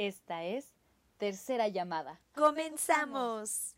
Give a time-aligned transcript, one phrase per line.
[0.00, 0.64] Esta es
[1.18, 2.18] Tercera Llamada.
[2.34, 3.74] ¡Comenzamos!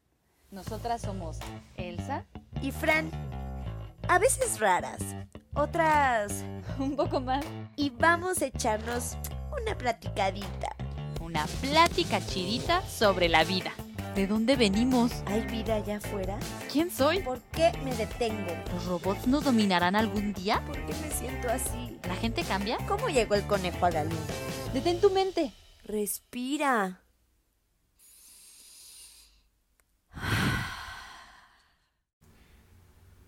[0.53, 1.41] Nosotras somos
[1.77, 2.27] Elsa
[2.63, 3.11] Y Fran,
[4.07, 5.03] a veces raras,
[5.53, 6.45] otras...
[6.79, 7.45] un poco más.
[7.75, 9.17] Y vamos a echarnos
[9.61, 10.77] una platicadita.
[11.21, 13.73] Una plática chidita sobre la vida.
[14.15, 15.11] ¿De dónde venimos?
[15.27, 16.39] ¿Hay vida allá afuera?
[16.71, 17.19] ¿Quién soy?
[17.19, 18.53] ¿Por qué me detengo?
[18.73, 20.65] ¿Los robots nos dominarán algún día?
[20.69, 21.99] ¿Por qué me siento así?
[22.07, 22.79] ¿La gente cambia?
[22.87, 24.21] ¿Cómo llegó el conejo a la luna?
[24.73, 25.53] Detén tu mente.
[25.85, 27.03] Respira.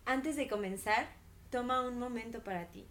[0.05, 1.09] Antes de comenzar,
[1.51, 2.87] toma un momento para ti.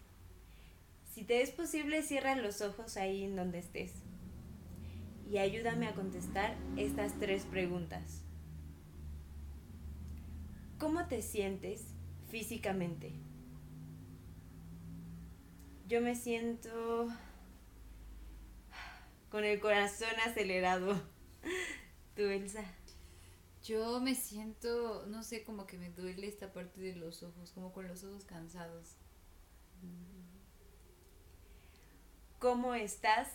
[1.10, 3.92] Si te es posible, cierra los ojos ahí en donde estés.
[5.30, 8.20] Y ayúdame a contestar estas tres preguntas.
[10.78, 11.86] ¿Cómo te sientes
[12.28, 13.12] físicamente?
[15.88, 17.08] Yo me siento
[19.34, 20.94] con el corazón acelerado.
[22.14, 22.62] ¿Tú, Elsa?
[23.64, 27.72] Yo me siento, no sé, como que me duele esta parte de los ojos, como
[27.72, 28.94] con los ojos cansados.
[32.38, 33.28] ¿Cómo estás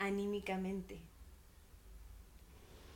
[0.00, 1.00] anímicamente?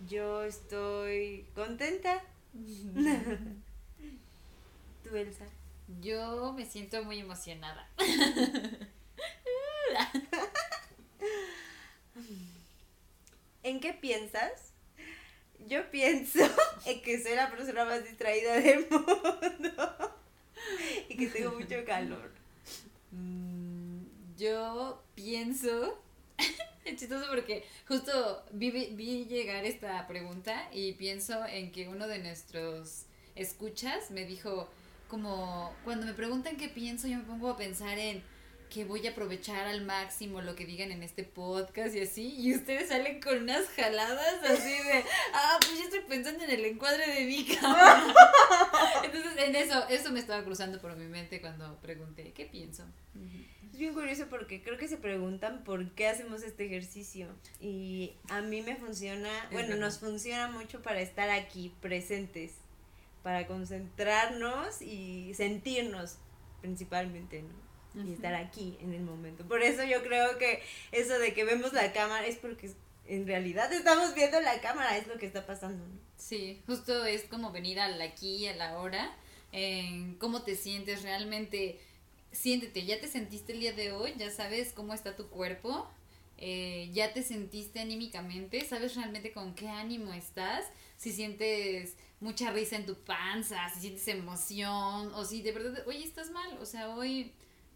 [0.08, 2.24] Yo estoy contenta.
[5.04, 5.46] ¿Tú, Elsa?
[6.00, 7.88] Yo me siento muy emocionada.
[13.62, 14.72] ¿En qué piensas?
[15.68, 16.40] Yo pienso
[16.86, 20.16] en que soy la persona más distraída del mundo
[21.08, 22.32] y que tengo mucho calor.
[23.12, 24.02] Mm,
[24.36, 26.02] Yo pienso,
[26.84, 32.18] es chistoso porque justo vi, vi llegar esta pregunta y pienso en que uno de
[32.18, 34.68] nuestros escuchas me dijo
[35.08, 38.22] como cuando me preguntan qué pienso yo me pongo a pensar en
[38.72, 42.54] que voy a aprovechar al máximo lo que digan en este podcast y así y
[42.54, 47.06] ustedes salen con unas jaladas así de ah pues yo estoy pensando en el encuadre
[47.06, 48.02] de mi cámara
[49.04, 52.84] entonces en eso eso me estaba cruzando por mi mente cuando pregunté qué pienso
[53.70, 57.28] Es bien curioso porque creo que se preguntan por qué hacemos este ejercicio
[57.60, 62.52] y a mí me funciona, bueno, nos funciona mucho para estar aquí presentes,
[63.22, 66.16] para concentrarnos y sentirnos
[66.62, 67.61] principalmente, ¿no?
[67.94, 69.44] Y estar aquí en el momento.
[69.46, 72.70] Por eso yo creo que eso de que vemos la cámara es porque
[73.06, 76.00] en realidad estamos viendo la cámara, es lo que está pasando, ¿no?
[76.16, 79.14] Sí, justo es como venir al aquí y a la hora,
[80.18, 81.80] cómo te sientes realmente,
[82.30, 85.90] siéntete, ya te sentiste el día de hoy, ya sabes cómo está tu cuerpo,
[86.38, 90.64] eh, ya te sentiste anímicamente, sabes realmente con qué ánimo estás,
[90.96, 96.02] si sientes mucha risa en tu panza, si sientes emoción, o si de verdad, hoy
[96.02, 97.32] estás mal, o sea, hoy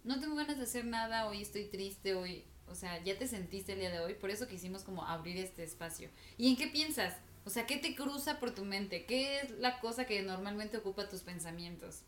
[0.07, 3.73] no tengo ganas de hacer nada, hoy estoy triste, hoy, o sea, ya te sentiste
[3.73, 6.09] el día de hoy, por eso quisimos como abrir este espacio.
[6.39, 7.15] ¿Y en qué piensas?
[7.45, 9.05] O sea, ¿qué te cruza por tu mente?
[9.05, 12.03] ¿Qué es la cosa que normalmente ocupa tus pensamientos?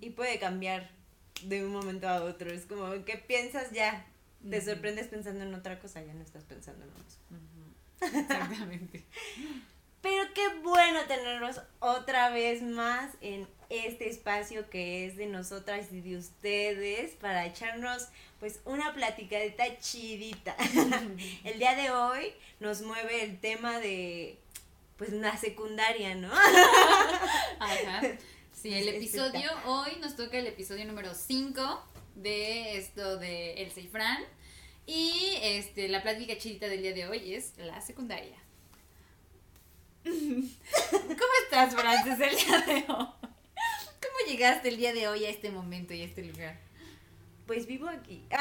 [0.00, 0.90] Y puede cambiar
[1.42, 4.06] de un momento a otro, es como que piensas ya,
[4.48, 6.90] te sorprendes pensando en otra cosa, ya no estás pensando en.
[6.90, 8.16] Ujú.
[8.18, 9.04] Exactamente.
[10.08, 16.00] Pero qué bueno tenerlos otra vez más en este espacio que es de nosotras y
[16.00, 18.06] de ustedes para echarnos
[18.38, 20.54] pues una platicadita chidita.
[21.44, 24.38] el día de hoy nos mueve el tema de
[24.96, 26.32] pues la secundaria, ¿no?
[27.58, 28.02] Ajá.
[28.52, 31.84] Sí, el episodio, hoy nos toca el episodio número 5
[32.14, 34.18] de esto de Elsa y Fran.
[34.86, 38.45] Y este, la plática chidita del día de hoy es la secundaria.
[40.06, 43.06] ¿Cómo estás, Frances, el día de hoy?
[43.18, 46.56] ¿Cómo llegaste el día de hoy a este momento y a este lugar?
[47.46, 48.24] Pues vivo aquí.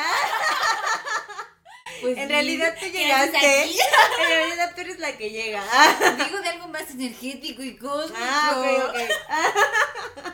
[2.01, 3.37] Pues en realidad tú ¿qué llegaste.
[3.37, 5.63] En realidad tú eres la que llega.
[6.25, 8.19] Digo de algo más energético y cósmico.
[8.21, 10.33] Ah, ok, ok.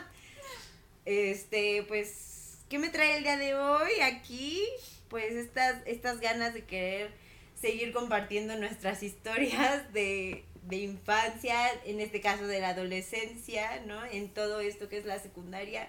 [1.04, 4.66] este, pues, ¿qué me trae el día de hoy aquí?
[5.08, 7.12] Pues estas, estas ganas de querer
[7.60, 14.04] seguir compartiendo nuestras historias de, de infancia, en este caso de la adolescencia, ¿no?
[14.04, 15.88] En todo esto que es la secundaria.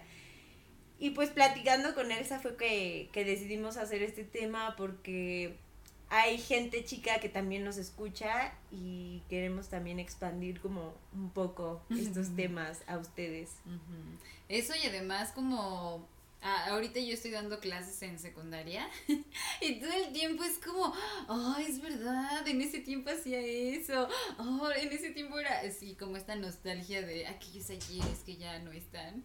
[0.99, 5.57] Y pues platicando con Elsa fue que, que decidimos hacer este tema porque
[6.09, 12.35] hay gente chica que también nos escucha y queremos también expandir como un poco estos
[12.35, 13.49] temas a ustedes.
[14.47, 16.07] Eso y además como
[16.43, 18.87] ah, ahorita yo estoy dando clases en secundaria
[19.61, 20.93] y todo el tiempo es como,
[21.27, 24.07] oh, es verdad, en ese tiempo hacía eso,
[24.37, 28.71] oh, en ese tiempo era así como esta nostalgia de aquellos ayeres que ya no
[28.71, 29.23] están.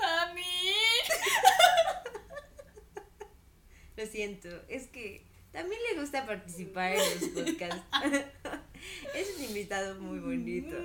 [0.00, 0.42] Mami.
[3.96, 7.82] Lo siento, es que también le gusta participar en los podcasts.
[9.14, 10.76] es un invitado muy bonito.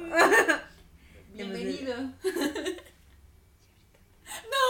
[1.34, 1.96] Bienvenido.
[4.36, 4.68] ¡No!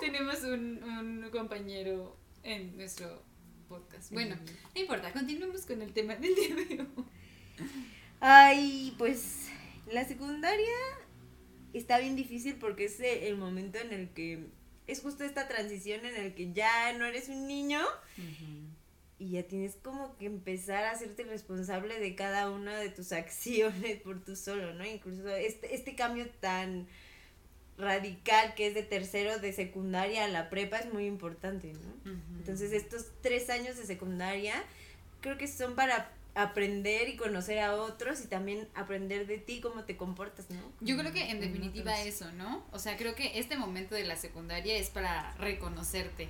[0.00, 3.20] Tenemos un, un compañero en nuestro
[3.68, 4.12] podcast.
[4.12, 7.04] Bueno, no importa, continuemos con el tema del día de hoy.
[8.20, 9.48] Ay, pues
[9.90, 10.78] la secundaria
[11.72, 14.46] está bien difícil porque es el momento en el que
[14.86, 17.80] es justo esta transición en el que ya no eres un niño
[19.18, 24.00] y ya tienes como que empezar a hacerte responsable de cada una de tus acciones
[24.02, 24.86] por tú solo, ¿no?
[24.86, 26.86] Incluso este, este cambio tan
[27.82, 32.12] radical que es de tercero de secundaria a la prepa es muy importante, ¿no?
[32.38, 34.54] Entonces estos tres años de secundaria
[35.20, 39.84] creo que son para aprender y conocer a otros y también aprender de ti cómo
[39.84, 40.60] te comportas, ¿no?
[40.80, 42.64] Yo creo que en definitiva eso, ¿no?
[42.72, 46.28] O sea, creo que este momento de la secundaria es para reconocerte.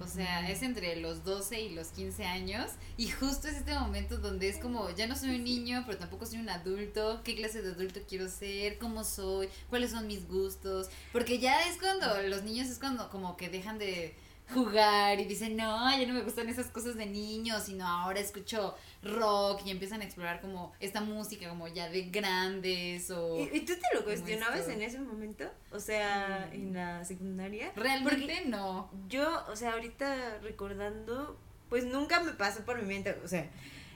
[0.00, 4.18] O sea, es entre los 12 y los 15 años y justo es este momento
[4.18, 7.62] donde es como, ya no soy un niño, pero tampoco soy un adulto, qué clase
[7.62, 12.42] de adulto quiero ser, cómo soy, cuáles son mis gustos, porque ya es cuando los
[12.44, 14.16] niños es cuando como que dejan de
[14.52, 18.74] jugar y dicen, no, ya no me gustan esas cosas de niños, sino ahora escucho
[19.02, 23.38] rock y empiezan a explorar como esta música como ya de grandes o...
[23.38, 25.44] ¿Y, tú te lo cuestionabas en ese momento?
[25.70, 26.54] O sea, mm.
[26.54, 27.72] en la secundaria.
[27.76, 28.90] Realmente no.
[29.08, 33.48] Yo, o sea, ahorita recordando, pues nunca me pasó por mi mente, o sea,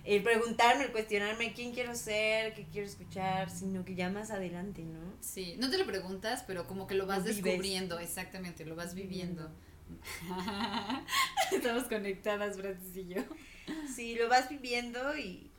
[0.04, 4.82] el preguntarme, el cuestionarme quién quiero ser, qué quiero escuchar, sino que ya más adelante,
[4.82, 5.00] ¿no?
[5.20, 9.50] Sí, no te lo preguntas, pero como que lo vas descubriendo, exactamente, lo vas viviendo.
[11.52, 13.22] Estamos conectadas, Francis y yo.
[13.94, 15.50] Sí, lo vas viviendo y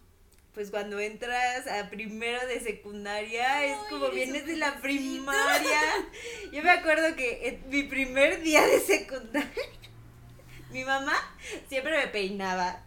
[0.53, 5.81] pues cuando entras a primero de secundaria es como vienes de la primaria.
[6.51, 9.49] Yo me acuerdo que en mi primer día de secundaria
[10.71, 11.15] mi mamá
[11.69, 12.83] siempre me peinaba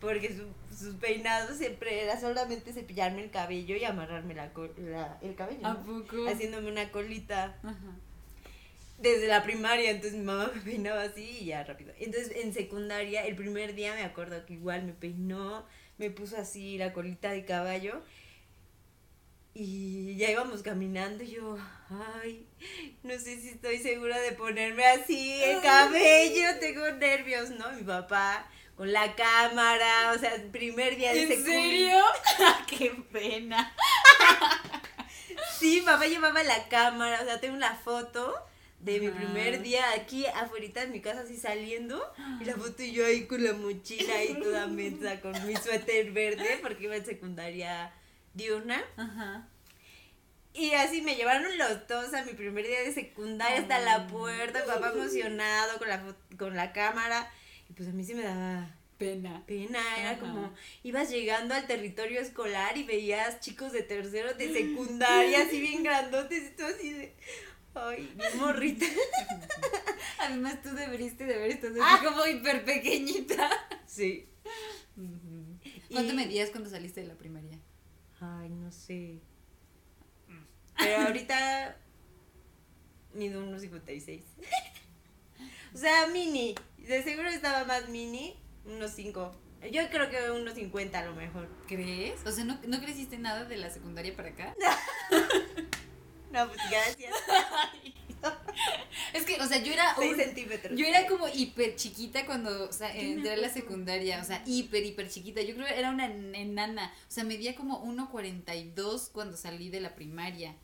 [0.00, 0.36] porque
[0.76, 4.50] sus peinados siempre era solamente cepillarme el cabello y amarrarme la,
[5.22, 5.66] el cabello.
[5.66, 6.28] ¿A poco?
[6.28, 7.58] Haciéndome una colita.
[7.62, 7.96] Ajá
[8.98, 11.92] desde la primaria, entonces mi mamá me peinaba así y ya rápido.
[11.98, 15.66] Entonces en secundaria, el primer día me acuerdo que igual me peinó,
[15.98, 18.02] me puso así la colita de caballo
[19.58, 21.56] y ya íbamos caminando y yo,
[22.22, 22.46] ay,
[23.02, 27.72] no sé si estoy segura de ponerme así el cabello, tengo nervios, ¿no?
[27.72, 28.46] Mi papá
[28.76, 31.98] con la cámara, o sea, primer día de ¿En serio?
[32.68, 33.74] ¡Qué pena!
[35.58, 38.34] sí, papá llevaba la cámara, o sea, tengo una foto
[38.80, 42.02] de mi primer día aquí afuera de mi casa así saliendo
[42.40, 46.12] y la foto y yo ahí con la mochila y toda mensa con mi suéter
[46.12, 47.92] verde porque iba en secundaria
[48.34, 48.82] diurna.
[48.96, 49.48] Ajá.
[50.52, 54.64] Y así me llevaron los dos a mi primer día de secundaria hasta la puerta,
[54.64, 56.02] papá emocionado con la
[56.38, 57.30] con la cámara
[57.68, 59.44] y pues a mí sí me daba pena.
[59.46, 65.42] Pena, era como ibas llegando al territorio escolar y veías chicos de tercero de secundaria
[65.42, 67.14] así bien grandotes y todo así de
[67.76, 68.86] Ay, mi morrita.
[70.20, 72.00] Además, tú deberías de haber estado así ah.
[72.02, 73.50] como hiper pequeñita.
[73.86, 74.28] Sí.
[75.92, 77.58] ¿Cuánto medías cuando saliste de la primaria?
[78.20, 79.20] Ay, no sé.
[80.78, 81.76] Pero ahorita
[83.14, 84.22] mido unos 56.
[85.74, 86.54] o sea, mini.
[86.78, 89.36] De seguro estaba más mini, unos 5.
[89.70, 91.48] Yo creo que unos 50 a lo mejor.
[91.66, 92.24] ¿Crees?
[92.24, 94.54] O sea, ¿no, ¿no creciste nada de la secundaria para acá?
[96.32, 97.14] No, pues gracias.
[99.12, 99.94] es que, o sea, yo era.
[99.96, 100.78] 6 centímetros.
[100.78, 104.20] Yo era como hiper chiquita cuando o sea, entré a la secundaria.
[104.20, 105.42] O sea, hiper, hiper chiquita.
[105.42, 106.92] Yo creo que era una enana.
[107.08, 110.54] O sea, medía como 1,42 cuando salí de la primaria.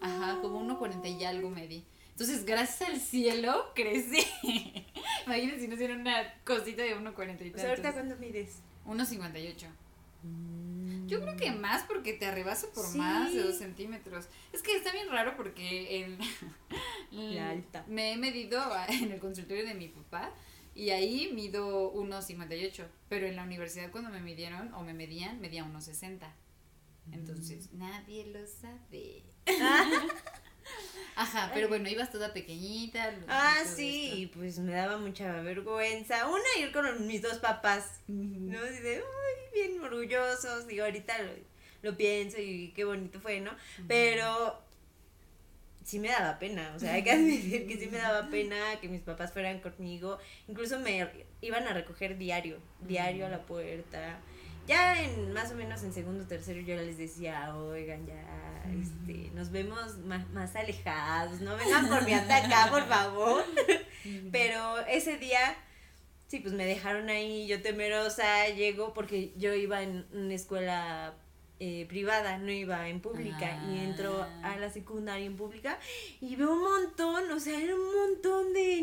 [0.00, 1.84] Ajá, como 1,40 y algo medí.
[2.10, 4.26] Entonces, gracias al cielo, crecí.
[5.26, 8.58] Imagínense si no hiciera una cosita de 1,40 y O sea, ¿ahorita cuánto mides?
[8.86, 9.68] 1,58.
[11.12, 14.28] Yo creo que más porque te arrebaso por más de dos centímetros.
[14.52, 16.18] Es que está bien raro porque el,
[17.88, 20.32] me he medido en el consultorio de mi papá
[20.74, 22.86] y ahí mido 1,58.
[23.08, 26.32] Pero en la universidad cuando me midieron o me medían, medía 1,60.
[27.10, 27.78] Entonces, mm.
[27.78, 29.24] nadie lo sabe.
[31.14, 33.14] Ajá, pero bueno, ibas toda pequeñita.
[33.28, 36.26] Ah, sí, pues me daba mucha vergüenza.
[36.26, 38.58] Una, ir con mis dos papás, ¿no?
[38.58, 40.66] Así de, uy, bien orgullosos.
[40.66, 41.14] Digo, ahorita
[41.82, 43.50] lo, pienso y qué bonito fue, ¿no?
[43.86, 44.62] Pero
[45.84, 48.88] sí me daba pena, o sea, hay que admitir que sí me daba pena que
[48.88, 50.18] mis papás fueran conmigo.
[50.48, 51.08] Incluso me
[51.40, 54.20] iban a recoger diario, diario a la puerta
[54.66, 59.30] ya en más o menos en segundo o tercero yo les decía, oigan, ya, este,
[59.34, 63.44] nos vemos más, más alejados, no vengan por mi ataca, por favor.
[64.32, 65.56] Pero ese día,
[66.32, 71.14] Sí, pues me dejaron ahí, yo temerosa, llego porque yo iba en una escuela
[71.60, 73.62] eh, privada, no iba en pública.
[73.70, 75.78] Y entro a la secundaria en pública
[76.22, 78.81] y veo un montón, o sea, era un montón de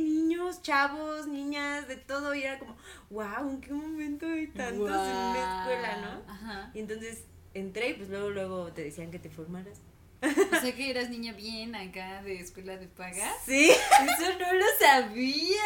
[0.50, 2.34] niños, chavos, niñas, de todo.
[2.34, 2.76] Y era como,
[3.10, 6.32] wow, ¿en qué momento hay tantos en una escuela, no?
[6.32, 6.72] Ajá.
[6.74, 9.80] Y entonces entré y pues luego, luego te decían que te formaras.
[10.22, 13.32] O sea que eras niña bien acá de escuela de paga.
[13.46, 13.70] Sí.
[13.70, 15.62] Eso no lo sabía.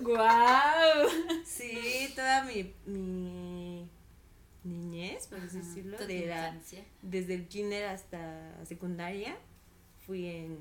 [0.00, 1.42] Wow.
[1.44, 3.86] Sí, toda mi, mi
[4.64, 6.56] niñez, por así decirlo, de la,
[7.02, 9.36] desde el kinder hasta secundaria,
[10.06, 10.58] fui en,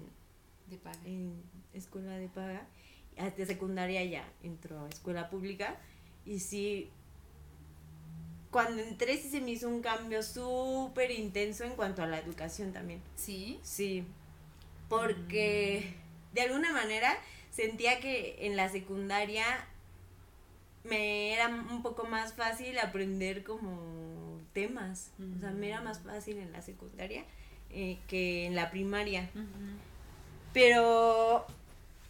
[0.67, 0.99] de paga.
[1.05, 1.41] en
[1.73, 2.67] escuela de paga.
[3.19, 5.77] Hasta secundaria ya entró a escuela pública.
[6.25, 6.89] Y sí,
[8.51, 12.73] cuando entré sí se me hizo un cambio súper intenso en cuanto a la educación
[12.73, 13.01] también.
[13.15, 13.59] Sí.
[13.61, 14.03] Sí,
[14.87, 15.93] porque
[16.33, 17.15] de alguna manera
[17.51, 19.43] sentía que en la secundaria
[20.83, 25.11] me era un poco más fácil aprender como temas.
[25.37, 27.23] O sea, me era más fácil en la secundaria
[27.69, 29.29] eh, que en la primaria.
[30.53, 31.45] Pero,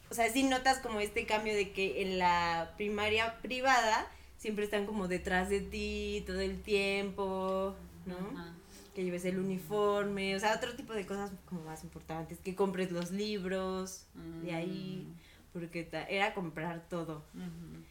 [0.10, 4.86] o sea, sí notas como este cambio de que en la primaria privada siempre están
[4.86, 7.76] como detrás de ti todo el tiempo,
[8.06, 8.16] ¿no?
[8.40, 8.54] Ajá.
[8.96, 12.92] que lleves el uniforme, o sea, otro tipo de cosas como más importantes, que compres
[12.92, 14.06] los libros,
[14.44, 15.08] de ahí,
[15.54, 17.24] porque era comprar todo.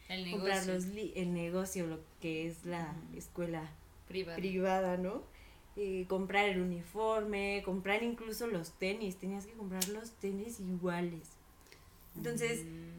[0.09, 3.63] El comprar negocio los li- el negocio, lo que es la escuela
[4.07, 4.37] privado.
[4.37, 5.23] privada, ¿no?
[5.77, 11.29] Eh, comprar el uniforme, comprar incluso los tenis, tenías que comprar los tenis iguales.
[12.15, 12.89] Entonces, Mm.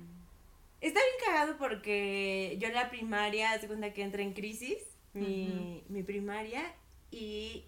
[0.81, 4.79] Está bien cagado porque yo en la primaria, segunda que entra en crisis,
[5.13, 6.63] mi, mi primaria,
[7.11, 7.65] y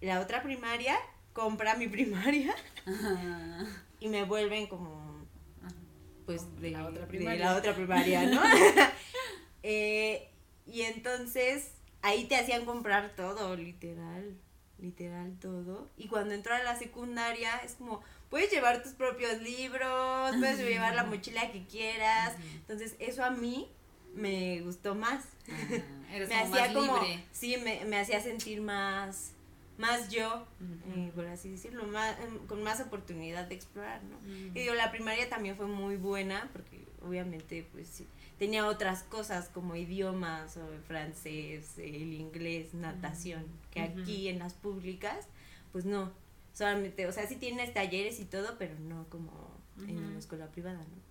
[0.00, 0.96] la otra primaria
[1.32, 2.54] compra mi primaria
[3.98, 5.26] y me vuelven como,
[6.26, 7.44] pues, Como de la otra de primaria.
[7.44, 8.40] la otra primaria, ¿no?
[9.66, 10.28] Eh,
[10.66, 11.70] y entonces
[12.02, 14.36] ahí te hacían comprar todo, literal,
[14.78, 15.88] literal todo.
[15.96, 18.02] Y cuando entró a la secundaria es como,
[18.34, 22.34] puedes llevar tus propios libros, puedes llevar la mochila que quieras.
[22.56, 23.70] Entonces eso a mí
[24.12, 25.22] me gustó más.
[25.48, 25.82] Ajá.
[26.12, 27.24] Eres me como hacía más como, libre.
[27.30, 29.34] sí, me, me hacía sentir más,
[29.78, 30.48] más yo,
[30.96, 34.18] eh, por así decirlo, más, em, con más oportunidad de explorar, ¿no?
[34.28, 39.48] Y digo, la primaria también fue muy buena porque obviamente pues sí, tenía otras cosas
[39.48, 45.28] como idiomas o el francés, el inglés, natación, que aquí en las públicas
[45.70, 46.12] pues no,
[46.54, 49.50] solamente, o sea, sí tienes talleres y todo, pero no como
[49.88, 50.06] en Ujú.
[50.06, 51.04] una escuela privada, ¿no?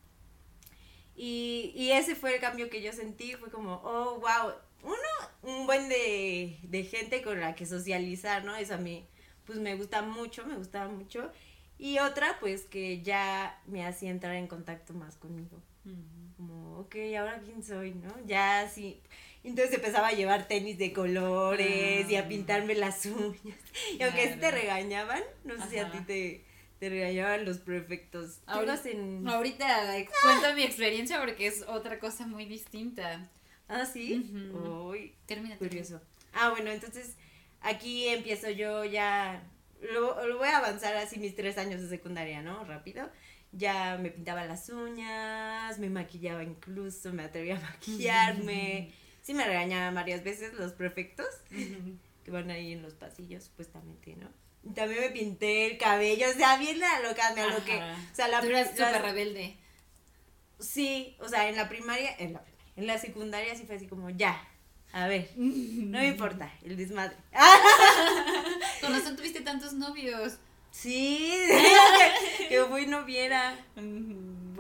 [1.16, 4.98] Y, y ese fue el cambio que yo sentí, fue como, oh, wow, uno,
[5.44, 8.56] un buen de, de gente con la que socializar, ¿no?
[8.56, 9.06] Eso a mí,
[9.46, 11.32] pues me gusta mucho, me gustaba mucho.
[11.78, 15.62] Y otra, pues que ya me hacía entrar en contacto más conmigo.
[15.86, 16.34] Ujú.
[16.38, 18.14] Como, ok, ahora quién soy, ¿no?
[18.26, 19.02] Ya sí.
[19.44, 22.28] Entonces empezaba a llevar tenis de colores y a Ah.
[22.28, 23.58] pintarme las uñas.
[24.00, 24.58] Y aunque sí te Claro.
[24.58, 26.46] regañaban, no sé si a ti te,
[26.80, 28.38] te regañaban los prefectos.
[28.46, 29.28] ¿Tú Ahorita- en...
[29.28, 33.30] Ahorita eh, cuento mi experiencia porque es otra cosa muy distinta.
[33.68, 34.24] Ah, sí.
[34.34, 34.90] Ujú.
[34.92, 35.58] Uy, Termina.
[35.58, 36.02] curioso.
[36.34, 37.16] Ah, bueno, entonces
[37.62, 39.44] aquí empiezo yo ya.
[39.94, 42.64] Lo, lo voy a avanzar así mis tres años de secundaria, ¿no?
[42.64, 43.10] Rápido.
[43.52, 48.92] Ya me pintaba las uñas, me maquillaba incluso, me atrevía a maquillarme.
[49.24, 54.28] Sí me regañaban varias veces los prefectos que van ahí en los pasillos, supuestamente, ¿no?
[54.64, 57.82] Y también me pinté el cabello, o sea, bien la loca, me aloqué.
[57.82, 59.58] O sea, la Tú eras súper rebelde.
[60.60, 63.88] Sí, o sea, en la primaria, en la primaria, en la secundaria sí fue así
[63.88, 64.42] como, ya,
[64.94, 67.16] a ver, no me importa, el desmadre.
[68.82, 70.38] Con razón tuviste tantos novios.
[70.70, 71.32] Sí,
[72.38, 73.56] que, que fui noviera,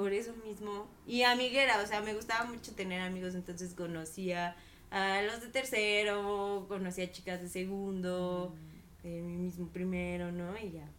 [0.03, 0.85] por eso mismo.
[1.07, 4.53] Y amiguera, o sea, me gustaba mucho tener amigos, entonces conocía
[4.91, 8.53] a los de tercero, conocía a chicas de segundo,
[9.01, 10.57] de mi mismo primero, ¿no?
[10.57, 10.89] Y ya.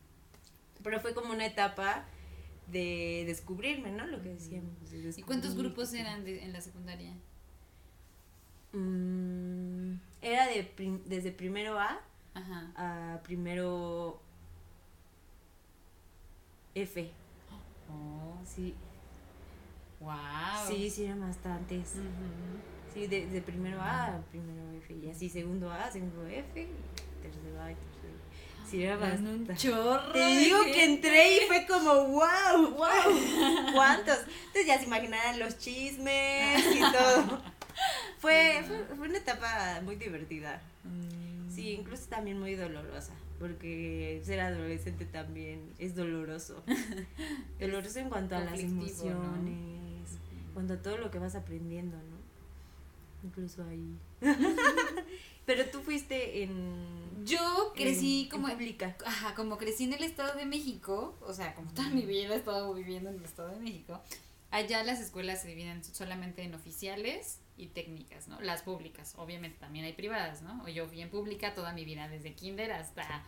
[0.83, 2.07] Pero fue como una etapa
[2.69, 4.07] de descubrirme, ¿no?
[4.07, 4.73] Lo que decíamos.
[4.91, 7.13] de ¿Y cuántos grupos eran de- en la secundaria?
[8.73, 12.01] Mm, era de prim- desde primero A
[12.33, 12.73] Ajá.
[13.15, 14.19] a primero
[16.75, 17.11] F.
[18.45, 18.75] Sí,
[20.05, 20.69] Wow.
[20.69, 21.95] sí, sí eran bastantes.
[22.93, 24.95] Sí, de, de primero A a primero F.
[24.95, 28.71] Y así segundo A, segundo F, y tercero A y tercero F.
[28.71, 29.57] Sí, era Eran un bastante.
[29.57, 30.13] chorro.
[30.13, 34.19] Te digo que entré y fue como, wow, wow, ¿cuántos?
[34.47, 37.43] Entonces ya se imaginarán los chismes y todo.
[38.21, 40.63] Fue, fue, fue una etapa muy divertida.
[40.85, 41.53] Mm.
[41.55, 46.63] Sí, incluso también muy dolorosa, porque ser adolescente también es doloroso.
[47.61, 48.81] doloroso en cuanto a las ¿no?
[50.55, 52.25] Cuanto a todo lo que vas aprendiendo, ¿no?
[53.25, 53.99] incluso ahí.
[55.47, 57.25] Pero tú fuiste en...
[57.25, 58.97] Yo crecí en- como en pública.
[59.05, 62.37] Ajá, como crecí en el Estado de México, o sea, como toda mi vida he
[62.37, 64.01] estado viviendo en el Estado de México,
[64.51, 68.41] allá las escuelas se dividen solamente en oficiales y técnicas, ¿no?
[68.41, 70.67] Las públicas, obviamente también hay privadas, ¿no?
[70.69, 73.25] Yo fui en pública toda mi vida, desde kinder hasta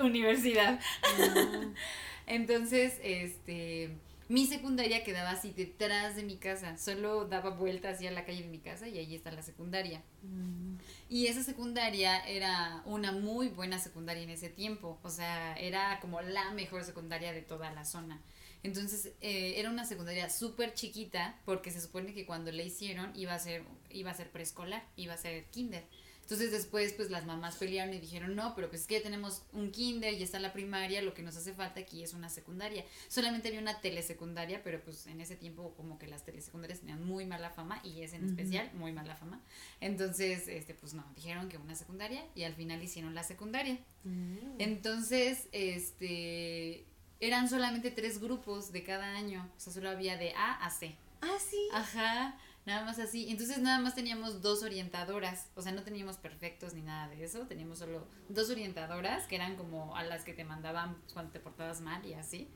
[0.00, 0.80] universidad.
[2.26, 3.96] Entonces, este,
[4.32, 8.48] mi secundaria quedaba así detrás de mi casa, solo daba vuelta hacia la calle de
[8.48, 10.02] mi casa y ahí está la secundaria.
[10.22, 10.76] Mm.
[11.10, 16.22] Y esa secundaria era una muy buena secundaria en ese tiempo, o sea, era como
[16.22, 18.22] la mejor secundaria de toda la zona.
[18.62, 23.34] Entonces, eh, era una secundaria súper chiquita porque se supone que cuando la hicieron iba
[23.34, 25.84] a ser, iba a ser preescolar, iba a ser kinder.
[26.22, 29.42] Entonces después pues las mamás pelearon y dijeron, no, pero pues es que ya tenemos
[29.52, 32.84] un kinder y está la primaria, lo que nos hace falta aquí es una secundaria.
[33.08, 37.26] Solamente había una telesecundaria, pero pues en ese tiempo como que las telesecundarias tenían muy
[37.26, 39.40] mala fama y es en especial muy mala fama.
[39.80, 43.78] Entonces, este pues no, dijeron que una secundaria y al final hicieron la secundaria.
[44.04, 44.56] Mm.
[44.58, 46.86] Entonces, este
[47.20, 50.96] eran solamente tres grupos de cada año, o sea, solo había de A a C.
[51.20, 51.68] Ah, sí.
[51.72, 53.28] Ajá, nada más así.
[53.28, 57.46] Entonces nada más teníamos dos orientadoras, o sea, no teníamos perfectos ni nada de eso,
[57.46, 61.80] teníamos solo dos orientadoras que eran como a las que te mandaban cuando te portabas
[61.80, 62.48] mal y así.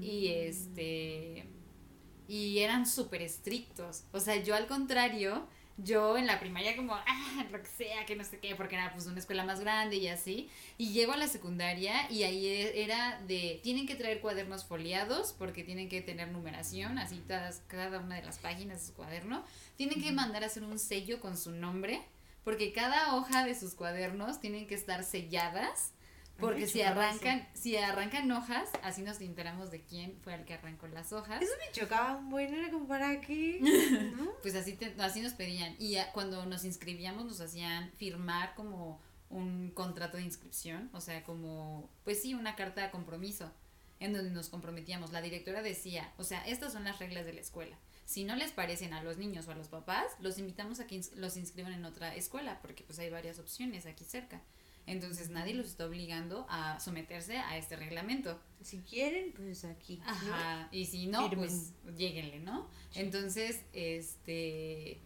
[0.00, 1.48] Y este
[2.28, 4.04] y eran súper estrictos.
[4.12, 8.16] O sea, yo al contrario, yo en la primaria como, ah, lo que sea, que
[8.16, 10.50] no sé qué, porque era pues una escuela más grande y así.
[10.78, 15.34] Y llego a la secundaria y ahí e- era de, tienen que traer cuadernos foliados
[15.38, 19.44] porque tienen que tener numeración, así todas, cada una de las páginas de su cuaderno.
[19.76, 22.02] Tienen que mandar a hacer un sello con su nombre
[22.44, 25.92] porque cada hoja de sus cuadernos tienen que estar selladas.
[26.38, 30.88] Porque si arrancan, si arrancan hojas, así nos enteramos de quién fue el que arrancó
[30.88, 31.40] las hojas.
[31.40, 33.60] Eso me chocaba un buen, era como para qué.
[34.16, 34.30] ¿No?
[34.42, 35.76] Pues así, te- así nos pedían.
[35.78, 41.22] Y a- cuando nos inscribíamos nos hacían firmar como un contrato de inscripción, o sea,
[41.22, 43.50] como, pues sí, una carta de compromiso,
[44.00, 45.12] en donde nos comprometíamos.
[45.12, 47.78] La directora decía, o sea, estas son las reglas de la escuela.
[48.04, 50.96] Si no les parecen a los niños o a los papás, los invitamos a que
[50.96, 54.40] ins- los inscriban en otra escuela, porque pues hay varias opciones aquí cerca.
[54.86, 58.38] Entonces nadie los está obligando a someterse a este reglamento.
[58.62, 59.96] Si quieren, pues aquí.
[59.98, 60.10] ¿no?
[60.10, 61.48] Ajá, y si no, Firmen.
[61.48, 62.68] pues lléguenle, ¿no?
[62.94, 64.98] Entonces, este,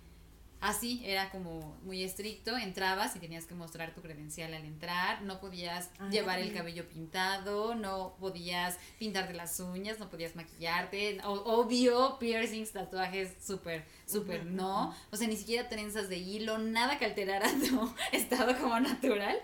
[0.60, 5.40] así era como muy estricto, entrabas y tenías que mostrar tu credencial al entrar, no
[5.40, 12.18] podías Ah, llevar el cabello pintado, no podías pintarte las uñas, no podías maquillarte, obvio,
[12.18, 17.48] piercings, tatuajes, súper, súper no, o sea, ni siquiera trenzas de hilo, nada que alterara
[17.68, 19.36] tu estado como natural,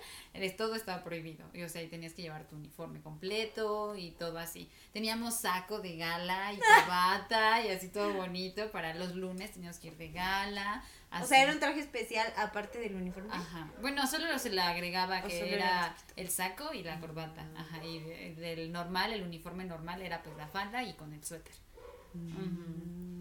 [0.57, 4.39] todo estaba prohibido, y, o sea, y tenías que llevar tu uniforme completo y todo
[4.39, 4.71] así.
[4.93, 9.89] Teníamos saco de gala y corbata y así todo bonito, para los lunes teníamos que
[9.89, 10.85] ir de gala.
[11.21, 13.29] O sea, era un traje especial aparte del uniforme.
[13.33, 13.71] Ajá.
[13.83, 17.47] Bueno, solo se le agregaba O que era el saco y la corbata.
[17.55, 17.85] Ajá.
[17.85, 21.53] Y de- del normal, el uniforme normal era pues la falda y con el suéter.
[22.15, 23.12] Mm.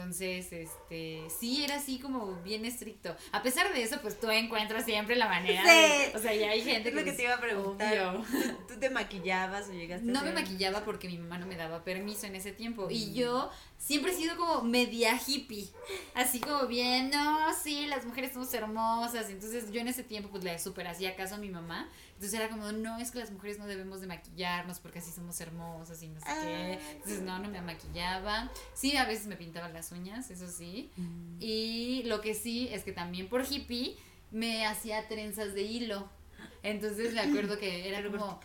[0.00, 3.16] Entonces, este, sí era así como bien estricto.
[3.32, 5.62] A pesar de eso, pues tú encuentras siempre la manera.
[5.62, 5.68] Sí.
[5.68, 8.18] de- o sea, ya hay gente Es lo que te iba a preguntar.
[8.66, 11.56] ¿Tú, tú te maquillabas o llegaste a No me maquillaba porque mi mamá no me
[11.56, 12.88] daba permiso en ese tiempo.
[12.90, 15.66] Y yo siempre he sido como media hippie.
[16.14, 19.30] Así como bien, no, sí, las mujeres somos hermosas.
[19.30, 21.88] Entonces yo en ese tiempo pues le super hacía caso a mi mamá.
[22.16, 25.38] Entonces era como, no, es que las mujeres no debemos de maquillarnos porque así somos
[25.38, 26.32] hermosas y no sé qué.
[26.32, 28.50] Ay, Entonces no, no me maquillaba.
[28.72, 30.90] Sí, a veces me pintaba las uñas, eso sí.
[30.96, 31.36] Mm.
[31.40, 33.98] Y lo que sí es que también por hippie
[34.30, 36.08] me hacía trenzas de hilo.
[36.62, 38.40] Entonces me acuerdo que era como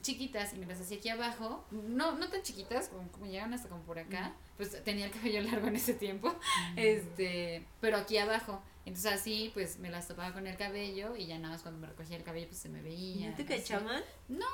[0.00, 1.66] chiquitas y me las hacía aquí abajo.
[1.72, 4.32] No, no tan chiquitas, como, como llegaban hasta como por acá.
[4.56, 6.32] Pues tenía el cabello largo en ese tiempo.
[6.76, 8.62] Este, pero aquí abajo.
[8.84, 11.86] Entonces así pues me las topaba con el cabello y ya nada más cuando me
[11.86, 13.30] recogía el cabello pues se me ¿Y veía.
[13.30, 14.02] ¿No te cachaban?
[14.28, 14.46] No.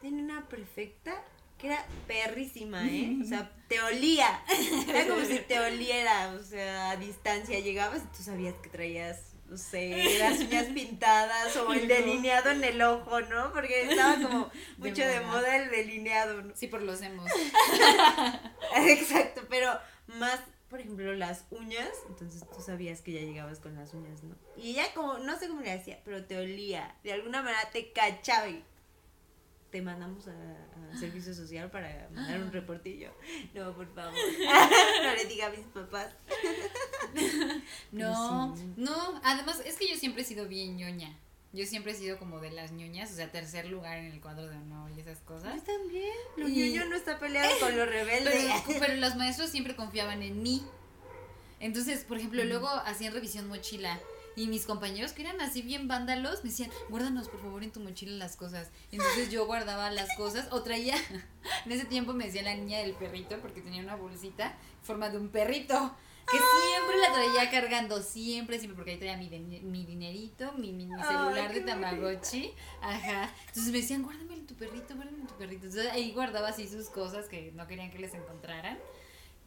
[0.00, 1.14] Tiene una perfecta
[1.58, 3.16] que era perrísima, ¿eh?
[3.22, 4.42] O sea, te olía.
[4.88, 9.18] Era como si te oliera, o sea, a distancia llegabas y tú sabías que traías,
[9.48, 13.52] no sé, las uñas pintadas o el delineado en el ojo, ¿no?
[13.54, 15.32] Porque estaba como De mucho de moda.
[15.38, 16.54] moda el delineado, ¿no?
[16.54, 17.28] Sí, por los hemos.
[18.76, 19.78] Exacto, pero
[20.18, 24.34] más, por ejemplo, las uñas, entonces tú sabías que ya llegabas con las uñas, ¿no?
[24.56, 27.92] Y ella como, no sé cómo le hacía, pero te olía, de alguna manera te
[27.92, 28.64] cachaba y
[29.70, 33.12] te mandamos a, a servicio social para mandar un reportillo.
[33.54, 34.12] No, por favor,
[35.02, 36.12] no le diga a mis papás.
[37.92, 38.64] No, sí.
[38.76, 41.16] no, además es que yo siempre he sido bien ñoña.
[41.56, 44.46] Yo siempre he sido como de las ñoñas, o sea, tercer lugar en el cuadro
[44.46, 45.52] de honor y esas cosas.
[45.52, 48.30] Pues también, lo Y- ñoño no está peleado con lo rebelde.
[48.66, 50.62] Pero, pero los maestros siempre confiaban en mí.
[51.58, 53.98] Entonces, por ejemplo, luego hacían revisión mochila.
[54.38, 57.80] Y mis compañeros que eran así bien vándalos me decían, guárdanos por favor en tu
[57.80, 58.68] mochila las cosas.
[58.92, 60.94] Entonces yo guardaba las cosas o traía,
[61.64, 65.08] en ese tiempo me decía la niña del perrito porque tenía una bolsita en forma
[65.08, 65.96] de un perrito.
[66.30, 69.28] Que siempre la traía cargando, siempre, siempre, porque ahí traía mi,
[69.62, 72.52] mi dinerito, mi, mi, celular de Tamagotchi.
[72.82, 73.30] Ajá.
[73.46, 75.66] Entonces me decían, guárdame tu perrito, guárdame tu perrito.
[75.66, 78.78] Entonces ahí guardaba así sus cosas que no querían que les encontraran.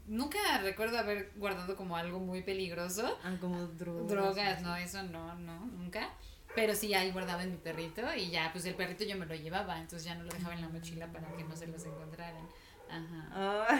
[0.07, 3.17] Nunca recuerdo haber guardado como algo muy peligroso.
[3.23, 4.07] Ah, como drogas.
[4.07, 6.09] Drogas, no, eso no, no, nunca.
[6.55, 9.35] Pero sí, ahí guardaba en mi perrito y ya, pues el perrito yo me lo
[9.35, 12.47] llevaba, entonces ya no lo dejaba en la mochila para que no se los encontraran.
[12.89, 13.79] Ajá.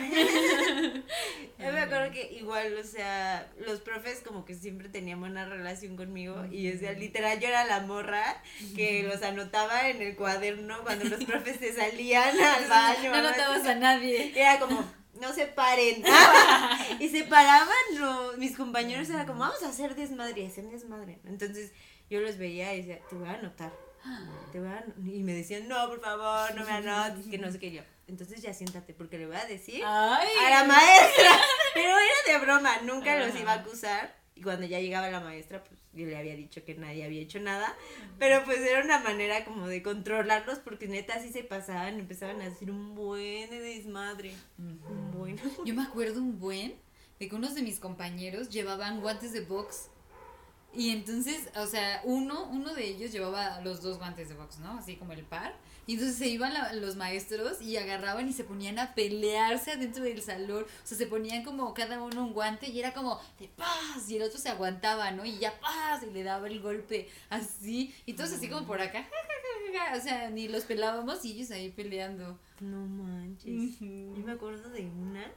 [1.58, 5.96] yo me acuerdo que igual, o sea, los profes como que siempre tenían buena relación
[5.96, 8.42] conmigo y o sea, literal yo era la morra
[8.76, 13.10] que los anotaba en el cuaderno cuando los profes se salían al baño.
[13.10, 14.32] No anotabas a nadie.
[14.34, 14.84] Era como,
[15.20, 16.04] no se paren.
[17.00, 21.18] y se paraban los, mis compañeros, era como, vamos a hacer desmadre, hacer desmadre.
[21.24, 21.72] Entonces
[22.08, 23.72] yo los veía y decía, te voy a anotar.
[24.52, 27.58] Te voy a y me decían, no, por favor, no me anotes, que no sé
[27.58, 27.82] qué yo.
[28.10, 31.30] Entonces ya siéntate, porque le voy a decir a la maestra.
[31.74, 34.14] Pero era de broma, nunca los iba a acusar.
[34.34, 37.40] Y cuando ya llegaba la maestra, pues yo le había dicho que nadie había hecho
[37.40, 37.76] nada,
[38.18, 42.46] pero pues era una manera como de controlarlos porque neta así se pasaban, empezaban a
[42.46, 44.34] hacer un buen de desmadre.
[44.56, 45.36] Un buen.
[45.66, 46.74] Yo me acuerdo un buen
[47.18, 49.90] de que unos de mis compañeros llevaban guantes de box.
[50.72, 54.78] Y entonces, o sea, uno, uno de ellos llevaba los dos guantes de box, ¿no?
[54.78, 55.54] Así como el par.
[55.90, 60.22] Y entonces se iban los maestros y agarraban y se ponían a pelearse adentro del
[60.22, 60.62] salón.
[60.62, 64.08] O sea, se ponían como cada uno un guante y era como de paz.
[64.08, 65.24] Y el otro se aguantaba, ¿no?
[65.24, 66.04] Y ya paz.
[66.04, 67.92] Y le daba el golpe así.
[68.06, 69.04] Y todos así como por acá.
[69.96, 72.38] O sea, ni los pelábamos y ellos ahí peleando.
[72.60, 73.80] No manches.
[73.80, 75.28] Yo me acuerdo de una.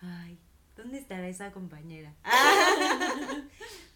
[0.00, 0.36] Ay,
[0.76, 2.12] ¿dónde estará esa compañera?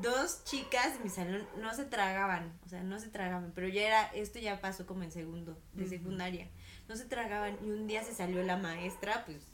[0.00, 3.82] dos chicas de mi salón no se tragaban, o sea, no se tragaban, pero ya
[3.82, 6.48] era, esto ya pasó como en segundo, de secundaria,
[6.88, 9.46] no se tragaban y un día se salió la maestra, pues,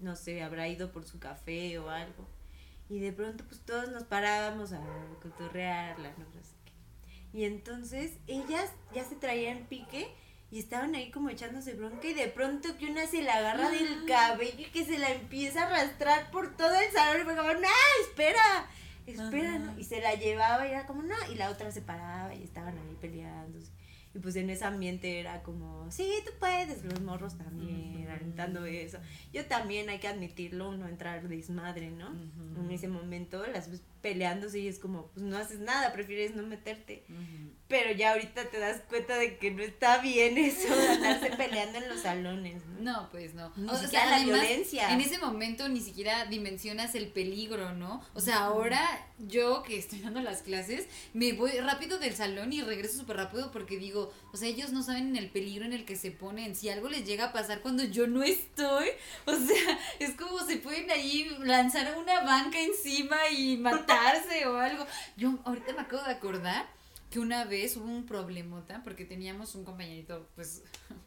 [0.00, 2.28] no sé, habrá ido por su café o algo,
[2.88, 4.80] y de pronto pues todos nos parábamos a
[5.22, 10.14] cotorrearla, no sé qué, y entonces ellas ya se traían pique
[10.54, 13.88] y estaban ahí como echándose bronca y de pronto que una se la agarra del
[13.88, 14.04] ah.
[14.06, 17.54] cabello y que se la empieza a arrastrar por todo el salón y me dijo,
[17.54, 17.68] no,
[18.08, 18.68] espera,
[19.06, 19.78] espera, ¿no?
[19.78, 22.76] Y se la llevaba y era como, no, y la otra se paraba y estaban
[22.78, 23.70] ahí peleándose.
[24.14, 28.98] Y pues en ese ambiente era como, sí, tú puedes, los morros también, alentando eso.
[29.32, 32.10] Yo también, hay que admitirlo, no entrar desmadre, ¿no?
[32.10, 33.68] En ese momento las
[34.04, 37.06] peleándose y es como, pues no haces nada, prefieres no meterte.
[37.68, 41.78] Pero ya ahorita te das cuenta de que no está bien eso de andarse peleando
[41.78, 42.62] en los salones.
[42.66, 43.50] No, no pues no.
[43.66, 44.92] o sea, la violencia.
[44.92, 48.04] En ese momento ni siquiera dimensionas el peligro, ¿no?
[48.12, 52.60] O sea, ahora yo que estoy dando las clases, me voy rápido del salón y
[52.60, 55.96] regreso súper rápido porque digo, o sea, ellos no saben el peligro en el que
[55.96, 56.54] se ponen.
[56.54, 58.88] Si algo les llega a pasar cuando yo no estoy,
[59.24, 63.56] o sea, es como se pueden ahí lanzar una banca encima y
[64.46, 64.86] o algo.
[65.16, 66.66] Yo ahorita me acabo de acordar
[67.14, 70.64] que una vez hubo un problemota porque teníamos un compañerito, pues,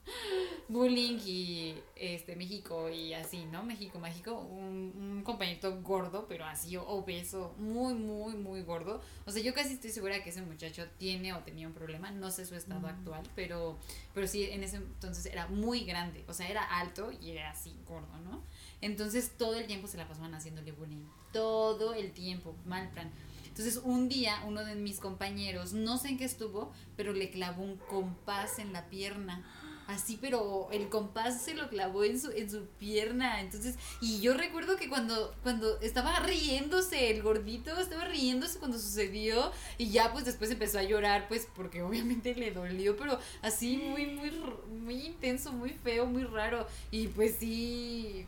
[0.69, 3.63] bullying y este México y así, ¿no?
[3.63, 9.01] México mágico, un, un compañerito gordo, pero así obeso, muy, muy, muy gordo.
[9.25, 12.31] O sea, yo casi estoy segura que ese muchacho tiene o tenía un problema, no
[12.31, 13.77] sé su estado actual, pero,
[14.13, 17.77] pero sí, en ese entonces era muy grande, o sea, era alto y era así,
[17.85, 18.43] gordo, ¿no?
[18.81, 23.11] Entonces todo el tiempo se la pasaban haciéndole bullying, todo el tiempo, mal plan.
[23.47, 27.63] Entonces un día uno de mis compañeros, no sé en qué estuvo, pero le clavó
[27.63, 29.43] un compás en la pierna.
[29.87, 33.39] Así, pero el compás se lo clavó en su, en su pierna.
[33.39, 39.49] Entonces, y yo recuerdo que cuando, cuando estaba riéndose el gordito, estaba riéndose cuando sucedió.
[39.77, 44.07] Y ya pues después empezó a llorar, pues, porque obviamente le dolió, pero así muy,
[44.07, 44.31] muy,
[44.69, 46.67] muy intenso, muy feo, muy raro.
[46.91, 48.27] Y pues sí,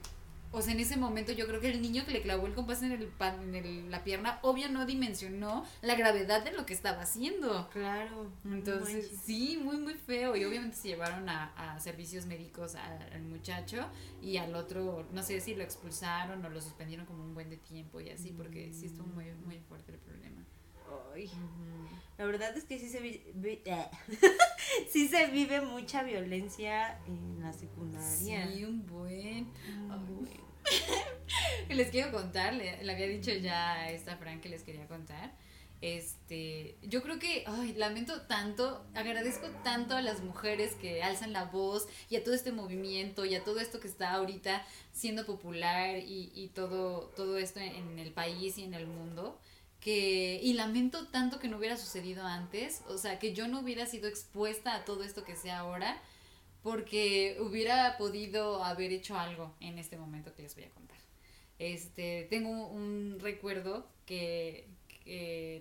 [0.52, 2.82] o sea, en ese momento yo creo que el niño que le clavó el compás
[2.82, 7.02] en, el, pan, en la pierna, obvio no dimensionó la gravedad de lo que estaba
[7.02, 7.70] haciendo.
[7.70, 8.32] Claro.
[8.46, 10.36] Entonces, sí, muy, muy feo.
[10.36, 13.88] Y obviamente se llevaron a, a servicios médicos al muchacho
[14.22, 17.58] y al otro, no sé si lo expulsaron o lo suspendieron como un buen de
[17.58, 20.46] tiempo y así, porque sí estuvo muy, muy fuerte el problema.
[21.14, 21.30] Ay.
[22.20, 23.64] La verdad es que sí se, vive,
[24.92, 28.46] sí se vive mucha violencia en la secundaria.
[28.52, 29.48] Sí, un buen.
[31.70, 35.32] les quiero contar, le, había dicho ya a esta Fran que les quería contar.
[35.80, 41.46] Este, yo creo que, ay, lamento tanto, agradezco tanto a las mujeres que alzan la
[41.46, 46.00] voz y a todo este movimiento y a todo esto que está ahorita siendo popular
[46.00, 49.40] y, y todo, todo esto en el país y en el mundo
[49.80, 53.86] que y lamento tanto que no hubiera sucedido antes, o sea, que yo no hubiera
[53.86, 56.02] sido expuesta a todo esto que sea ahora,
[56.64, 60.98] porque hubiera podido haber hecho algo en este momento que les voy a contar.
[61.58, 64.68] Este, tengo un recuerdo que,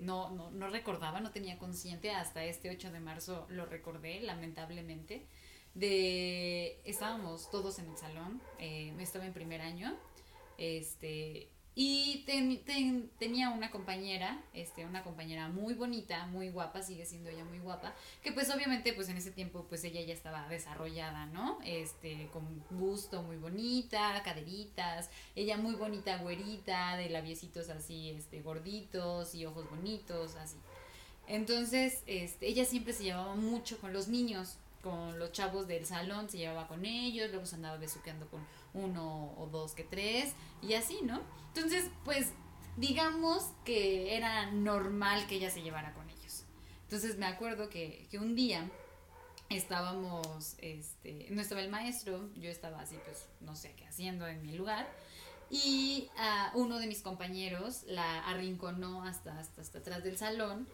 [0.02, 5.26] no, no, no, recordaba, no tenía consciente, hasta este 8 de marzo lo recordé, lamentablemente,
[5.74, 9.96] de, estábamos todos en el salón, eh, estaba en primer año,
[10.56, 11.48] este,
[11.80, 12.24] y
[13.20, 17.94] tenía una compañera, este, una compañera muy bonita, muy guapa, sigue siendo ella muy guapa,
[18.20, 21.60] que pues obviamente pues en ese tiempo pues ella ya estaba desarrollada, ¿no?
[21.64, 29.36] Este, con busto muy bonita, caderitas, ella muy bonita, güerita, de labiecitos así, este, gorditos
[29.36, 30.56] y ojos bonitos, así.
[31.28, 36.28] Entonces, este, ella siempre se llevaba mucho con los niños, con los chavos del salón,
[36.28, 40.74] se llevaba con ellos, luego se andaba besuqueando con uno o dos que tres, y
[40.74, 41.20] así, ¿no?
[41.54, 42.32] Entonces, pues,
[42.76, 46.44] digamos que era normal que ella se llevara con ellos.
[46.84, 48.70] Entonces me acuerdo que, que un día
[49.50, 54.42] estábamos, este, no estaba el maestro, yo estaba así, pues, no sé qué haciendo en
[54.42, 54.88] mi lugar.
[55.50, 56.10] Y
[56.54, 60.68] uno de mis compañeros la arrinconó hasta, hasta, hasta atrás del salón.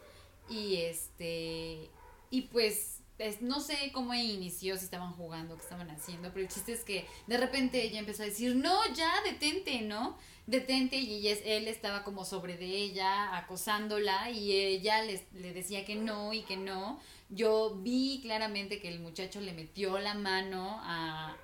[0.50, 1.90] Y este,
[2.30, 2.93] y pues
[3.40, 7.06] no sé cómo inició, si estaban jugando, qué estaban haciendo, pero el chiste es que
[7.26, 10.18] de repente ella empezó a decir, no, ya, detente, ¿no?
[10.46, 16.32] Detente y él estaba como sobre de ella, acosándola y ella le decía que no
[16.32, 21.34] y que no yo vi claramente que el muchacho le metió la mano a,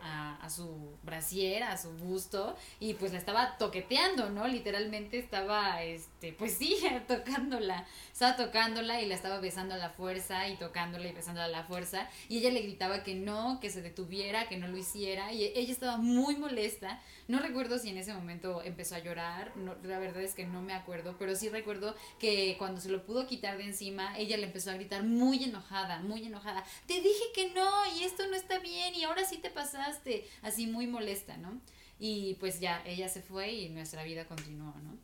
[0.41, 4.47] a, su brasier, a su busto, y pues la estaba toqueteando, ¿no?
[4.49, 6.77] Literalmente estaba, este, pues sí,
[7.09, 11.49] tocándola, estaba tocándola y la estaba besando a la fuerza y tocándola y besándola a
[11.49, 15.33] la fuerza, y ella le gritaba que no, que se detuviera, que no lo hiciera,
[15.33, 19.77] y ella estaba muy molesta, no recuerdo si en ese momento empezó a llorar, no,
[19.85, 23.27] la verdad es que no me acuerdo, pero sí recuerdo que cuando se lo pudo
[23.27, 25.70] quitar de encima, ella le empezó a gritar muy enojada,
[26.03, 26.65] muy enojada.
[26.87, 30.29] Te dije que no y esto no está bien y ahora sí te pasaste.
[30.43, 31.61] Así muy molesta, ¿no?
[31.99, 34.99] Y pues ya, ella se fue y nuestra vida continuó, ¿no?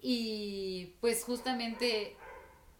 [0.00, 2.16] Y pues justamente...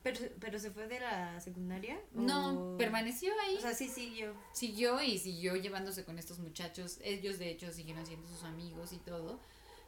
[0.03, 1.97] ¿Pero, pero se fue de la secundaria?
[2.13, 3.57] No, permaneció ahí.
[3.57, 4.35] O sea, sí siguió.
[4.53, 6.99] Siguió y siguió llevándose con estos muchachos.
[7.05, 9.39] Ellos de hecho siguieron siendo sus amigos y todo.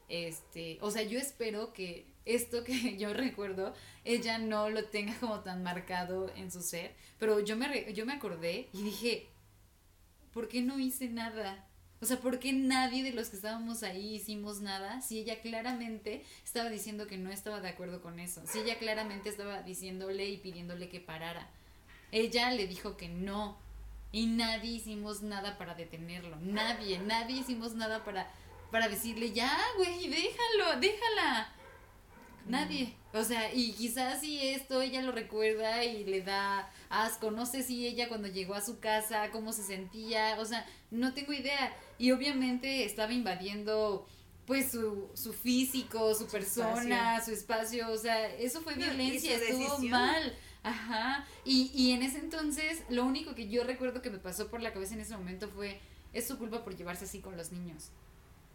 [0.09, 5.41] Este, o sea, yo espero que esto que yo recuerdo, ella no lo tenga como
[5.41, 9.29] tan marcado en su ser, pero yo me, yo me acordé y dije,
[10.33, 11.67] ¿por qué no hice nada?
[12.01, 16.23] O sea, ¿por qué nadie de los que estábamos ahí hicimos nada si ella claramente
[16.45, 18.43] estaba diciendo que no estaba de acuerdo con eso?
[18.47, 21.49] Si ella claramente estaba diciéndole y pidiéndole que parara.
[22.13, 23.57] Ella le dijo que no.
[24.13, 26.37] Y nadie hicimos nada para detenerlo.
[26.41, 28.31] Nadie, nadie hicimos nada para
[28.75, 31.49] para decirle, ya, güey, déjalo, déjala.
[32.49, 32.93] Nadie.
[33.13, 37.31] O sea, y quizás si esto ella lo recuerda y le da asco.
[37.31, 40.41] No sé si ella cuando llegó a su casa, cómo se sentía.
[40.41, 41.73] O sea, no tengo idea.
[41.99, 44.09] Y obviamente estaba invadiendo
[44.45, 50.37] pues su, su físico, su, persona, su espacio, o sea, eso fue violencia, estuvo mal.
[50.65, 51.25] Ajá.
[51.45, 54.73] Y, y en ese entonces, lo único que yo recuerdo que me pasó por la
[54.73, 55.81] cabeza en ese momento fue,
[56.13, 57.93] es su culpa por llevarse así con los niños.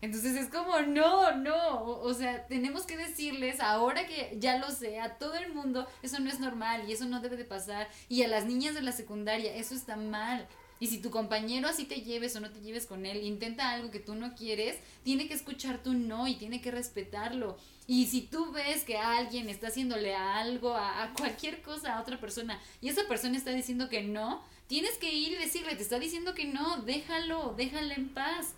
[0.02, 5.00] Entonces es como, no, no, o, sea, tenemos que decirles, ahora que ya lo sé,
[5.00, 7.90] a todo el mundo, eso no es normal y eso no debe de pasar.
[8.08, 10.48] Y a las niñas de la secundaria, eso está mal.
[10.80, 13.92] Y si tu compañero así te lleves o no te lleves con él, intenta algo
[13.92, 17.58] que tú no quieres, tiene que escuchar tu no y tiene que respetarlo.
[17.86, 22.22] Y si tú ves que alguien está haciéndole algo, a, a cualquier cosa, a otra
[22.22, 26.00] persona, y esa persona está diciendo que no, tienes que ir y decirle, te está
[26.00, 28.54] diciendo que no, déjalo, déjala en paz.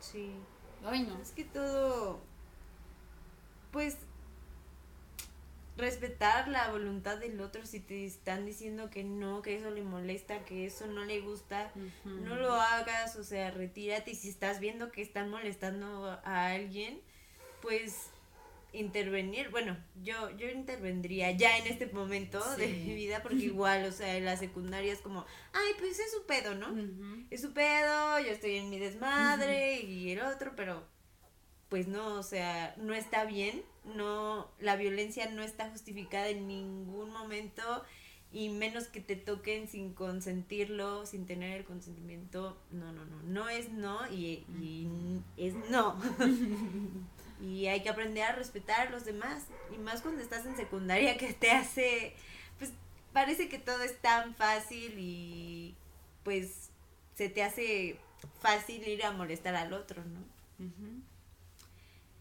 [0.00, 0.32] Sí.
[0.84, 1.20] Ay, no.
[1.20, 2.20] Es que todo.
[3.72, 3.98] Pues.
[5.76, 10.44] Respetar la voluntad del otro si te están diciendo que no, que eso le molesta,
[10.44, 11.70] que eso no le gusta,
[12.02, 17.00] no lo hagas, o sea, retírate y si estás viendo que están molestando a alguien,
[17.62, 18.10] pues
[18.72, 23.92] intervenir, bueno, yo, yo intervendría ya en este momento de mi vida, porque igual, o
[23.92, 26.74] sea, en la secundaria es como, ay, pues es su pedo, ¿no?
[27.30, 30.84] Es su pedo, yo estoy en mi desmadre y el otro, pero
[31.68, 37.10] pues no, o sea, no está bien, no, la violencia no está justificada en ningún
[37.10, 37.84] momento
[38.30, 43.48] y menos que te toquen sin consentirlo, sin tener el consentimiento, no, no, no, no
[43.48, 44.88] es no y, y
[45.36, 45.98] es no.
[47.40, 49.44] Y hay que aprender a respetar a los demás.
[49.74, 52.14] Y más cuando estás en secundaria que te hace,
[52.58, 52.72] pues
[53.12, 55.74] parece que todo es tan fácil y
[56.24, 56.70] pues
[57.14, 57.98] se te hace
[58.40, 60.38] fácil ir a molestar al otro, ¿no?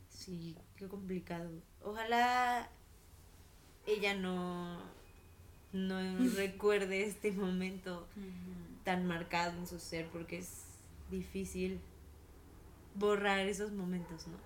[0.10, 1.50] Sí, qué complicado.
[1.84, 2.70] Ojalá
[3.86, 4.80] ella no,
[5.72, 6.00] no
[6.36, 8.08] recuerde este momento
[8.84, 10.64] tan marcado en su ser porque es
[11.10, 11.80] difícil
[12.96, 14.38] borrar esos momentos, ¿no?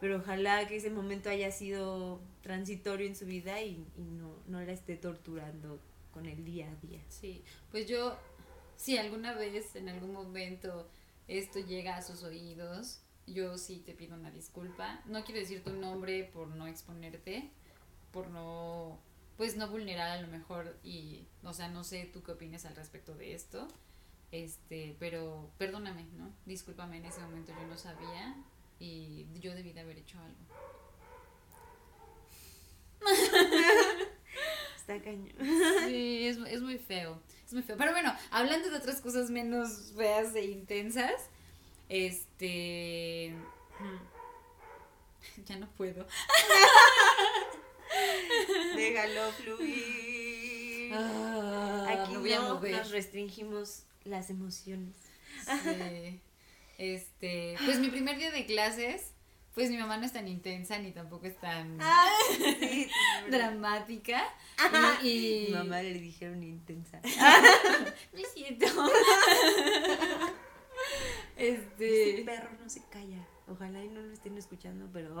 [0.00, 4.72] Pero ojalá que ese momento haya sido transitorio en su vida y, no, no la
[4.72, 5.80] esté torturando
[6.12, 7.00] con el día a día.
[7.08, 8.16] Sí, pues yo,
[8.76, 10.88] si alguna vez, en algún momento,
[11.28, 15.02] esto llega a sus oídos, yo sí te pido una disculpa.
[15.06, 17.50] No quiero decir tu nombre por no exponerte,
[18.12, 18.98] por no,
[19.36, 22.76] pues no vulnerar a lo mejor y, o sea, no sé tú qué opinas al
[22.76, 23.66] respecto de esto.
[24.30, 26.30] Este, pero perdóname, ¿no?
[26.44, 28.36] Discúlpame, en ese momento yo no sabía
[28.78, 30.36] y yo debí de haber hecho algo.
[34.76, 35.32] Está cañón.
[35.86, 37.20] Sí, es, es muy feo.
[37.44, 37.76] Es muy feo.
[37.76, 41.28] Pero bueno, hablando de otras cosas menos feas e intensas,
[41.88, 43.34] este.
[45.44, 46.06] Ya no puedo.
[48.76, 50.92] Déjalo fluir.
[50.94, 54.96] Ah, Aquí no nos restringimos las emociones.
[55.44, 56.20] Sí.
[56.78, 59.12] Este, pues mi primer día de clases,
[59.54, 62.08] pues mi mamá no es tan intensa ni tampoco es tan ah,
[63.30, 64.22] dramática.
[65.02, 67.00] Y, Mi mamá le dijeron intensa.
[68.12, 68.66] Me siento.
[71.36, 72.10] Este.
[72.10, 73.26] Este perro no se calla.
[73.48, 75.14] Ojalá y no lo estén escuchando, pero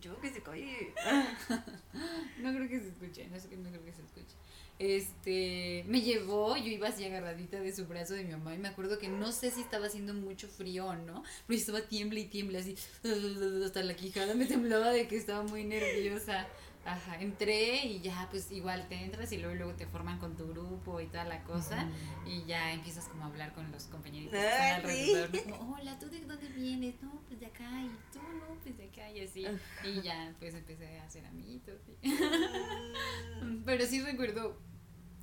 [0.00, 0.92] yo que se calle.
[2.38, 4.36] no creo que se escuche, no, no creo que se escuche.
[4.78, 8.68] Este, me llevó, yo iba así agarradita de su brazo de mi mamá y me
[8.68, 12.24] acuerdo que no sé si estaba haciendo mucho frío o no, pero estaba tiembla y
[12.24, 12.76] tiembla así,
[13.64, 16.48] hasta la quijada me temblaba de que estaba muy nerviosa.
[16.84, 20.46] Ajá, entré y ya pues igual te entras y luego, luego te forman con tu
[20.48, 21.88] grupo y toda la cosa
[22.26, 25.30] y ya empiezas como a hablar con los compañeritos que están alrededor.
[25.58, 26.94] Como, hola, ¿tú de dónde vienes?
[27.02, 29.46] No, pues de acá y tú no, pues de acá y así.
[29.82, 31.80] Y ya pues empecé a hacer amiguitos.
[32.02, 33.62] Mm.
[33.64, 34.58] Pero sí recuerdo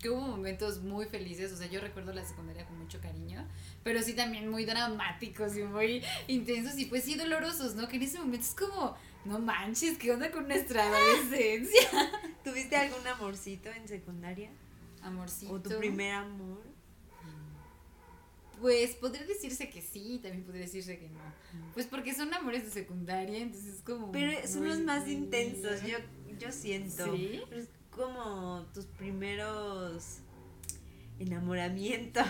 [0.02, 3.48] que hubo momentos muy felices, o sea, yo recuerdo la secundaria con mucho cariño,
[3.84, 7.88] pero sí también muy dramáticos y muy intensos y pues sí dolorosos, ¿no?
[7.88, 11.82] Que en ese momento es como no manches, ¿qué onda con nuestra adolescencia?
[12.44, 14.50] ¿Tuviste algún amorcito en secundaria?
[15.02, 15.54] Amorcito.
[15.54, 16.62] ¿O tu primer amor?
[18.60, 21.20] Pues podría decirse que sí, también podría decirse que no.
[21.74, 24.12] Pues porque son amores de secundaria, entonces es como.
[24.12, 25.98] Pero son los más intensos, yo,
[26.40, 27.16] yo siento.
[27.16, 27.42] ¿Sí?
[27.52, 30.20] Es como tus primeros
[31.20, 32.26] enamoramientos.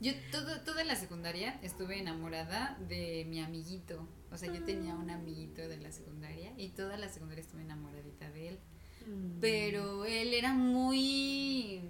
[0.00, 4.06] Yo todo, toda la secundaria estuve enamorada de mi amiguito.
[4.36, 8.30] O sea, yo tenía un amiguito de la secundaria y toda la secundaria estuve enamoradita
[8.30, 8.58] de él.
[9.06, 9.40] Mm.
[9.40, 11.80] Pero él era muy...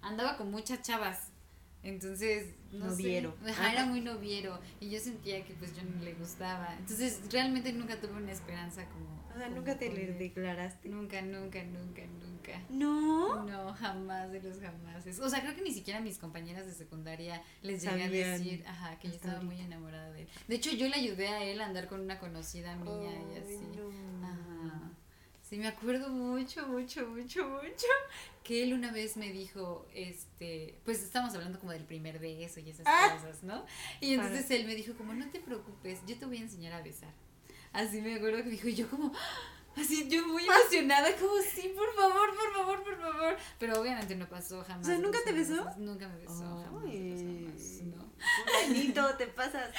[0.00, 1.28] andaba con muchas chavas.
[1.82, 3.36] Entonces, no noviero.
[3.72, 4.58] era muy noviero.
[4.80, 6.74] Y yo sentía que pues yo no le gustaba.
[6.78, 9.28] Entonces, realmente nunca tuve una esperanza como...
[9.34, 10.88] O sea, nunca te le declaraste.
[10.88, 12.31] Nunca, nunca, nunca, nunca.
[12.70, 13.44] ¿No?
[13.44, 15.20] No, jamás de los jamases.
[15.20, 18.98] O sea, creo que ni siquiera mis compañeras de secundaria les llegué a decir, ajá,
[18.98, 20.28] que yo estaba muy enamorada de él.
[20.48, 23.58] De hecho, yo le ayudé a él a andar con una conocida mía y así.
[24.22, 24.90] Ajá.
[25.42, 27.86] Sí, me acuerdo mucho, mucho, mucho, mucho
[28.42, 32.70] que él una vez me dijo, este, pues estamos hablando como del primer beso y
[32.70, 33.16] esas ah.
[33.16, 33.64] cosas, ¿no?
[34.00, 36.82] Y entonces él me dijo como, no te preocupes, yo te voy a enseñar a
[36.82, 37.12] besar.
[37.72, 39.12] Así me acuerdo que dijo, y yo como,
[39.76, 43.36] así yo muy emocionada, como, sí, por favor, por favor, por favor.
[43.58, 44.86] Pero obviamente no pasó jamás.
[44.86, 45.70] O sea, ¿nunca te besó?
[45.78, 46.84] Nunca me besó, jamás.
[48.94, 49.16] no.
[49.16, 49.72] Te pasas.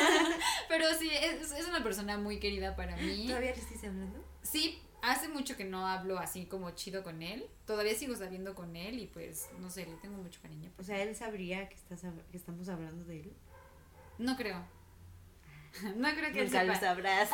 [0.68, 3.26] Pero sí, es, es una persona muy querida para mí.
[3.26, 4.24] ¿Todavía le estás hablando?
[4.42, 7.48] Sí, hace mucho que no hablo así como chido con él.
[7.66, 10.70] Todavía sigo sabiendo con él y pues, no sé, le tengo mucho cariño.
[10.78, 13.32] O sea, ¿él sabría que, estás, que estamos hablando de él?
[14.18, 14.64] No creo.
[15.96, 17.28] No creo que Nunca él lo sabrás.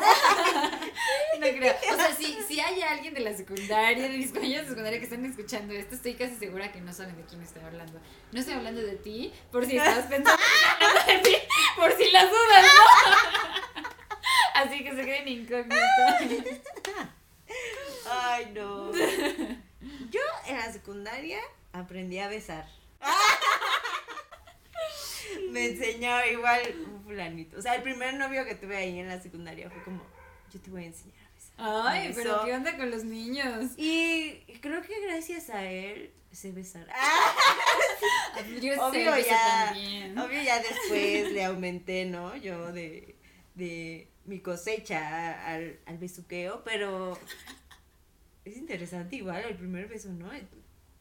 [1.39, 1.75] no creo.
[1.91, 5.05] O sea, si, si hay alguien de la secundaria, de mis compañeros de secundaria que
[5.05, 7.99] están escuchando esto, estoy casi segura que no saben de quién estoy hablando.
[8.31, 10.41] No estoy hablando de ti, por si estabas pensando
[11.07, 11.35] de ti,
[11.75, 13.83] por si las dudas, ¿no?
[14.55, 15.79] Así que se queden incógnitos.
[18.09, 18.91] Ay, no.
[18.93, 21.39] Yo en la secundaria
[21.73, 22.65] aprendí a besar.
[25.51, 27.57] Me enseñó igual un fulanito.
[27.57, 30.03] O sea, el primer novio que tuve ahí en la secundaria fue como,
[30.53, 31.55] yo te voy a enseñar a besar.
[31.57, 33.71] Ay, pero ¿qué onda con los niños?
[33.77, 36.87] Y creo que gracias a él sé besar.
[38.61, 40.17] yo obvio ya, también.
[40.17, 42.35] Obvio ya después le aumenté, ¿no?
[42.35, 43.15] Yo de,
[43.55, 47.17] de mi cosecha al, al besuqueo, pero
[48.43, 50.29] es interesante igual el primer beso, ¿no?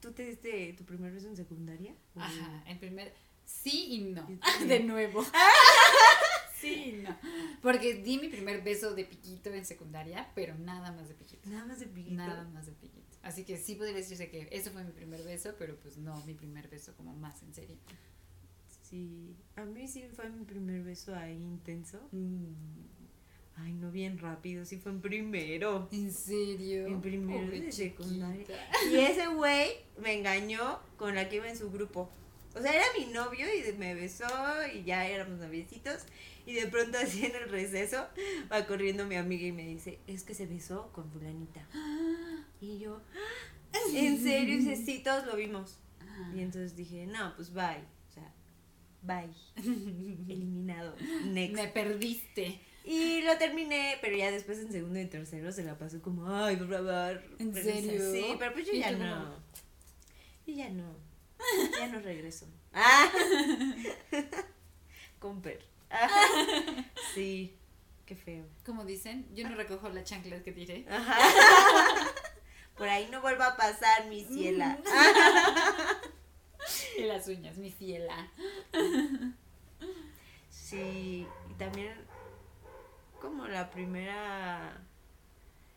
[0.01, 1.95] ¿Tú te diste tu primer beso en secundaria?
[2.17, 3.13] Ajá, en primer...
[3.45, 4.27] Sí y no.
[4.69, 5.25] De nuevo.
[6.61, 7.17] sí y no.
[7.63, 11.49] Porque di mi primer beso de piquito en secundaria, pero nada más de piquito.
[11.49, 12.17] Nada más de piquito.
[12.17, 13.05] Nada más de piquito.
[13.23, 16.35] Así que sí podría decirse que eso fue mi primer beso, pero pues no mi
[16.35, 17.77] primer beso como más en serio.
[18.83, 21.99] Sí, a mí sí fue mi primer beso ahí intenso.
[22.13, 22.53] Mm.
[23.57, 25.89] Ay, no bien rápido, sí fue en primero.
[25.93, 26.87] ¿En serio?
[26.87, 28.47] En primero de secundaria.
[28.91, 29.71] Y ese güey
[30.03, 32.11] me engañó con la que iba en su grupo.
[32.55, 34.27] O sea, era mi novio y me besó
[34.73, 36.05] y ya éramos noviecitos.
[36.47, 38.07] Y de pronto así en el receso
[38.51, 41.67] va corriendo mi amiga y me dice, es que se besó con fulanita.
[42.61, 43.03] Y yo,
[43.95, 44.55] ¿en serio?
[44.55, 45.79] Y dice, sí, todos lo vimos.
[46.35, 47.85] Y entonces dije, no, pues bye.
[48.09, 48.33] O sea,
[49.03, 49.35] bye.
[49.57, 50.95] Eliminado.
[51.27, 51.55] Next.
[51.57, 52.61] Me perdiste.
[52.85, 56.57] Y lo terminé, pero ya después en segundo y tercero se la pasó como, ay,
[56.57, 57.23] por favor.
[57.39, 58.13] ¿En serio?
[58.13, 59.37] Sí, pero pues yo ya no.
[60.47, 60.95] Y ya no.
[61.79, 62.47] Ya no regreso.
[62.73, 63.11] Ah.
[65.19, 65.65] Comper.
[67.15, 67.55] Sí,
[68.07, 68.45] qué feo.
[68.67, 70.85] Como dicen, yo no recojo la chancla que tiré.
[72.77, 74.79] Por ahí no vuelva a pasar, mi ciela.
[76.99, 78.29] y las uñas, mi ciela.
[80.51, 81.95] Sí, y también
[83.21, 84.77] como la primera,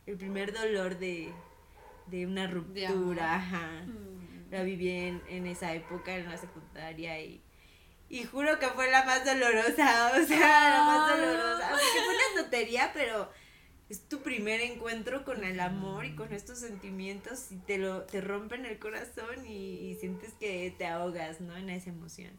[0.06, 1.32] el primer dolor de,
[2.08, 3.84] de una ruptura, ajá.
[3.86, 4.37] Mm.
[4.50, 7.42] La viví en, en esa época, en la secundaria y
[8.10, 11.70] y juro que fue la más dolorosa, o sea, la más dolorosa.
[11.70, 13.30] Porque fue una tontería, pero
[13.90, 18.22] es tu primer encuentro con el amor y con estos sentimientos y te lo te
[18.22, 21.56] rompen el corazón y, sientes que te ahogas, ¿no?
[21.58, 22.32] En esa emoción.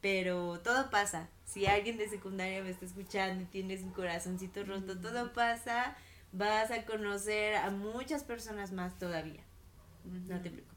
[0.00, 1.28] Pero todo pasa.
[1.44, 5.96] Si alguien de secundaria me está escuchando y tienes un corazoncito roto, todo pasa.
[6.32, 9.44] Vas a conocer a muchas personas más todavía.
[10.04, 10.69] No te preocupes.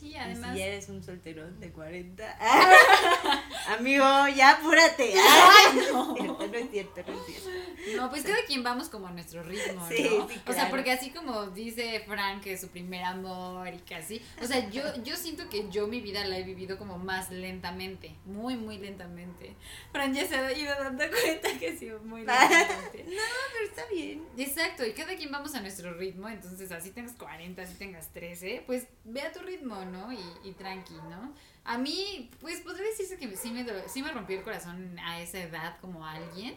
[0.00, 0.56] Sí, además.
[0.56, 2.38] si eres un solterón de 40.
[3.78, 5.12] Amigo, ya apúrate.
[5.14, 6.16] Ay, no.
[6.16, 7.50] no es cierto, no es cierto.
[7.96, 10.28] No, pues cada quien vamos como a nuestro ritmo, ¿no?
[10.46, 14.22] O sea, porque así como dice Frank que es su primer amor y casi.
[14.42, 18.14] O sea, yo, yo siento que yo mi vida la he vivido como más lentamente.
[18.24, 19.54] Muy, muy lentamente.
[19.92, 23.04] Frank ya se ha ido dando cuenta que sí, muy lentamente.
[23.04, 23.22] no,
[23.52, 24.24] pero está bien.
[24.38, 26.26] Exacto, y cada quien vamos a nuestro ritmo.
[26.28, 29.89] Entonces, así tengas 40, así tengas 13, pues ve a tu ritmo.
[29.90, 30.12] ¿No?
[30.12, 31.34] Y, y tranqui, ¿no?
[31.64, 35.40] A mí, pues podría decirse que sí me, sí me rompió el corazón a esa
[35.40, 36.56] edad como alguien,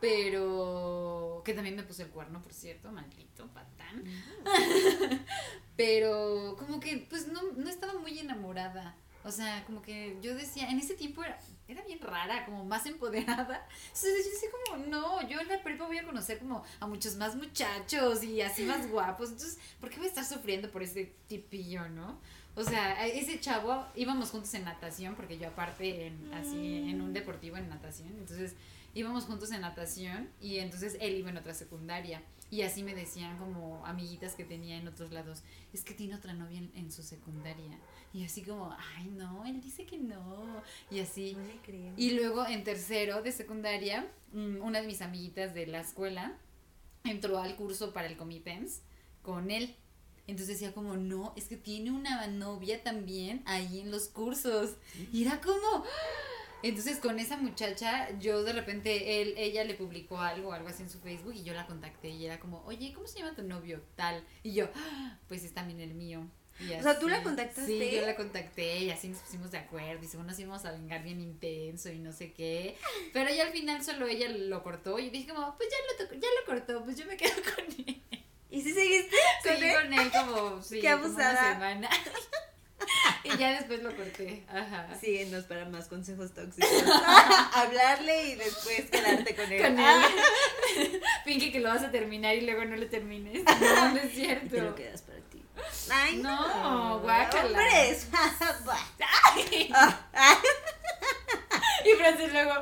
[0.00, 4.04] pero que también me puse el cuerno, por cierto, maldito patán.
[5.76, 8.96] pero como que pues no, no estaba muy enamorada.
[9.24, 12.86] O sea, como que yo decía, en ese tiempo era, era bien rara, como más
[12.86, 13.68] empoderada.
[13.86, 17.14] Entonces yo decía como, no, yo en la prepa voy a conocer como a muchos
[17.16, 19.30] más muchachos y así más guapos.
[19.30, 22.20] Entonces, ¿por qué voy a estar sufriendo por ese tipillo, no?
[22.54, 27.12] O sea, ese chavo íbamos juntos en natación, porque yo aparte en, así en un
[27.12, 28.54] deportivo en natación, entonces
[28.94, 32.22] íbamos juntos en natación y entonces él iba en otra secundaria.
[32.50, 35.42] Y así me decían como amiguitas que tenía en otros lados,
[35.72, 37.78] es que tiene otra novia en, su secundaria
[38.12, 41.34] y así como, ay no, él dice que no y así.
[41.96, 46.36] Y luego en tercero de secundaria, mm, una de mis amiguitas de la escuela
[47.04, 48.82] entró al curso para el Comitens
[49.22, 49.74] con él
[50.32, 54.76] entonces decía como, no, es que tiene una novia también ahí en los cursos.
[55.12, 55.84] Y era como...
[56.62, 60.90] Entonces con esa muchacha, yo de repente, él, ella le publicó algo, algo así en
[60.90, 63.82] su Facebook y yo la contacté y era como, oye, ¿cómo se llama tu novio?
[63.96, 64.24] Tal.
[64.44, 66.24] Y yo, ah, pues es también el mío.
[66.60, 67.66] o sea, ¿tú la contactaste?
[67.66, 70.70] Sí, yo la contacté y así nos pusimos de acuerdo y según nos íbamos a
[70.70, 72.76] vengar bien intenso y no sé qué.
[73.12, 76.28] Pero ya al final solo ella lo cortó y dije como, pues ya lo, ya
[76.40, 78.02] lo cortó, pues yo me quedo con él.
[78.52, 79.74] ¿Y si seguiste con Seguí él?
[79.74, 81.54] con él como, sí, Qué abusada.
[81.54, 81.90] Como una semana.
[83.24, 84.44] y ya después lo corté.
[84.46, 84.88] Ajá.
[85.00, 86.68] Síguenos para más consejos tóxicos.
[87.54, 89.62] Hablarle y después quedarte con él.
[89.62, 91.00] Con él.
[91.24, 93.42] Finge que lo vas a terminar y luego no lo termines.
[93.42, 94.46] No, no es cierto.
[94.46, 95.42] Y te lo quedas para ti.
[95.90, 97.58] Ay, no, no guácala.
[97.58, 98.06] Hombres.
[101.86, 102.54] y Francis luego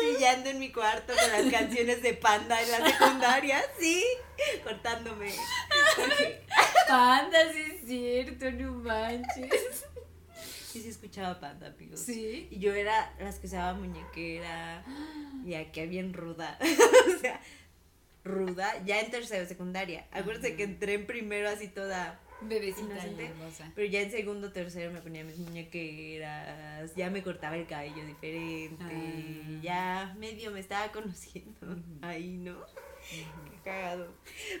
[0.00, 4.04] chillando en mi cuarto con las canciones de Panda en la secundaria, sí,
[4.64, 5.32] cortándome.
[6.88, 9.84] Panda, sí es cierto, no manches.
[10.66, 12.00] Sí, sí escuchaba Panda, amigos.
[12.00, 12.48] Sí.
[12.50, 14.82] Y yo era las que usaba muñequera
[15.44, 16.58] y acá bien ruda.
[17.16, 17.40] o sea,
[18.24, 20.06] ruda, ya en tercero secundaria.
[20.12, 22.18] Acuérdense que entré en primero así toda
[22.48, 23.26] Bebecita Inocente.
[23.26, 23.72] hermosa.
[23.74, 28.82] pero ya en segundo, tercero me ponía mis muñequeras, ya me cortaba el cabello diferente,
[28.84, 29.60] Ah.
[29.62, 32.56] ya medio me estaba conociendo ahí, ¿no?
[33.10, 34.12] Qué cagado.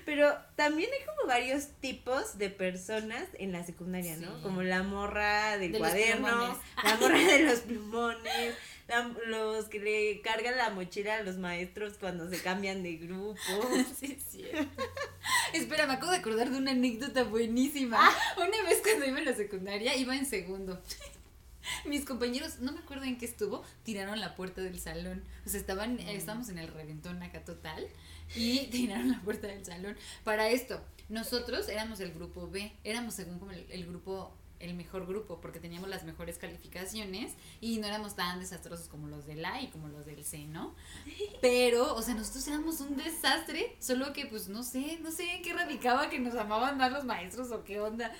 [0.04, 4.42] Pero también hay como varios tipos de personas en la secundaria, ¿no?
[4.42, 8.54] Como la morra del De cuaderno, la morra de los plumones,
[8.88, 13.36] la- los que le cargan la mochila a los maestros cuando se cambian de grupo.
[13.98, 14.82] Sí, cierto.
[15.52, 17.98] Espera, me acabo de acordar de una anécdota buenísima.
[18.00, 18.12] Ah.
[18.36, 20.82] Una vez cuando iba en la secundaria, iba en segundo.
[21.84, 25.22] Mis compañeros, no me acuerdo en qué estuvo, tiraron la puerta del salón.
[25.46, 27.86] O sea, estaban, eh, estábamos en el reventón acá total
[28.34, 29.96] y tiraron la puerta del salón.
[30.24, 35.06] Para esto, nosotros éramos el grupo B, éramos según como el, el grupo, el mejor
[35.06, 39.60] grupo, porque teníamos las mejores calificaciones y no éramos tan desastrosos como los del A
[39.60, 40.74] y como los del C, ¿no?
[41.42, 45.42] Pero, o sea, nosotros éramos un desastre, solo que pues no sé, no sé en
[45.42, 48.12] qué radicaba que nos amaban más los maestros o qué onda.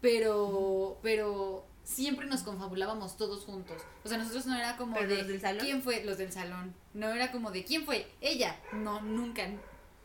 [0.00, 3.82] Pero, pero siempre nos confabulábamos todos juntos.
[4.04, 5.64] O sea, nosotros no era como ¿Pero de los del salón?
[5.64, 6.74] quién fue los del salón.
[6.94, 8.60] No era como de quién fue ella.
[8.72, 9.48] No, nunca.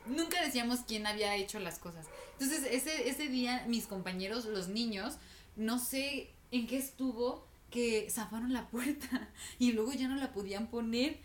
[0.06, 2.08] Nunca decíamos quién había hecho las cosas.
[2.34, 5.18] Entonces, ese, ese día, mis compañeros, los niños,
[5.56, 9.30] no sé en qué estuvo que zafaron la puerta
[9.60, 11.20] y luego ya no la podían poner.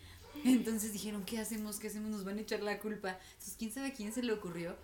[0.45, 1.79] Entonces dijeron, ¿qué hacemos?
[1.79, 2.09] ¿Qué hacemos?
[2.11, 3.19] Nos van a echar la culpa.
[3.33, 4.75] Entonces, ¿quién sabe a quién se le ocurrió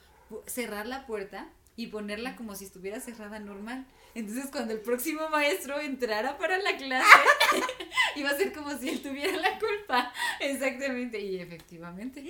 [0.47, 3.85] cerrar la puerta y ponerla como si estuviera cerrada normal?
[4.13, 7.05] Entonces, cuando el próximo maestro entrara para la clase,
[8.15, 10.13] iba a ser como si él tuviera la culpa.
[10.39, 11.19] Exactamente.
[11.19, 12.25] Y efectivamente.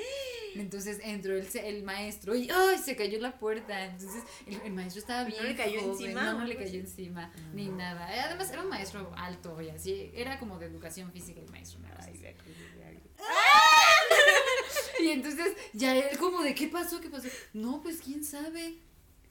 [0.55, 2.79] Entonces entró el, el maestro y ¡ay!
[2.79, 3.85] se cayó la puerta.
[3.85, 5.43] Entonces el, el maestro estaba ¿No bien.
[5.43, 8.07] le cayó joven, encima No, no le cayó encima, ni nada.
[8.25, 10.11] Además, era un maestro alto y así.
[10.15, 11.79] Era como de educación física el maestro.
[11.81, 13.01] cosa Ay, me acordé de algo.
[14.99, 16.99] Y entonces ya él como de ¿qué pasó?
[17.01, 17.27] ¿Qué pasó?
[17.53, 18.77] No, pues quién sabe.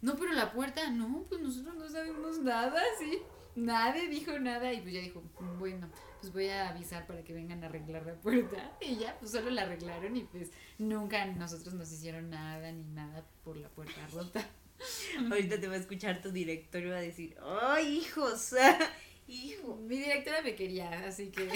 [0.05, 3.21] No, pero la puerta, no, pues nosotros no sabemos nada, sí.
[3.57, 5.23] Nadie dijo nada y pues ya dijo,
[5.59, 5.89] bueno,
[6.21, 8.77] pues voy a avisar para que vengan a arreglar la puerta.
[8.83, 13.25] Y ya, pues solo la arreglaron y pues nunca nosotros nos hicieron nada ni nada
[13.43, 14.47] por la puerta rota.
[15.31, 18.55] Ahorita te va a escuchar tu director y va a decir, ¡ay, hijos!
[19.27, 19.77] Hijo.
[19.77, 21.49] Mi directora me quería, así que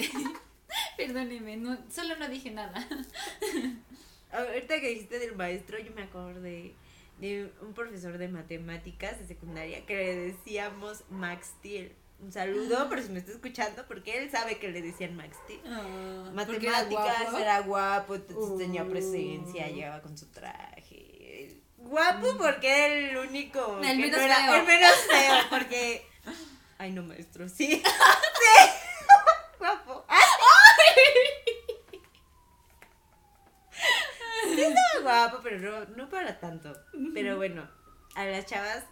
[0.97, 2.83] perdóneme, no, solo no dije nada.
[4.31, 6.73] Ahorita que dijiste del maestro, yo me acordé
[7.19, 11.93] de un profesor de matemáticas de secundaria que le decíamos Max Steel.
[12.21, 15.61] Un saludo, por si me está escuchando, porque él sabe que le decían Max Steel.
[15.65, 17.37] Era Matemáticas, guapo.
[17.37, 18.19] era guapo,
[18.57, 18.89] tenía Uh.
[18.89, 21.55] presencia, llegaba con su traje.
[21.77, 23.79] Guapo porque era el único.
[23.81, 24.55] El que menos no era- feo.
[24.55, 26.05] El menos feo, porque.
[26.77, 27.81] Ay, no, maestro, sí.
[28.41, 28.69] Sí.
[29.57, 30.05] Guapo.
[34.43, 36.75] Sí, estaba guapo, pero no, no para tanto.
[37.13, 37.67] Pero bueno,
[38.15, 38.83] a las chavas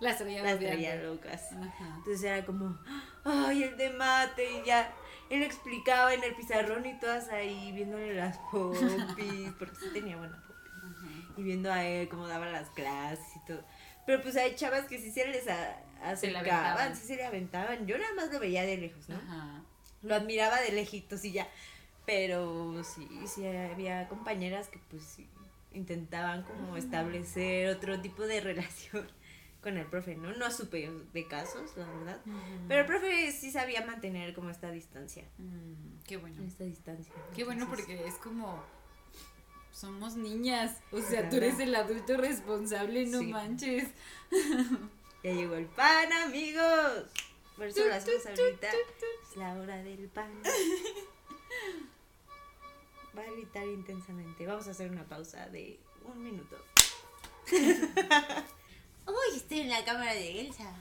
[0.00, 0.66] Las traía las odiando.
[0.66, 1.52] traía locas.
[1.52, 1.94] Ajá.
[1.98, 2.78] Entonces era como,
[3.24, 4.92] ay, el de mate, y ya.
[5.30, 10.36] Él explicaba en el pizarrón y todas ahí viéndole las popis, porque sí tenía buena
[10.46, 10.72] popis.
[10.76, 11.34] Ajá.
[11.38, 13.64] Y viendo a él cómo daba las clases y todo.
[14.06, 15.52] Pero pues hay chavas que sí se les Se
[16.02, 16.96] acercaban, aventaban.
[16.96, 17.86] sí se le aventaban.
[17.86, 19.16] Yo nada más lo veía de lejos, ¿no?
[19.16, 19.62] Ajá.
[20.02, 21.48] Lo admiraba de lejitos y ya.
[22.04, 25.26] Pero sí, sí había compañeras que pues sí
[25.74, 29.06] intentaban como establecer otro tipo de relación
[29.62, 30.32] con el profe, ¿no?
[30.34, 32.20] No supe de casos, la verdad.
[32.68, 35.24] Pero el profe sí sabía mantener como esta distancia.
[35.38, 36.42] Mm, qué bueno.
[36.44, 37.12] Esta distancia.
[37.34, 38.62] Qué bueno porque es como
[39.72, 43.26] somos niñas, o sea, tú eres el adulto responsable, no Sí.
[43.26, 43.88] manches.
[45.24, 47.06] Ya llegó el pan, amigos.
[47.56, 48.68] Por eso hacemos ahorita.
[49.30, 50.30] Es la hora del pan.
[53.16, 54.46] Va a gritar intensamente.
[54.46, 56.56] Vamos a hacer una pausa de un minuto.
[59.06, 60.74] Uy, estoy en la cámara de Elsa.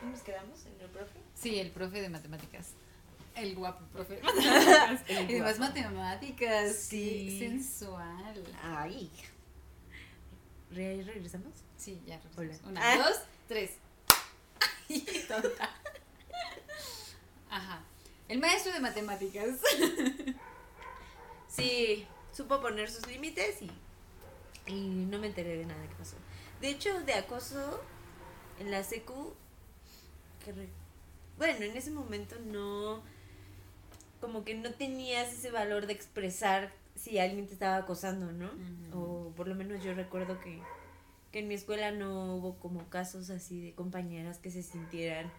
[0.00, 1.18] ¿Cómo nos quedamos en el profe?
[1.34, 2.68] Sí, el profe de matemáticas.
[3.34, 5.02] El guapo profe de matemáticas.
[5.08, 5.72] El y además guapo.
[5.74, 6.76] matemáticas.
[6.76, 7.30] Sí.
[7.30, 7.38] Sí.
[7.38, 8.44] Sensual.
[8.62, 9.10] Ay.
[10.70, 11.52] ¿Re- ¿Regresamos?
[11.76, 12.16] Sí, ya.
[12.16, 12.36] Hola.
[12.36, 12.70] regresamos.
[12.70, 12.96] Una, Ah.
[12.98, 13.72] dos, tres.
[14.90, 15.70] Ay, tonta.
[17.50, 17.80] Ajá.
[18.28, 19.60] El maestro de matemáticas.
[21.48, 23.70] Sí, supo poner sus límites y,
[24.70, 26.16] y no me enteré de nada que pasó.
[26.60, 27.80] De hecho, de acoso
[28.60, 29.32] en la secu,
[30.44, 30.68] que re-
[31.38, 33.02] bueno, en ese momento no,
[34.20, 38.50] como que no tenías ese valor de expresar si alguien te estaba acosando, ¿no?
[38.92, 40.60] O por lo menos yo recuerdo que,
[41.32, 45.32] que en mi escuela no hubo como casos así de compañeras que se sintieran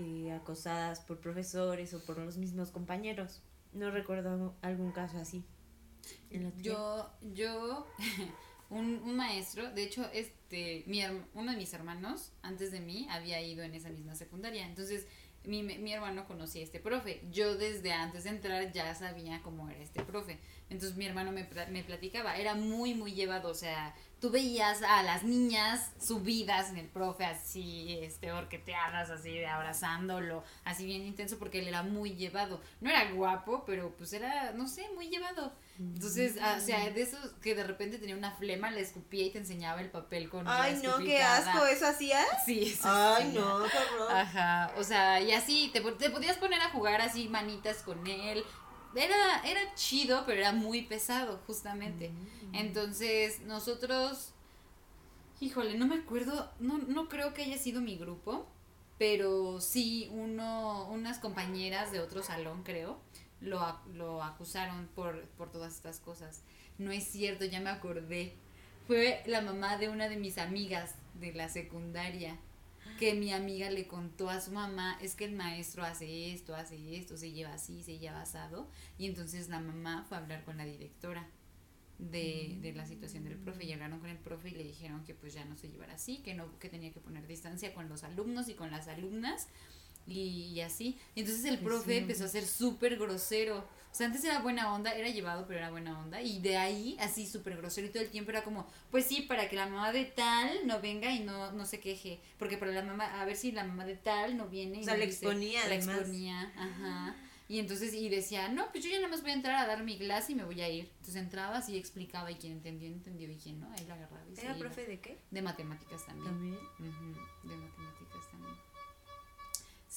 [0.00, 3.42] eh, acosadas por profesores o por los mismos compañeros.
[3.72, 5.44] No recuerdo algún caso así.
[6.58, 7.86] yo, yo,
[8.70, 11.02] un, un, maestro, de hecho, este, mi,
[11.34, 14.66] uno de mis hermanos, antes de mí, había ido en esa misma secundaria.
[14.66, 15.06] Entonces,
[15.44, 17.22] mi, mi hermano conocía a este profe.
[17.30, 20.38] Yo desde antes de entrar ya sabía cómo era este profe.
[20.68, 25.02] Entonces mi hermano me, me platicaba, era muy, muy llevado, o sea, tú veías a
[25.02, 31.38] las niñas subidas en el profe así, este, orqueteadas, así, de abrazándolo, así bien intenso,
[31.38, 32.60] porque él era muy llevado.
[32.80, 35.52] No era guapo, pero pues era, no sé, muy llevado.
[35.78, 39.30] Entonces, ah, o sea, de esos que de repente tenía una flema, le escupía y
[39.30, 42.26] te enseñaba el papel con Ay, no, qué asco, ¿eso hacías?
[42.44, 44.12] Sí, eso Ay, no, qué horror.
[44.12, 48.44] Ajá, o sea, y así, te, te podías poner a jugar así manitas con él,
[48.94, 52.10] era, era chido, pero era muy pesado, justamente.
[52.10, 52.54] Mm.
[52.54, 54.32] Entonces, nosotros,
[55.40, 58.46] híjole, no me acuerdo, no, no creo que haya sido mi grupo,
[58.98, 62.98] pero sí uno, unas compañeras de otro salón, creo,
[63.40, 66.42] lo, lo acusaron por, por todas estas cosas.
[66.78, 68.34] No es cierto, ya me acordé.
[68.86, 72.38] Fue la mamá de una de mis amigas de la secundaria
[73.00, 76.98] que mi amiga le contó a su mamá, es que el maestro hace esto, hace
[76.98, 80.58] esto, se lleva así, se lleva asado, y entonces la mamá fue a hablar con
[80.58, 81.26] la directora
[81.98, 85.14] de, de la situación del profe, y hablaron con el profe y le dijeron que
[85.14, 88.04] pues ya no se llevara así, que no, que tenía que poner distancia con los
[88.04, 89.48] alumnos y con las alumnas,
[90.06, 90.98] y, así.
[91.14, 93.58] entonces el profe empezó a ser súper grosero.
[93.92, 96.22] O sea, antes era buena onda, era llevado, pero era buena onda.
[96.22, 99.48] Y de ahí, así súper grosero y todo el tiempo era como, pues sí, para
[99.48, 102.20] que la mamá de tal no venga y no, no se queje.
[102.38, 104.78] Porque para la mamá, a ver si la mamá de tal no viene.
[104.78, 107.16] Y o sea, le exponía, La exponía, ajá.
[107.50, 109.82] Y entonces, y decía, no, pues yo ya nada más voy a entrar a dar
[109.82, 110.88] mi clase y me voy a ir.
[110.98, 114.24] Entonces entraba así explicaba y quien entendió, entendió y quien no, ahí la agarraba.
[114.28, 115.18] Y ¿Era profe de qué?
[115.32, 116.30] De matemáticas también.
[116.30, 116.54] ¿También?
[116.54, 118.54] de matemáticas también.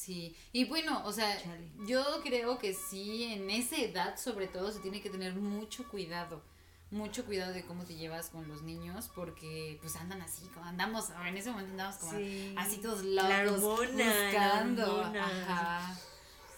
[0.04, 1.42] Sí, y bueno, o sea,
[1.88, 6.44] yo creo que sí, en esa edad sobre todo se tiene que tener mucho cuidado,
[6.92, 11.10] mucho cuidado de cómo te llevas con los niños, porque pues andan así, como andamos,
[11.26, 12.12] en ese momento andamos como
[12.58, 15.98] así todos locos, buscando, ajá.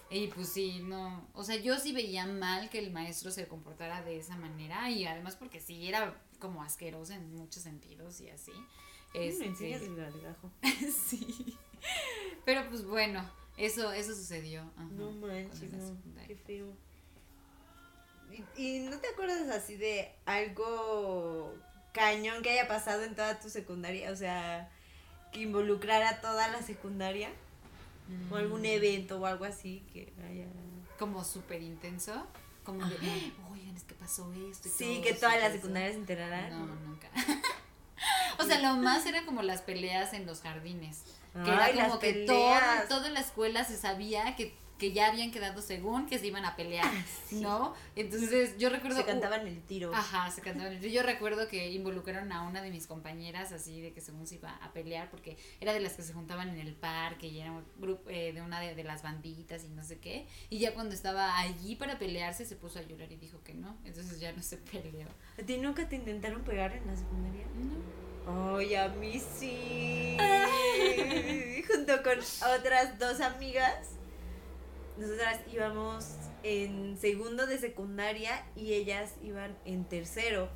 [0.10, 4.02] Y pues sí, no, o sea, yo sí veía mal que el maestro se comportara
[4.02, 8.54] de esa manera y además porque sí era como asqueroso en muchos sentidos y así.
[9.14, 9.46] Este,
[10.92, 11.58] sí.
[12.46, 14.64] Pero pues bueno, eso, eso sucedió.
[14.92, 16.68] no manches, no, qué feo.
[18.58, 21.54] ¿Y, no te acuerdas así de algo
[21.94, 24.12] cañón que haya pasado en toda tu secundaria?
[24.12, 24.70] O sea,
[25.32, 27.30] que involucrara toda la secundaria.
[28.30, 28.66] O algún mm.
[28.66, 30.46] evento o algo así que haya...
[31.00, 32.28] Como súper intenso.
[32.64, 32.96] Como de,
[33.52, 34.70] oigan, es que pasó esto.
[34.70, 36.52] sí, que todas las secundarias se enteraran.
[36.52, 37.10] No, nunca.
[38.40, 41.04] o sea, lo más era como las peleas en los jardines.
[41.44, 42.56] Que era como que todo,
[42.88, 46.56] toda la escuela se sabía que, que ya habían quedado según que se iban a
[46.56, 47.74] pelear, ah, ¿no?
[47.98, 48.98] Entonces yo recuerdo...
[48.98, 49.94] Se cantaban el tiro.
[49.94, 50.94] Ajá, se cantaban el tiro.
[50.94, 54.56] Yo recuerdo que involucraron a una de mis compañeras así de que según se iba
[54.56, 57.66] a pelear porque era de las que se juntaban en el parque y era un
[57.80, 60.28] grupo eh, de una de, las banditas y no sé qué.
[60.50, 63.76] Y ya cuando estaba allí para pelearse se puso a llorar y dijo que no.
[63.84, 65.10] Entonces ya no se peleó.
[65.38, 67.46] ¿A ti nunca te intentaron pegar en la secundaria?
[67.56, 68.05] No.
[68.28, 70.18] Ay, a mí sí.
[71.68, 72.18] Junto con
[72.58, 73.92] otras dos amigas.
[74.98, 80.50] Nosotras íbamos en segundo de secundaria y ellas iban en tercero.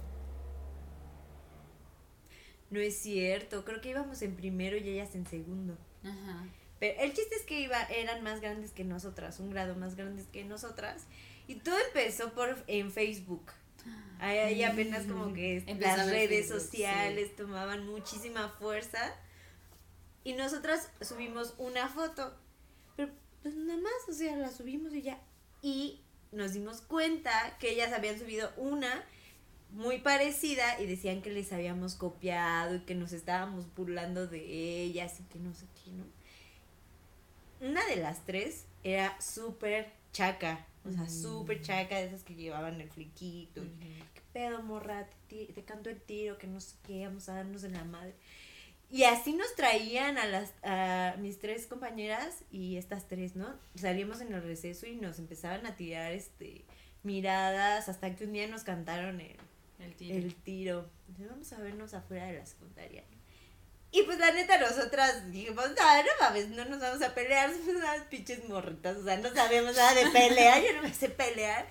[2.70, 5.78] No es cierto, creo que íbamos en primero y ellas en segundo.
[6.04, 6.46] Ajá.
[6.80, 10.28] Pero el chiste es que iba, eran más grandes que nosotras, un grado más grandes
[10.28, 11.06] que nosotras.
[11.48, 13.52] Y todo empezó por en Facebook.
[14.20, 19.16] Ahí apenas como que las redes sociales tomaban muchísima fuerza.
[20.24, 22.34] Y nosotras subimos una foto.
[22.98, 23.12] Pero
[23.42, 25.20] pues nada más, o sea, la subimos y ya.
[25.62, 26.02] Y
[26.32, 29.04] nos dimos cuenta que ellas habían subido una
[29.72, 34.42] muy parecida y decían que les habíamos copiado y que nos estábamos burlando de
[34.84, 36.06] ellas y que no sé qué, ¿no?
[37.62, 40.66] Una de las tres era súper chaca.
[40.86, 43.62] O sea, súper chaca, de esas que llevaban el fliquito.
[43.62, 45.08] ¿Qué pedo, morra?
[45.28, 48.16] Te, te, canto el tiro, que no sé qué, vamos a darnos en la madre.
[48.92, 53.54] Y así nos traían a las a mis tres compañeras y estas tres, ¿no?
[53.76, 56.66] Salíamos en el receso y nos empezaban a tirar este
[57.04, 59.36] miradas hasta que un día nos cantaron el,
[59.80, 60.16] el tiro.
[60.16, 60.90] El tiro.
[61.08, 63.04] Entonces, vamos a vernos afuera de la secundaria.
[63.92, 67.76] Y pues la neta, nosotras dijimos, no, no mames, no nos vamos a pelear, somos
[67.76, 71.68] unas pinches morritas, o sea, no sabemos nada de pelear, yo no me sé pelear.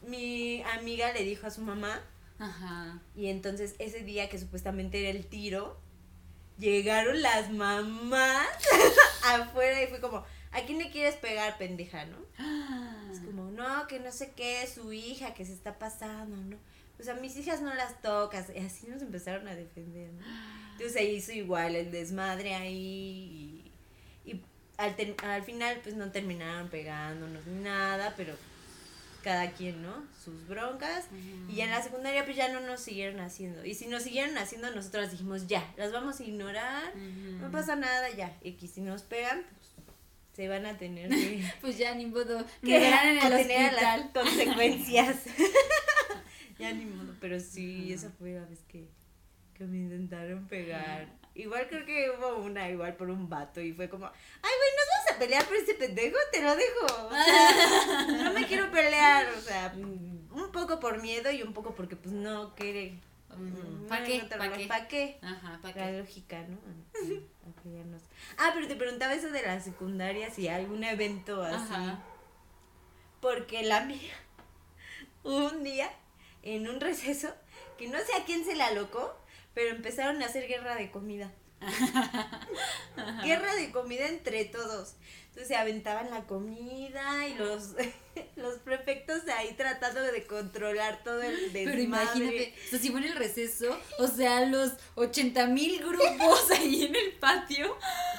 [0.00, 2.00] Mi amiga le dijo a su mamá,
[2.38, 3.00] Ajá.
[3.14, 5.78] y entonces ese día que supuestamente era el tiro,
[6.58, 8.46] llegaron las mamás
[9.24, 12.16] afuera y fue como, ¿a quién le quieres pegar, pendeja, no?
[13.12, 16.56] Es como, no, que no sé qué, su hija, que se está pasando, ¿no?
[16.98, 18.46] O sea, mis hijas no las tocas.
[18.54, 20.24] Y así nos empezaron a defender, ¿no?
[20.82, 23.62] Entonces se hizo igual el desmadre ahí
[24.26, 24.40] y, y
[24.78, 28.34] al, ter- al final pues no terminaron pegándonos ni nada, pero
[29.22, 30.02] cada quien, ¿no?
[30.24, 31.04] Sus broncas.
[31.48, 33.64] Y en la secundaria pues ya no nos siguieron haciendo.
[33.64, 38.10] Y si nos siguieron haciendo, nosotros dijimos, ya, las vamos a ignorar, no pasa nada,
[38.10, 38.36] ya.
[38.42, 39.86] Y que si nos pegan, pues
[40.34, 42.44] se van a tener que, Pues ya ni modo.
[42.64, 43.76] que en el a hospital.
[43.80, 45.16] las consecuencias.
[46.58, 48.88] ya ni modo, pero sí, esa fue la vez que,
[49.62, 51.06] que me intentaron pegar.
[51.34, 54.88] Igual creo que hubo una, igual por un vato, y fue como, ay, güey, ¿nos
[54.92, 56.16] vamos a pelear por este pendejo?
[56.30, 57.06] Te lo dejo.
[57.06, 61.74] O sea, no me quiero pelear, o sea, un poco por miedo y un poco
[61.74, 62.98] porque, pues, no quiere.
[63.30, 63.86] Ujú.
[63.88, 64.20] ¿Pa' qué?
[64.36, 64.66] ¿Pa' qué?
[64.66, 65.18] ¿Para qué?
[65.22, 65.98] Ajá, ¿para La qué?
[65.98, 66.58] lógica, ¿no?
[68.36, 71.72] Ah, pero te preguntaba eso de la secundaria, si algún evento así.
[71.72, 72.02] Ajá.
[73.20, 74.12] Porque la mía,
[75.22, 75.90] un día,
[76.42, 77.32] en un receso,
[77.78, 79.16] que no sé a quién se la alocó,
[79.54, 81.32] pero empezaron a hacer guerra de comida.
[83.24, 84.94] guerra de comida entre todos.
[85.28, 87.70] Entonces se aventaban la comida y los,
[88.36, 91.64] los prefectos ahí tratando de controlar todo el desmadre.
[91.64, 96.50] Pero imagínate, o sea, si fue en el receso, o sea, los 80 mil grupos
[96.58, 97.78] ahí en el patio.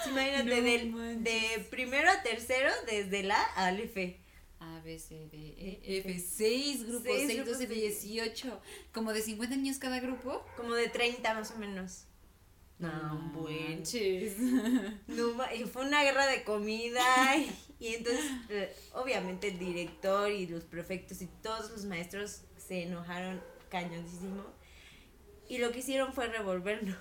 [0.10, 4.20] Imagínate, No del- de primero a tercero, desde la A F.
[4.64, 8.62] A, B, C, D, E, F, 6 grupos, Seis 6, grupos 12, de- 18.
[8.94, 10.46] Como de 50 niños cada grupo.
[10.58, 12.06] Como de 30 más o menos.
[12.80, 13.70] No, bueno.
[13.78, 14.38] Manches.
[15.08, 17.02] No, ma- y fue una guerra de comida
[17.38, 17.50] y,
[17.80, 23.42] y entonces eh, obviamente el director y los prefectos y todos los maestros se enojaron
[23.70, 24.44] cañoncísimo
[25.48, 26.98] y lo que hicieron fue revolvernos,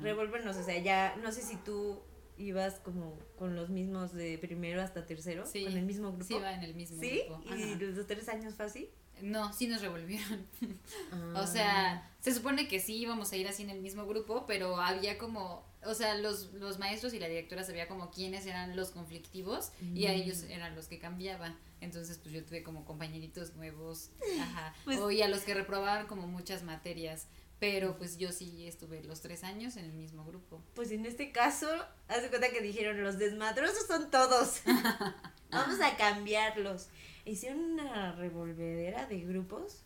[0.00, 2.00] revolvernos, o sea, ya no sé si tú
[2.36, 5.64] ibas como con los mismos de primero hasta tercero, Sí.
[5.64, 6.24] con el mismo grupo.
[6.24, 7.22] Sí, va en el mismo ¿Sí?
[7.28, 7.42] grupo.
[7.54, 7.76] ¿Y Ajá.
[7.80, 8.90] los tres años fue así?
[9.22, 10.44] No, sí nos revolvieron.
[11.12, 11.40] Ah.
[11.42, 14.80] O sea, se supone que sí íbamos a ir así en el mismo grupo, pero
[14.80, 18.90] había como, o sea, los, los maestros y la directora sabía como quiénes eran los
[18.90, 20.14] conflictivos y a Mm.
[20.14, 21.56] ellos eran los que cambiaba.
[21.80, 24.10] Entonces, pues yo tuve como compañeritos nuevos,
[24.40, 27.28] ajá, Pues- o y a los que reprobaban como muchas materias.
[27.60, 30.62] Pero pues yo sí estuve los tres años en el mismo grupo.
[30.74, 31.68] Pues en este caso,
[32.08, 34.60] haz de cuenta que dijeron, los desmadrosos son todos.
[35.50, 36.88] Vamos a cambiarlos.
[37.24, 39.82] Hicieron una revolvedera de grupos.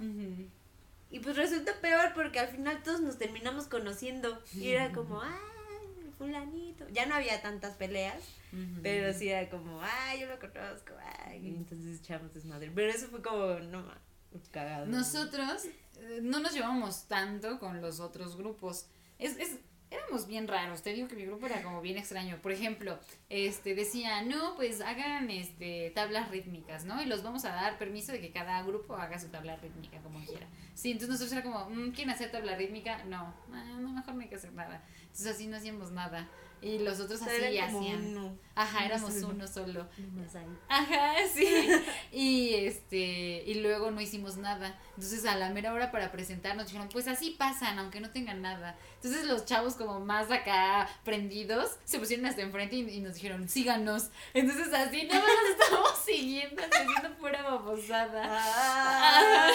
[1.11, 4.43] Y pues resulta peor porque al final todos nos terminamos conociendo.
[4.55, 5.39] Y era como, ah,
[6.17, 6.87] fulanito.
[6.91, 8.23] Ya no había tantas peleas,
[8.83, 10.95] pero sí era como, ah, yo lo conozco.
[11.27, 12.73] Ay, y entonces echamos desmadre.
[12.75, 13.85] Pero eso fue como, no
[14.51, 14.87] cagado.
[14.87, 15.65] Nosotros
[16.23, 18.87] no nos llevamos tanto con los otros grupos.
[19.19, 19.59] Es, es,
[19.91, 20.83] éramos bien raros.
[20.83, 22.39] Te digo que mi grupo era como bien extraño.
[22.43, 27.01] Por ejemplo, este decía, no, pues hagan este tablas rítmicas, ¿no?
[27.03, 30.25] Y los vamos a dar permiso de que cada grupo haga su tabla rítmica como
[30.25, 30.47] quiera.
[30.75, 33.05] Sí, entonces nosotros era como, "Mm, ¿quieren hacer tabla rítmica?
[33.05, 34.83] No, ah, no, mejor no hay que hacer nada.
[35.03, 36.29] Entonces así no hacíamos nada.
[36.61, 38.17] Y los otros así eran como hacían.
[38.17, 38.39] uno.
[38.55, 39.87] Ajá, éramos uno solo.
[40.35, 40.47] Ahí.
[40.69, 41.69] Ajá, sí.
[42.11, 44.77] Y este, y luego no hicimos nada.
[44.97, 48.77] Entonces a la mera hora para presentarnos dijeron, pues así pasan, aunque no tengan nada.
[48.97, 53.49] Entonces los chavos como más acá prendidos se pusieron hasta enfrente y, y nos dijeron,
[53.49, 54.11] síganos.
[54.35, 58.27] Entonces así nada más nos estábamos siguiendo, haciendo pura babosada.
[58.29, 59.51] Ah,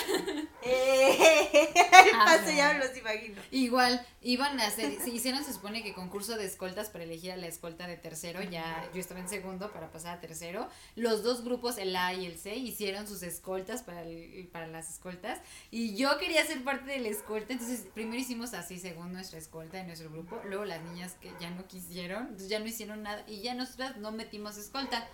[0.61, 1.73] eh,
[2.05, 3.41] el paso ya me los imagino.
[3.51, 7.35] Igual, iban a hacer, se hicieron, se supone que concurso de escoltas para elegir a
[7.37, 10.69] la escolta de tercero, ya yo estaba en segundo para pasar a tercero.
[10.95, 14.89] Los dos grupos, el A y el C, hicieron sus escoltas para, el- para las
[14.89, 15.41] escoltas
[15.71, 19.77] y yo quería ser parte de la escolta, entonces primero hicimos así según nuestra escolta
[19.79, 23.25] de nuestro grupo, luego las niñas que ya no quisieron, entonces ya no hicieron nada
[23.27, 25.05] y ya nosotras no metimos escolta.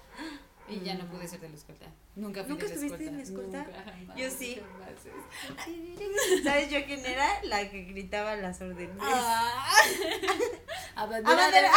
[0.71, 1.87] Y ya no pude ser de la escolta.
[2.15, 3.63] Nunca fui ¿Nunca de la estuviste en la escolta?
[3.63, 4.55] Nunca, jamás, Yo sí.
[5.57, 6.43] jamás.
[6.43, 7.43] ¿Sabes yo quién era?
[7.45, 8.95] La que gritaba las órdenes.
[9.01, 9.73] Ah.
[11.03, 11.71] Abandera Abandera-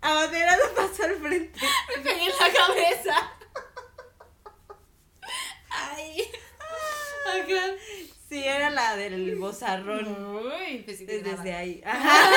[0.00, 1.60] Abanderado pasó al frente.
[1.96, 3.30] Me pegué en la cabeza.
[5.70, 6.30] Ay.
[7.26, 7.74] Acá.
[8.28, 10.36] Sí, era la del bozarrón.
[10.36, 11.82] Uy, pues sí Desde, ahí.
[11.86, 12.30] Ajá.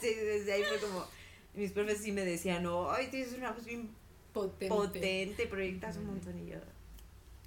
[0.00, 1.06] Sí, desde ahí fue como.
[1.54, 3.94] Mis profes sí me decían, no, ay, tienes una voz bien
[4.32, 4.68] Potente.
[4.74, 6.58] potente, proyectas un montón y yo.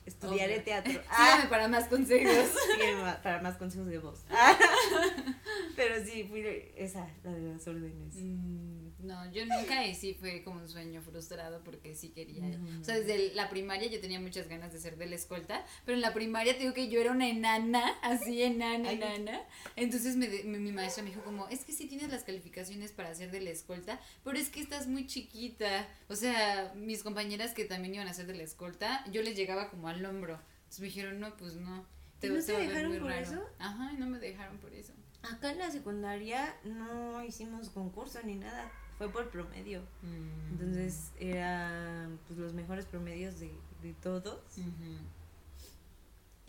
[0.07, 0.93] Estudiaré teatro.
[1.11, 2.49] Ah, para más consejos.
[3.23, 4.23] para más consejos de voz.
[5.75, 6.43] Pero sí, fui
[6.75, 8.15] esa, la de las órdenes.
[8.15, 12.43] Mm, no, yo nunca y sí fue como un sueño frustrado porque sí quería.
[12.81, 15.95] O sea, desde la primaria yo tenía muchas ganas de ser de la escolta, pero
[15.95, 19.41] en la primaria te digo que yo era una enana, así enana, enana.
[19.75, 23.29] Entonces me, mi maestra me dijo como, es que sí tienes las calificaciones para ser
[23.29, 25.87] de la escolta, pero es que estás muy chiquita.
[26.09, 29.69] O sea, mis compañeras que también iban a ser de la escolta, yo les llegaba
[29.69, 30.39] como al hombro.
[30.57, 31.85] Entonces me dijeron, no, pues no.
[32.19, 33.43] Te, ¿No te dejaron por eso?
[33.59, 34.93] Ajá, no me dejaron por eso.
[35.21, 39.81] Acá en la secundaria no hicimos concurso ni nada, fue por promedio.
[40.01, 40.51] Mm.
[40.53, 44.39] Entonces eran pues, los mejores promedios de, de todos.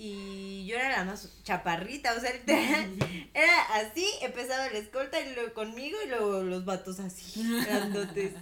[0.01, 2.31] Y yo era la más chaparrita, o sea,
[3.35, 8.33] era así, empezaba la escolta y luego conmigo y luego los vatos así, grandotes.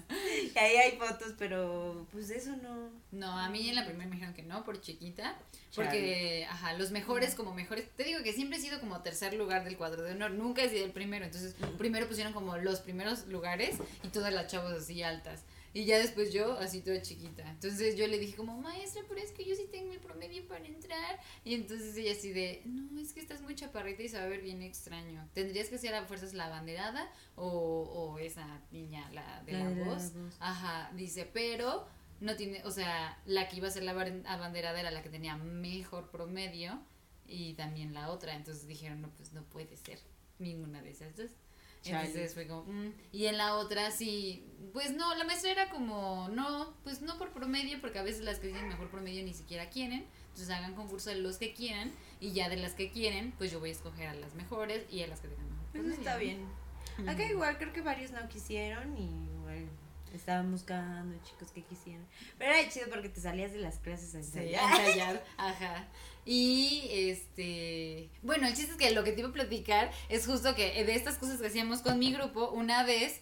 [0.54, 2.90] y ahí hay fotos, pero pues eso no.
[3.10, 5.34] No, a mí en la primera me dijeron que no, por chiquita.
[5.74, 7.88] Porque, ajá, los mejores como mejores.
[7.96, 10.32] Te digo que siempre he sido como tercer lugar del cuadro de honor.
[10.32, 11.24] Nunca he sido el primero.
[11.24, 15.42] Entonces, primero pusieron como los primeros lugares y todas las chavos así altas.
[15.76, 17.46] Y ya después yo, así toda chiquita.
[17.50, 20.64] Entonces yo le dije como, maestra, pero es que yo sí tengo el promedio para
[20.64, 21.20] entrar.
[21.44, 24.26] Y entonces ella así de, no, es que estás muy chaparrita y se va a
[24.26, 25.28] ver bien extraño.
[25.34, 30.12] Tendrías que ser a fuerzas la banderada o, o esa niña, la de la, voz.
[30.40, 31.86] Ajá, dice, pero
[32.20, 35.36] no tiene, o sea, la que iba a ser la abanderada era la que tenía
[35.36, 36.80] mejor promedio
[37.26, 38.34] y también la otra.
[38.34, 39.98] Entonces dijeron, no, pues no puede ser
[40.38, 41.32] ninguna de esas dos.
[41.86, 42.92] Entonces fue como, mm".
[43.12, 47.32] y en la otra sí, pues no, la maestra era como, no, pues no por
[47.32, 51.10] promedio, porque a veces las que tienen mejor promedio ni siquiera quieren, entonces hagan concurso
[51.10, 54.08] de los que quieran, y ya de las que quieren, pues yo voy a escoger
[54.08, 55.96] a las mejores y a las que tengan mejor promedio.
[55.96, 56.46] Pues está bien.
[57.06, 59.35] Acá igual creo que varios no quisieron y
[60.16, 62.06] Estaban buscando chicos que quisieran.
[62.38, 65.24] Pero era chido porque te salías de las clases a ensayar.
[65.36, 65.88] ajá.
[66.24, 70.56] Y este, bueno, el chiste es que lo que te iba a platicar es justo
[70.56, 73.20] que de estas cosas que hacíamos con mi grupo, una vez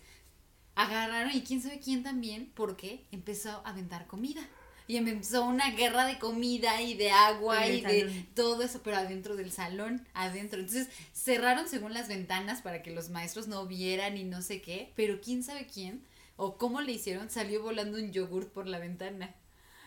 [0.74, 4.40] agarraron y quién sabe quién también, porque empezó a aventar comida.
[4.86, 9.34] Y empezó una guerra de comida y de agua y de todo eso, pero adentro
[9.34, 10.60] del salón, adentro.
[10.60, 14.92] Entonces cerraron según las ventanas para que los maestros no vieran y no sé qué,
[14.94, 16.02] pero quién sabe quién
[16.36, 19.34] o cómo le hicieron, salió volando un yogurt por la ventana.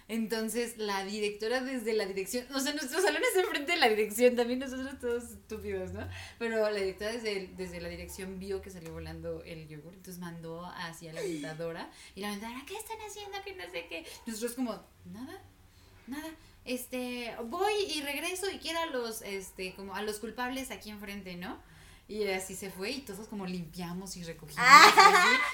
[0.09, 4.37] Entonces, la directora desde la dirección, o sea, nuestro salón es enfrente de la dirección,
[4.37, 6.07] también nosotros todos estúpidos, ¿no?
[6.39, 10.65] Pero la directora desde, desde la dirección vio que salió volando el yogur, entonces mandó
[10.65, 13.37] hacia la vendadora y la vendadora, ¿qué están haciendo?
[13.43, 14.05] Que no sé qué.
[14.25, 14.81] Nosotros como,
[15.11, 15.41] nada,
[16.07, 16.29] nada.
[16.63, 21.35] Este, voy y regreso y quiero a los, este, como a los culpables aquí enfrente,
[21.35, 21.61] ¿no?
[22.09, 24.65] Y así se fue y todos como limpiamos y recogimos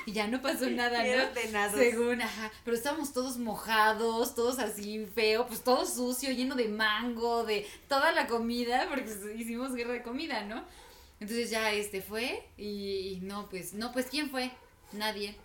[0.05, 1.71] y, ya no pasó nada, ¿no?
[1.75, 7.43] Según, ajá, pero estábamos todos mojados, todos así feo, pues todo sucio, lleno de mango,
[7.43, 10.63] de toda la comida, porque hicimos guerra de comida, ¿no?
[11.19, 14.51] Entonces ya este fue y, no, pues, no, pues ¿quién fue?
[14.91, 15.35] Nadie.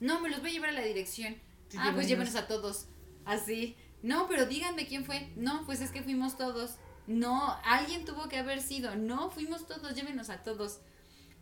[0.00, 1.36] No, me los voy a llevar a la dirección.
[1.76, 2.86] ah, pues llévenos a todos.
[3.26, 3.76] Así.
[4.02, 5.32] No, pero díganme quién fue.
[5.36, 6.76] No, pues es que fuimos todos.
[7.06, 8.94] No, alguien tuvo que haber sido.
[8.96, 10.80] No, fuimos todos, llévenos a todos.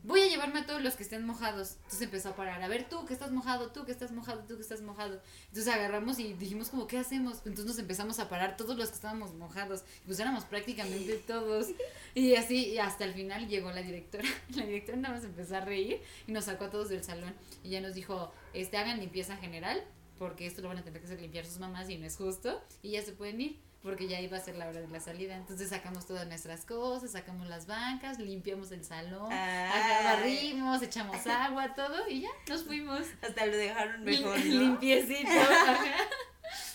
[0.04, 1.74] Voy a llevarme a todos los que estén mojados.
[1.76, 2.60] Entonces empezó a parar.
[2.60, 5.20] A ver, tú que estás mojado, tú que estás mojado, tú que estás mojado.
[5.46, 7.36] Entonces agarramos y dijimos como, ¿qué hacemos?
[7.38, 9.84] Entonces nos empezamos a parar todos los que estábamos mojados.
[10.04, 11.68] Pues éramos prácticamente todos.
[12.14, 14.28] Y así, hasta el final llegó la directora.
[14.56, 17.32] La directora nada más empezó a reír y nos sacó a todos del salón.
[17.62, 19.84] Y ya nos dijo, este, hagan limpieza general,
[20.18, 22.60] porque esto lo van a tener que hacer limpiar sus mamás y no es justo.
[22.82, 25.36] Y ya se pueden ir porque ya iba a ser la hora de la salida.
[25.36, 32.08] Entonces sacamos todas nuestras cosas, sacamos las bancas, limpiamos el salón, barrimos, echamos agua, todo
[32.08, 33.06] y ya nos fuimos.
[33.22, 34.38] Hasta lo dejaron mejor.
[34.38, 34.44] ¿no?
[34.44, 35.30] Limpiecito.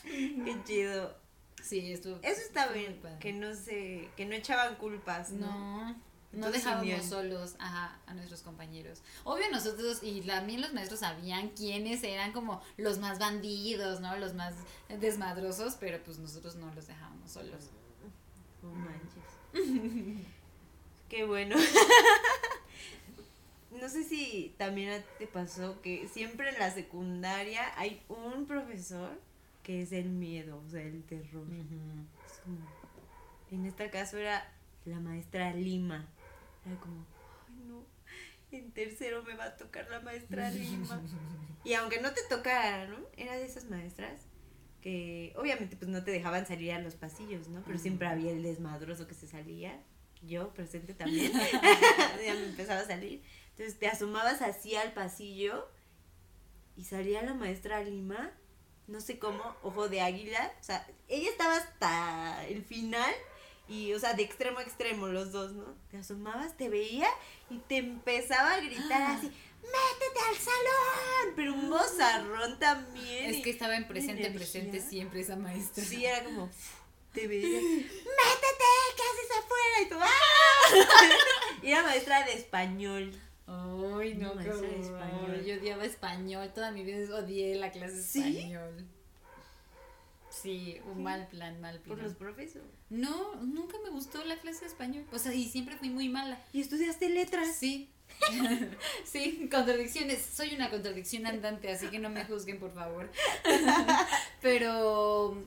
[0.03, 1.17] Qué chido.
[1.61, 2.19] Sí, estuvo.
[2.21, 5.31] Eso está bien, que no se, que no echaban culpas.
[5.31, 5.93] No.
[5.93, 9.01] No dejábamos solos a, a nuestros compañeros.
[9.23, 14.15] Obvio nosotros y también los maestros sabían quiénes eran como los más bandidos, ¿no?
[14.17, 14.53] Los más
[14.89, 17.69] desmadrosos, pero pues nosotros no los dejábamos solos.
[18.61, 19.53] No manches.
[21.09, 21.55] Qué bueno.
[23.71, 29.19] no sé si también te pasó que siempre en la secundaria hay un profesor
[29.63, 31.45] que es el miedo, o sea, el terror.
[33.51, 34.49] en este caso era
[34.85, 36.07] la maestra Lima.
[36.67, 37.05] Era como,
[37.47, 37.85] ay no,
[38.51, 41.01] en tercero me va a tocar la maestra Lima.
[41.63, 42.97] y aunque no te tocara, ¿no?
[43.15, 44.21] Era de esas maestras
[44.81, 47.63] que obviamente pues no te dejaban salir a los pasillos, ¿no?
[47.65, 49.81] Pero siempre había el desmadroso que se salía.
[50.21, 51.31] Yo presente también.
[52.25, 53.23] ya me empezaba a salir.
[53.51, 55.67] Entonces te asomabas así al pasillo
[56.75, 58.31] y salía la maestra Lima,
[58.85, 60.53] no sé cómo, ojo de águila.
[60.59, 63.13] O sea, ella estaba hasta el final
[63.69, 65.65] Y, o sea, de extremo a extremo los dos, ¿no?
[65.91, 67.07] Te asomabas, te veía
[67.49, 69.15] y te empezaba a gritar Ah.
[69.17, 71.33] así, métete al salón.
[71.35, 73.25] Pero un bozarrón también.
[73.33, 74.37] Es que estaba en presente, energía.
[74.39, 75.83] presente siempre esa maestra.
[75.83, 76.49] Sí, era como,
[77.13, 78.65] te veía, métete,
[78.95, 79.81] ¿qué haces afuera?
[79.81, 81.07] Y tú, ¡ah!
[81.63, 83.11] Y era maestra de español.
[83.47, 85.43] Ay, no, No, maestra de español.
[85.45, 88.37] Yo odiaba español, toda mi vida odié la clase de ¿Sí?
[88.37, 88.87] español.
[90.41, 91.95] Sí, un mal plan, mal plan.
[91.95, 92.57] ¿Por los profes?
[92.89, 95.05] No, nunca me gustó la clase de español.
[95.11, 96.39] O sea, y siempre fui muy mala.
[96.53, 97.55] ¿Y estudiaste letras?
[97.55, 97.89] Sí.
[99.03, 100.23] sí, contradicciones.
[100.23, 103.11] Soy una contradicción andante, así que no me juzguen, por favor.
[104.41, 105.43] Pero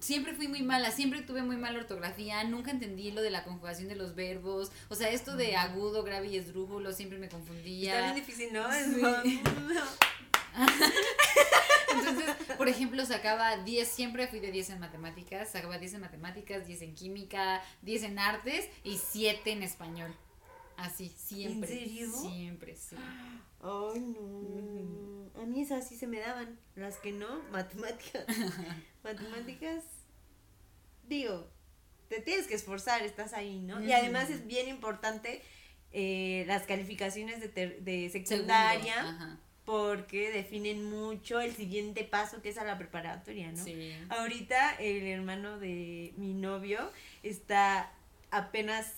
[0.00, 3.88] siempre fui muy mala, siempre tuve muy mala ortografía, nunca entendí lo de la conjugación
[3.88, 4.70] de los verbos.
[4.88, 7.94] O sea, esto de agudo, grave y esdrújulo siempre me confundía.
[7.94, 8.66] Está bien difícil, ¿no?
[9.22, 9.40] Sí.
[11.92, 16.66] Entonces, por ejemplo, sacaba 10, siempre fui de 10 en matemáticas, sacaba 10 en matemáticas,
[16.66, 20.14] 10 en química, 10 en artes y 7 en español.
[20.76, 21.72] Así, siempre.
[21.72, 22.12] ¿En serio?
[22.12, 22.96] Siempre, sí.
[23.62, 25.40] Ay, no.
[25.40, 26.58] A mí esas sí se me daban.
[26.74, 28.26] Las que no, matemáticas.
[29.02, 29.84] matemáticas.
[31.08, 31.48] Digo,
[32.08, 33.82] te tienes que esforzar, estás ahí, ¿no?
[33.82, 35.42] Y además es bien importante
[35.92, 39.00] eh, las calificaciones de, ter- de Segundo, secundaria.
[39.00, 43.62] ajá, porque definen mucho el siguiente paso que es a la preparatoria, ¿no?
[43.62, 43.92] Sí.
[44.08, 46.90] Ahorita el hermano de mi novio
[47.22, 47.92] está
[48.30, 48.92] apenas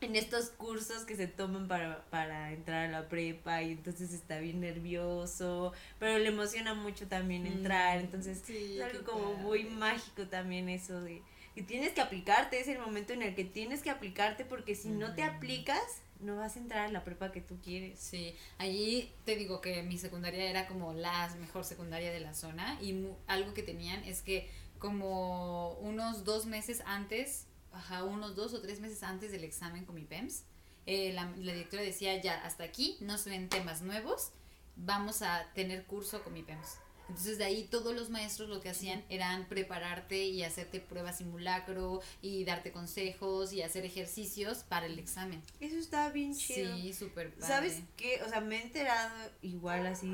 [0.00, 4.40] en estos cursos que se toman para, para entrar a la prepa y entonces está
[4.40, 9.42] bien nervioso, pero le emociona mucho también entrar, Mm, entonces sí, es algo como padre.
[9.44, 11.22] muy mágico también eso de
[11.54, 14.88] que tienes que aplicarte, es el momento en el que tienes que aplicarte porque si
[14.88, 17.98] no te aplicas no vas a entrar a la prepa que tú quieres.
[17.98, 22.78] Sí, allí te digo que mi secundaria era como la mejor secundaria de la zona
[22.80, 28.60] y algo que tenían es que como unos dos meses antes, ajá, unos dos o
[28.60, 30.44] tres meses antes del examen con mi PEMS,
[30.86, 34.32] eh, la, la directora decía ya, hasta aquí no se ven temas nuevos,
[34.74, 36.81] vamos a tener curso con mi PEMS.
[37.08, 42.00] Entonces de ahí todos los maestros lo que hacían eran prepararte y hacerte pruebas simulacro
[42.22, 45.42] y darte consejos y hacer ejercicios para el examen.
[45.60, 46.76] Eso está bien chido.
[46.76, 47.46] Sí, súper padre.
[47.46, 48.22] ¿Sabes qué?
[48.24, 50.12] O sea, me he enterado igual así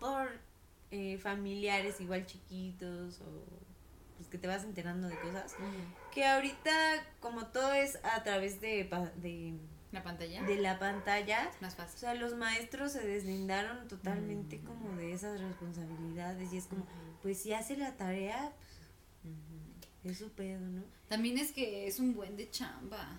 [0.00, 0.40] por
[0.90, 3.44] eh, familiares igual chiquitos o
[4.16, 5.54] pues que te vas enterando de cosas.
[6.12, 6.72] Que ahorita
[7.20, 9.54] como todo es a través de, de,
[9.92, 10.42] ¿La pantalla?
[10.42, 11.98] de la pantalla, Más o fácil.
[11.98, 14.64] sea, los maestros se deslindaron totalmente Mm.
[14.64, 16.86] como de esas responsabilidades y es como,
[17.22, 18.52] pues si hace la tarea,
[19.22, 20.82] pues, es su pedo, ¿no?
[21.08, 23.18] También es que es un buen de chamba.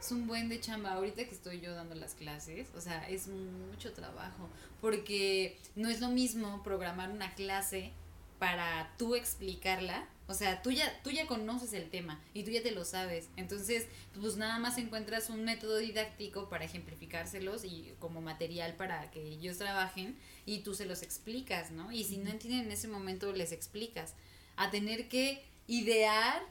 [0.00, 0.92] Es un buen de chamba.
[0.92, 4.48] Ahorita que estoy yo dando las clases, o sea, es mucho trabajo.
[4.80, 7.92] Porque no es lo mismo programar una clase
[8.38, 10.06] para tú explicarla.
[10.26, 13.28] O sea, tú ya, tú ya conoces el tema y tú ya te lo sabes.
[13.36, 13.86] Entonces,
[14.18, 19.58] pues nada más encuentras un método didáctico para ejemplificárselos y como material para que ellos
[19.58, 20.16] trabajen
[20.46, 21.92] y tú se los explicas, ¿no?
[21.92, 24.14] Y si no entienden en ese momento, les explicas.
[24.56, 26.42] A tener que idear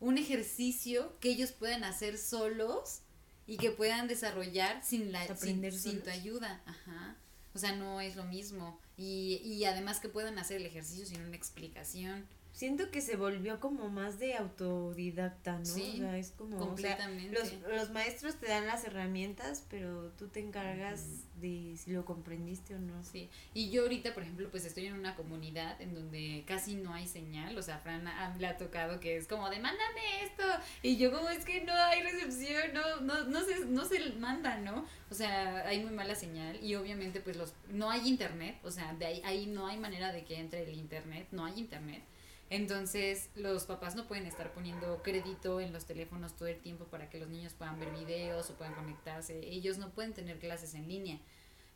[0.00, 3.00] un ejercicio que ellos puedan hacer solos
[3.46, 5.60] y que puedan desarrollar sin la sin,
[6.02, 7.16] tu ayuda, ajá.
[7.54, 11.20] O sea, no es lo mismo y, y además que puedan hacer el ejercicio sin
[11.22, 12.26] una explicación.
[12.58, 15.64] Siento que se volvió como más de autodidacta, ¿no?
[15.64, 17.38] Sí, o sea, es como, o sea, completamente.
[17.38, 21.04] los, los maestros te dan las herramientas, pero tú te encargas
[21.40, 23.00] de si lo comprendiste o no.
[23.04, 26.92] Sí, y yo ahorita, por ejemplo, pues estoy en una comunidad en donde casi no
[26.94, 30.42] hay señal, o sea, Fran a- le ha tocado que es como de mándame esto,
[30.82, 34.58] y yo como es que no hay recepción, no, no, no se, no se manda,
[34.58, 34.84] ¿no?
[35.12, 38.94] O sea, hay muy mala señal y obviamente pues los, no hay internet, o sea,
[38.94, 42.02] de ahí, ahí no hay manera de que entre el internet, no hay internet.
[42.50, 47.10] Entonces, los papás no pueden estar poniendo crédito en los teléfonos todo el tiempo para
[47.10, 49.38] que los niños puedan ver videos o puedan conectarse.
[49.46, 51.20] Ellos no pueden tener clases en línea.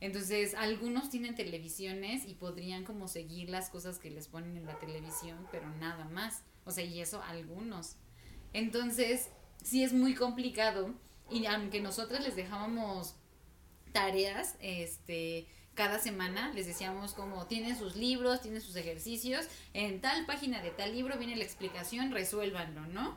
[0.01, 4.79] Entonces, algunos tienen televisiones y podrían como seguir las cosas que les ponen en la
[4.79, 6.43] televisión, pero nada más.
[6.65, 7.97] O sea, y eso algunos.
[8.53, 9.29] Entonces,
[9.63, 10.95] sí es muy complicado
[11.31, 13.15] y aunque nosotras les dejábamos
[13.93, 20.27] tareas, este, cada semana les decíamos como tienen sus libros, tienen sus ejercicios, en tal
[20.27, 23.17] página de tal libro viene la explicación, resuélvanlo, ¿no?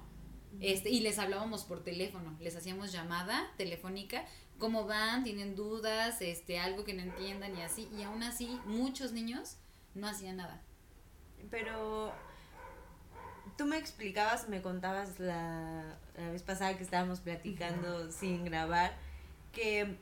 [0.61, 4.25] Este, y les hablábamos por teléfono, les hacíamos llamada telefónica,
[4.57, 9.11] cómo van, tienen dudas, este, algo que no entiendan y así, y aún así muchos
[9.11, 9.57] niños
[9.95, 10.61] no hacían nada.
[11.51, 12.13] Pero
[13.57, 18.95] tú me explicabas, me contabas la, la vez pasada que estábamos platicando sin grabar,
[19.51, 19.97] que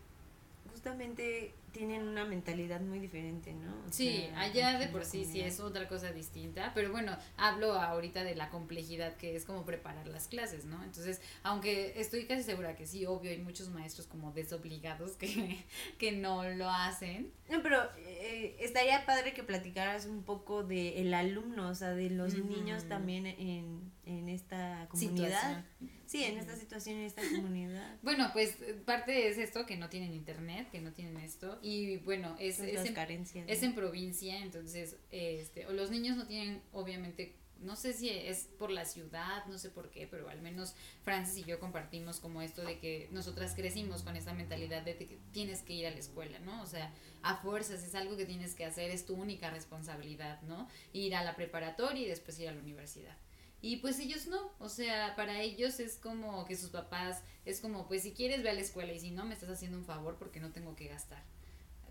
[0.71, 3.73] justamente tienen una mentalidad muy diferente, ¿no?
[3.91, 8.35] sí, allá de por sí sí es otra cosa distinta, pero bueno, hablo ahorita de
[8.35, 10.81] la complejidad que es como preparar las clases, ¿no?
[10.83, 15.65] Entonces, aunque estoy casi segura que sí, obvio, hay muchos maestros como desobligados que,
[15.97, 17.33] que no lo hacen.
[17.49, 22.09] No, pero eh, estaría padre que platicaras un poco de el alumno, o sea, de
[22.11, 25.65] los niños también en, en esta comunidad.
[26.05, 27.97] Sí, en esta situación, en esta comunidad.
[28.01, 31.59] Bueno, pues parte es esto, que no tienen internet, que no tienen esto.
[31.61, 36.61] Y bueno, es, es, en, carencias, es en provincia, entonces este, los niños no tienen,
[36.71, 40.75] obviamente, no sé si es por la ciudad, no sé por qué, pero al menos
[41.03, 45.19] Francis y yo compartimos como esto de que nosotras crecimos con esa mentalidad de que
[45.31, 46.61] tienes que ir a la escuela, ¿no?
[46.61, 50.67] O sea, a fuerzas es algo que tienes que hacer, es tu única responsabilidad, ¿no?
[50.91, 53.17] Ir a la preparatoria y después ir a la universidad.
[53.63, 57.87] Y pues ellos no, o sea, para ellos es como que sus papás, es como,
[57.87, 60.17] pues si quieres ve a la escuela y si no, me estás haciendo un favor
[60.19, 61.23] porque no tengo que gastar.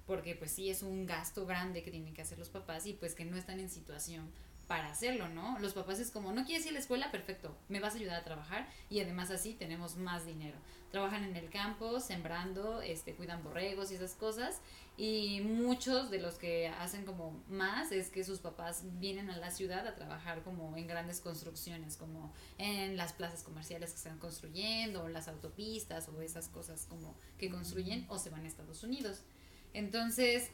[0.06, 3.14] Porque pues sí es un gasto grande que tienen que hacer los papás y pues
[3.14, 4.30] que no están en situación
[4.66, 5.58] para hacerlo, ¿no?
[5.60, 8.20] Los papás es como, no quieres ir a la escuela, perfecto, me vas a ayudar
[8.20, 10.58] a trabajar y además así tenemos más dinero.
[10.90, 14.60] Trabajan en el campo, sembrando, este, cuidan borregos y esas cosas
[14.96, 19.50] y muchos de los que hacen como más es que sus papás vienen a la
[19.50, 25.04] ciudad a trabajar como en grandes construcciones, como en las plazas comerciales que están construyendo,
[25.04, 29.22] o las autopistas o esas cosas como que construyen o se van a Estados Unidos.
[29.72, 30.50] Entonces,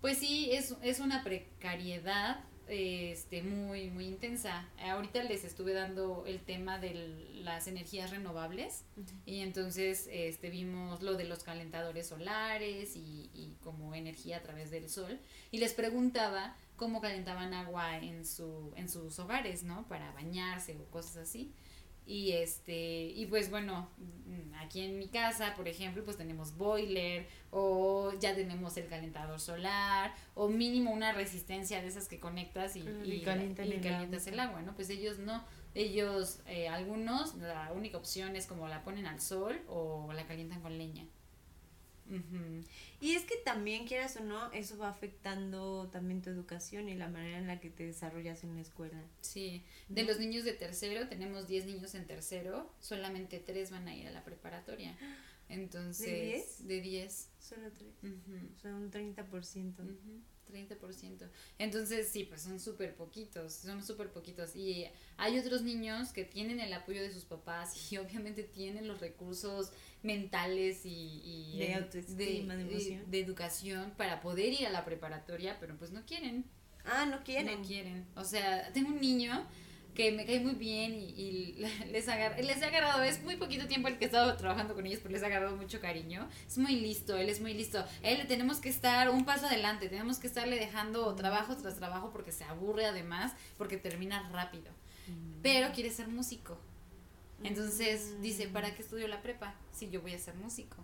[0.00, 4.68] pues sí, es, es una precariedad este, muy, muy intensa.
[4.78, 6.94] Ahorita les estuve dando el tema de
[7.42, 8.84] las energías renovables
[9.26, 14.70] y entonces este, vimos lo de los calentadores solares y, y, como energía a través
[14.70, 15.18] del sol
[15.50, 19.86] y les preguntaba cómo calentaban agua en, su, en sus hogares, ¿no?
[19.88, 21.52] Para bañarse o cosas así.
[22.06, 23.88] Y este, y pues bueno,
[24.60, 30.14] aquí en mi casa, por ejemplo, pues tenemos boiler o ya tenemos el calentador solar
[30.34, 34.74] o mínimo una resistencia de esas que conectas y, y, calientas el agua, ¿no?
[34.74, 35.42] Pues ellos no,
[35.74, 40.60] ellos, eh, algunos, la única opción es como la ponen al sol o la calientan
[40.60, 41.06] con leña.
[43.00, 43.13] Y
[43.54, 47.60] también, quieras o no, eso va afectando también tu educación y la manera en la
[47.60, 49.00] que te desarrollas en la escuela.
[49.20, 53.94] Sí, de los niños de tercero, tenemos 10 niños en tercero, solamente 3 van a
[53.94, 54.96] ir a la preparatoria.
[55.48, 56.66] Entonces, ¿de 10?
[56.66, 57.30] De 10.
[57.38, 57.90] Solo 3.
[58.56, 59.74] O sea, un 30%.
[60.46, 61.28] 30%.
[61.58, 64.54] Entonces, sí, pues son súper poquitos, son súper poquitos.
[64.56, 64.86] Y
[65.16, 69.72] hay otros niños que tienen el apoyo de sus papás y obviamente tienen los recursos
[70.02, 76.44] mentales y, de, de, educación para poder ir a la preparatoria, pero pues no quieren.
[76.84, 77.60] Ah, no quieren.
[77.60, 78.06] No quieren.
[78.14, 79.46] O sea, tengo un niño
[79.94, 81.54] que me cae muy bien y,
[81.92, 84.86] les, agar, les he agarrado, es muy poquito tiempo el que he estado trabajando con
[84.86, 86.28] ellos, pero les he agarrado mucho cariño.
[86.46, 87.84] Es muy listo, él es muy listo.
[88.02, 92.32] Él tenemos que estar un paso adelante, tenemos que estarle dejando trabajo tras trabajo porque
[92.32, 94.72] se aburre además, porque termina rápido.
[95.42, 96.58] Pero quiere ser músico.
[97.42, 100.76] Entonces dice, ¿para qué estudio la prepa si yo voy a ser músico?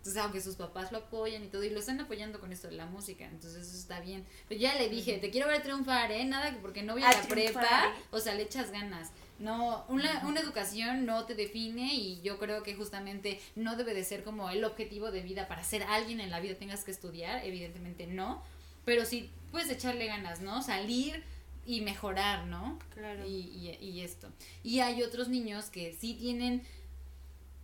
[0.00, 2.74] Entonces, aunque sus papás lo apoyan y todo, y lo están apoyando con esto de
[2.74, 4.24] la música, entonces eso está bien.
[4.48, 6.24] Pero ya le dije, te quiero ver triunfar, ¿eh?
[6.24, 9.10] Nada, porque no voy a, la prepa, o sea, le echas ganas.
[9.38, 14.02] No, una, una educación no te define y yo creo que justamente no debe de
[14.02, 17.44] ser como el objetivo de vida para ser alguien en la vida tengas que estudiar,
[17.44, 18.42] evidentemente no,
[18.86, 20.62] pero sí puedes echarle ganas, ¿no?
[20.62, 21.22] Salir
[21.66, 22.78] y mejorar, ¿no?
[22.94, 23.26] Claro.
[23.26, 24.28] Y, y, y esto.
[24.62, 26.62] Y hay otros niños que sí tienen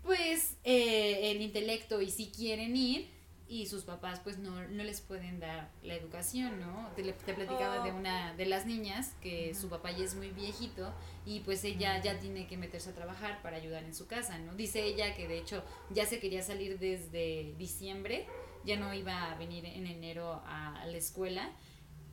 [0.06, 3.10] pues eh, el intelecto y si quieren ir
[3.48, 6.90] y sus papás pues no, no les pueden dar la educación, ¿no?
[6.96, 7.96] Te, te platicaba de oh.
[7.96, 10.92] una de las niñas que su papá ya es muy viejito
[11.24, 14.54] y pues ella ya tiene que meterse a trabajar para ayudar en su casa, ¿no?
[14.54, 18.26] Dice ella que de hecho ya se quería salir desde diciembre,
[18.64, 21.52] ya no iba a venir en enero a la escuela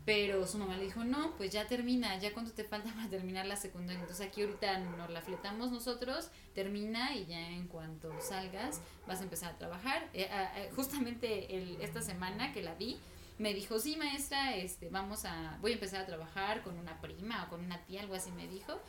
[0.05, 3.45] pero su mamá le dijo, no, pues ya termina, ya cuánto te falta para terminar
[3.45, 4.01] la secundaria.
[4.01, 9.23] Entonces aquí ahorita nos la fletamos nosotros, termina y ya en cuanto salgas vas a
[9.23, 10.09] empezar a trabajar.
[10.13, 10.27] Eh,
[10.75, 12.97] justamente el, esta semana que la vi,
[13.37, 17.45] me dijo, sí maestra, este, vamos a, voy a empezar a trabajar con una prima
[17.45, 18.79] o con una tía, algo así me dijo.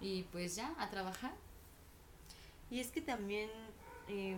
[0.00, 1.32] Y pues ya, a trabajar.
[2.70, 3.50] Y es que también...
[4.08, 4.36] Eh,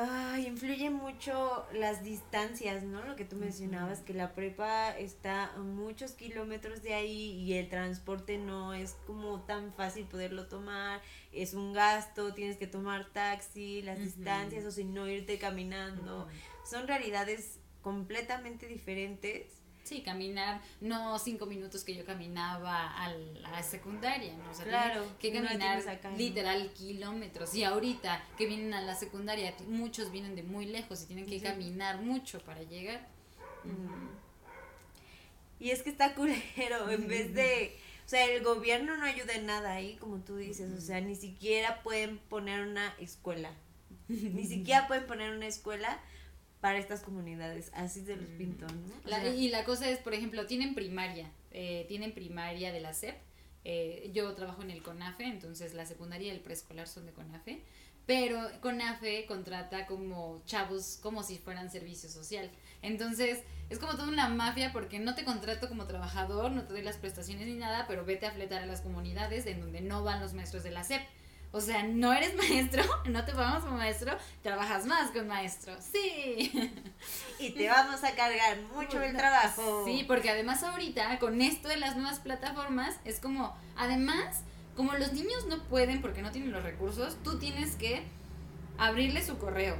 [0.00, 3.02] Ay, influye mucho las distancias, ¿no?
[3.04, 7.68] Lo que tú mencionabas, que la prepa está a muchos kilómetros de ahí y el
[7.68, 11.02] transporte no es como tan fácil poderlo tomar,
[11.32, 16.28] es un gasto, tienes que tomar taxi, las distancias o si no irte caminando,
[16.64, 19.46] son realidades completamente diferentes
[19.84, 24.50] Sí, caminar, no cinco minutos que yo caminaba a la secundaria, ¿no?
[24.50, 26.16] O sea, Claro, que caminar tienes acá, ¿no?
[26.18, 27.54] literal kilómetros.
[27.54, 31.38] Y ahorita que vienen a la secundaria, muchos vienen de muy lejos y tienen que
[31.38, 31.44] Sí.
[31.44, 33.06] caminar mucho para llegar.
[35.60, 37.76] Y es que está culero, en vez de,
[38.06, 41.16] o sea, el gobierno no ayuda en nada ahí, como tú dices, o sea, ni
[41.16, 43.50] siquiera pueden poner una escuela,
[44.08, 45.98] ni siquiera pueden poner una escuela
[46.60, 48.94] para estas comunidades, así de los pinto, ¿no?
[49.04, 52.80] O La- sea, y la cosa es, por ejemplo, tienen primaria, eh, tienen primaria de
[52.80, 53.16] la SEP.
[53.64, 57.60] eh, yo trabajo en el CONAFE, entonces la secundaria y el preescolar son de CONAFE.
[58.06, 62.50] Pero CONAFE contrata como chavos como si fueran servicio social.
[62.80, 66.82] Entonces es como toda una mafia porque no te contrato como trabajador, no te doy
[66.82, 70.20] las prestaciones ni nada, pero vete a fletar a las comunidades en donde no van
[70.20, 71.02] los maestros de la SEP.
[71.50, 75.74] O sea, no eres maestro, no te pagamos como maestro, trabajas más con maestro.
[75.80, 76.52] Sí.
[77.38, 79.84] y te vamos a cargar mucho el trabajo.
[79.86, 84.42] Sí, porque además ahorita con esto de las nuevas plataformas es como, además,
[84.76, 88.02] como los niños no pueden porque no tienen los recursos, tú tienes que
[88.76, 89.76] abrirles su correo,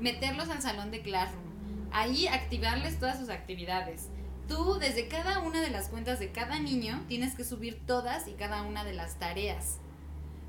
[0.00, 1.44] meterlos al salón de Classroom,
[1.92, 4.08] ahí activarles todas sus actividades.
[4.48, 8.32] Tú desde cada una de las cuentas de cada niño tienes que subir todas y
[8.32, 9.78] cada una de las tareas.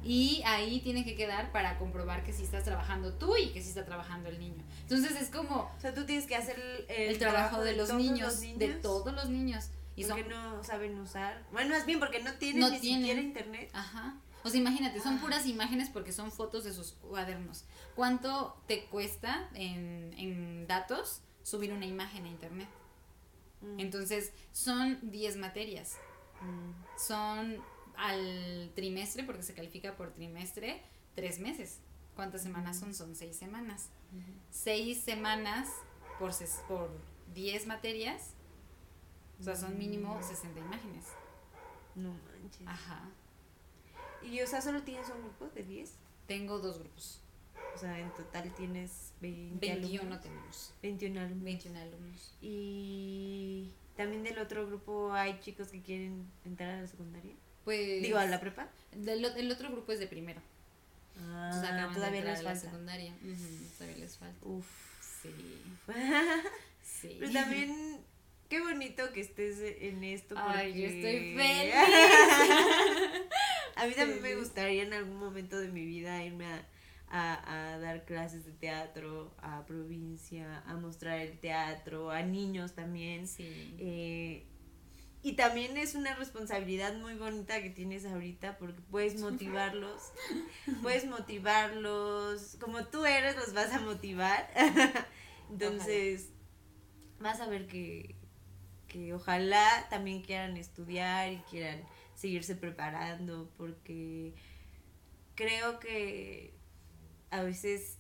[0.04, 3.70] Y ahí tiene que quedar para comprobar que sí estás trabajando tú y que sí
[3.70, 4.64] está trabajando el niño.
[4.82, 6.60] Entonces es como, O sea, tú tienes que hacer
[6.90, 9.70] el, el, trabajo, de, los todos niños, de todos los niños.
[9.96, 11.44] Y son, porque no saben usar.
[11.52, 13.02] Bueno, más bien porque no tienen No ni tienen.
[13.02, 13.70] siquiera internet.
[13.74, 14.18] ajá.
[14.46, 17.64] O sea, imagínate, son puras imágenes porque son fotos de sus cuadernos.
[17.96, 22.68] ¿Cuánto te cuesta en, en datos subir una imagen a internet?
[23.62, 25.96] Mm, Entonces, son 10 materias.
[26.42, 26.72] mm.
[27.00, 27.64] Son
[27.98, 30.82] al trimestre, porque se califica por trimestre,
[31.16, 31.80] tres meses.
[32.16, 32.94] ¿Cuántas semanas son?
[32.94, 33.90] Son seis semanas.
[34.52, 35.68] Seis semanas
[36.20, 36.92] por, ses- por
[37.34, 38.32] 10 materias.
[39.40, 41.06] O sea, son mínimo 60 imágenes.
[41.96, 42.68] No manches.
[42.68, 43.10] Ajá.
[44.22, 45.92] Y o sea, solo tienes un grupo de 10.
[46.28, 47.20] Tengo dos grupos.
[47.76, 50.22] O sea, en total tienes 20 21 alumnos.
[50.22, 50.74] tenemos.
[50.84, 51.44] 21 alumnos.
[51.44, 52.36] 21 alumnos.
[52.42, 57.34] Y también del otro grupo hay chicos que quieren entrar a la secundaria.
[57.64, 58.02] Pues.
[58.02, 58.68] Digo, a la prepa.
[58.92, 60.42] del el otro grupo es de primero.
[61.20, 62.78] Ah, Entonces de todavía entrar les la falta.
[63.78, 64.46] todavía les falta.
[64.46, 64.66] Uf.
[65.22, 65.30] Sí.
[66.84, 67.18] Sí.
[67.20, 67.98] Pero también,
[68.50, 70.36] qué bonito que estés en esto.
[70.36, 70.52] Porque...
[70.58, 71.74] Ay, yo estoy feliz.
[73.76, 76.66] a mí también me gustaría en algún momento de mi vida irme a,
[77.10, 83.28] a, a dar clases de teatro a provincia, a mostrar el teatro, a niños también.
[83.28, 83.76] Sí.
[83.80, 84.46] Eh,
[85.24, 90.12] y también es una responsabilidad muy bonita que tienes ahorita porque puedes motivarlos,
[90.82, 94.50] puedes motivarlos, como tú eres, los vas a motivar.
[95.50, 96.30] Entonces,
[97.20, 98.16] vas a ver que,
[98.90, 101.84] que ojalá también quieran estudiar y quieran
[102.16, 104.36] seguirse preparando porque
[105.36, 106.54] creo que
[107.32, 107.98] a veces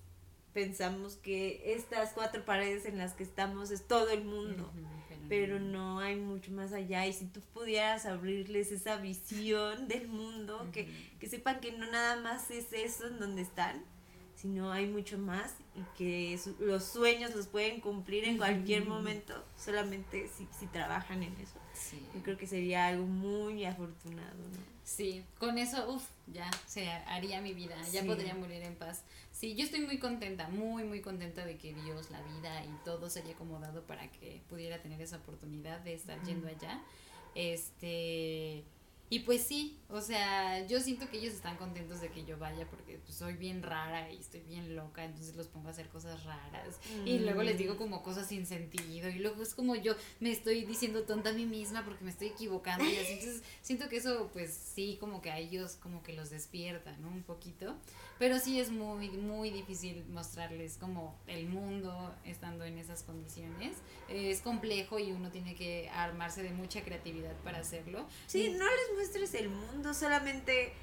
[0.54, 4.72] pensamos que estas cuatro paredes en las que estamos es todo el mundo
[5.36, 10.70] pero no hay mucho más allá y si tú pudieras abrirles esa visión del mundo,
[10.72, 10.88] que,
[11.20, 13.84] que sepan que no nada más es eso en donde están,
[14.36, 19.34] sino hay mucho más y que su- los sueños los pueden cumplir en cualquier momento,
[19.58, 21.56] solamente si, si trabajan en eso.
[21.74, 22.06] Sí.
[22.14, 24.74] Yo creo que sería algo muy afortunado, ¿no?
[24.84, 28.08] Sí, con eso, uff, ya se haría mi vida, ya Sí.
[28.08, 29.02] podría morir en paz.
[29.34, 33.10] Sí, yo estoy muy contenta, muy, muy contenta de que Dios, la vida y todo
[33.10, 36.82] se haya acomodado para que pudiera tener esa oportunidad de estar yendo allá.
[37.34, 38.64] Este,
[39.14, 42.68] y pues sí, o sea, yo siento que ellos están contentos de que yo vaya
[42.68, 46.24] porque pues, soy bien rara y estoy bien loca, entonces los pongo a hacer cosas
[46.24, 46.80] raras.
[47.06, 49.10] Y luego les digo como cosas sin sentido.
[49.10, 52.30] Y luego es como yo me estoy diciendo tonta a mí misma porque me estoy
[52.30, 52.86] equivocando.
[52.86, 53.14] Y así.
[53.14, 57.10] Entonces siento que eso, pues sí, como que a ellos como que los despierta, ¿no?
[57.10, 57.76] Un poquito.
[58.19, 63.76] Pero sí es muy, muy difícil mostrarles como el mundo estando en esas condiciones.
[64.07, 68.06] Es complejo y uno tiene que armarse de mucha creatividad para hacerlo.
[68.27, 70.73] Sí, no les muestres el mundo, solamente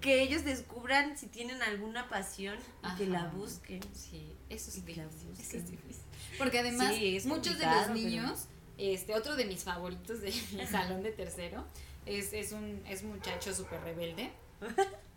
[0.00, 2.56] que ellos descubran si tienen alguna pasión
[2.92, 3.30] y que la Ajá.
[3.36, 3.80] busquen.
[3.94, 5.30] Sí, eso es Y difícil.
[5.38, 6.02] Eso es difícil.
[6.38, 8.46] Porque además, Sí, muchos de los pero- niños,
[8.78, 11.64] este, otro de mis favoritos de mi salón de tercero,
[12.06, 14.30] es, es un es muchacho súper rebelde.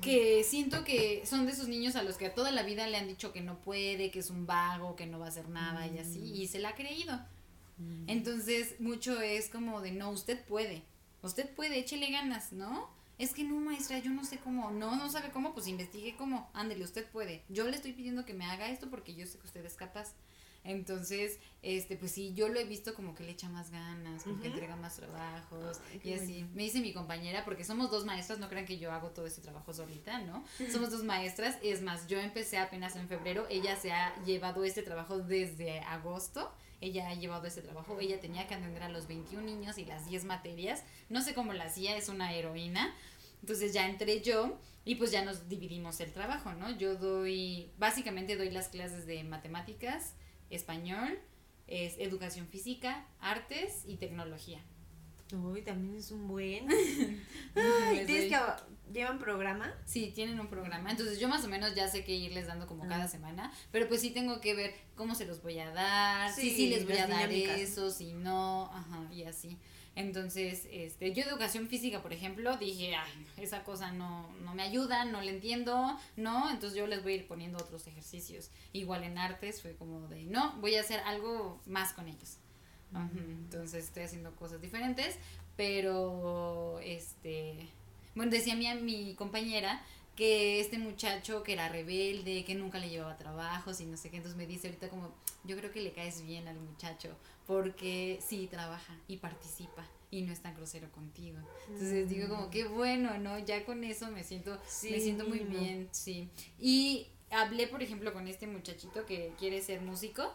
[0.00, 3.08] Que siento que son de esos niños a los que toda la vida le han
[3.08, 5.98] dicho que no puede, que es un vago, que no va a hacer nada y
[5.98, 7.18] así, y se la ha creído.
[8.06, 10.82] Entonces, mucho es como de, no, usted puede,
[11.22, 12.88] usted puede, échele ganas, ¿no?
[13.18, 16.50] Es que no, maestra, yo no sé cómo, no, no sabe cómo, pues investigue cómo,
[16.52, 17.42] ándele, usted puede.
[17.48, 20.14] Yo le estoy pidiendo que me haga esto porque yo sé que usted es capaz.
[20.64, 24.40] Entonces, este, pues sí, yo lo he visto como que le echa más ganas, como
[24.40, 26.46] que entrega más trabajos y así.
[26.54, 29.42] Me dice mi compañera, porque somos dos maestras, no crean que yo hago todo ese
[29.42, 30.44] trabajo solita, ¿no?
[30.72, 34.82] Somos dos maestras, es más, yo empecé apenas en febrero, ella se ha llevado este
[34.82, 36.50] trabajo desde agosto
[36.80, 40.06] ella ha llevado ese trabajo, ella tenía que atender a los 21 niños y las
[40.06, 42.94] 10 materias, no sé cómo la hacía, es una heroína,
[43.40, 46.76] entonces ya entré yo y pues ya nos dividimos el trabajo, ¿no?
[46.76, 50.14] Yo doy, básicamente doy las clases de matemáticas,
[50.50, 51.18] español,
[51.66, 54.60] es educación física, artes y tecnología.
[55.32, 56.68] Uy, también es un buen.
[56.70, 58.38] ¿Y ¿Tienes que
[58.92, 59.74] llevan programa?
[59.84, 60.90] Sí, tienen un programa.
[60.90, 64.00] Entonces yo más o menos ya sé que irles dando como cada semana, pero pues
[64.00, 66.98] sí tengo que ver cómo se los voy a dar, sí, si sí les voy
[66.98, 69.58] a dar eso, si no, ajá, y así.
[69.96, 75.04] Entonces, este, yo educación física, por ejemplo, dije, ay, esa cosa no, no me ayuda,
[75.04, 78.50] no le entiendo, no, entonces yo les voy a ir poniendo otros ejercicios.
[78.72, 82.38] Igual en artes fue como de, no, voy a hacer algo más con ellos.
[82.94, 85.18] Entonces estoy haciendo cosas diferentes,
[85.56, 87.68] pero este,
[88.14, 89.82] bueno, decía mi, mi compañera
[90.16, 94.16] que este muchacho que era rebelde, que nunca le llevaba trabajos y no sé qué,
[94.16, 95.14] entonces me dice ahorita como,
[95.44, 97.10] yo creo que le caes bien al muchacho,
[97.46, 101.38] porque sí trabaja y participa y no es tan grosero contigo.
[101.68, 103.38] Entonces digo como, qué bueno, ¿no?
[103.40, 106.28] Ya con eso me siento, me siento muy bien, sí.
[106.58, 110.32] Y hablé, por ejemplo, con este muchachito que quiere ser músico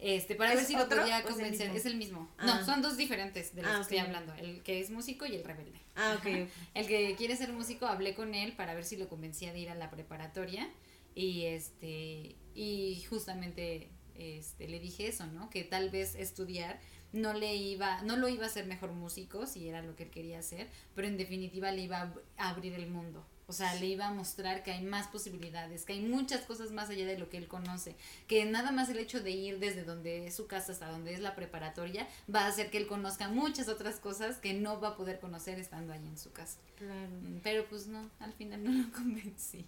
[0.00, 1.70] este, para ver si lo podía convencer.
[1.76, 2.30] Es el mismo.
[2.44, 2.64] No, ah.
[2.64, 4.32] son dos diferentes de los ah, que estoy hablando.
[4.34, 5.78] El que es músico y el rebelde.
[5.94, 6.48] Ah, ok.
[6.74, 9.70] El que quiere ser músico, hablé con él para ver si lo convencía de ir
[9.70, 10.70] a la preparatoria.
[11.14, 15.50] Y este, y justamente este, le dije eso, ¿no?
[15.50, 16.80] Que tal vez estudiar
[17.12, 20.10] no le iba, no lo iba a hacer mejor músico si era lo que él
[20.10, 23.26] quería hacer, pero en definitiva le iba a abrir el mundo.
[23.50, 26.88] O sea, le iba a mostrar que hay más posibilidades, que hay muchas cosas más
[26.88, 27.96] allá de lo que él conoce,
[28.28, 31.18] que nada más el hecho de ir desde donde es su casa hasta donde es
[31.18, 34.96] la preparatoria va a hacer que él conozca muchas otras cosas que no va a
[34.96, 36.60] poder conocer estando ahí en su casa.
[36.76, 37.10] Claro.
[37.10, 39.66] Mm, pero pues no, al final no lo convencí.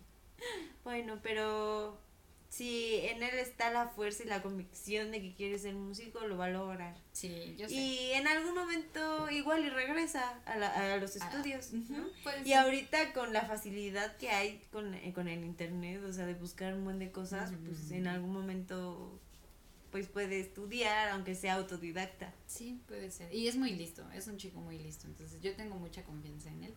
[0.84, 1.98] Bueno, pero
[2.52, 6.36] si en él está la fuerza y la convicción de que quiere ser músico, lo
[6.36, 6.94] va a lograr.
[7.12, 7.74] Sí, yo sé.
[7.74, 12.06] Y en algún momento igual y regresa a, a los ah, estudios, ¿no?
[12.44, 16.34] Y ahorita con la facilidad que hay con, eh, con el internet, o sea, de
[16.34, 19.18] buscar un montón de cosas, pues en algún momento
[19.90, 22.34] pues puede estudiar, aunque sea autodidacta.
[22.46, 23.34] Sí, puede ser.
[23.34, 26.64] Y es muy listo, es un chico muy listo, entonces yo tengo mucha confianza en
[26.64, 26.74] él.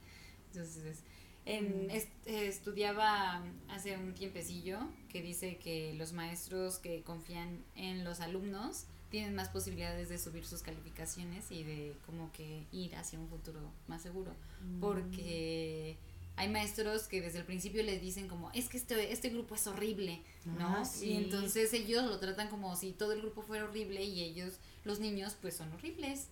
[0.53, 1.03] Entonces,
[1.45, 8.19] en, eh, estudiaba hace un tiempecillo que dice que los maestros que confían en los
[8.19, 13.29] alumnos tienen más posibilidades de subir sus calificaciones y de como que ir hacia un
[13.29, 14.31] futuro más seguro.
[14.61, 14.79] Mm.
[14.79, 15.97] Porque
[16.35, 19.67] hay maestros que desde el principio les dicen como, es que este, este grupo es
[19.67, 20.67] horrible, ¿no?
[20.67, 24.59] Ah, y entonces ellos lo tratan como si todo el grupo fuera horrible y ellos,
[24.83, 26.27] los niños, pues son horribles.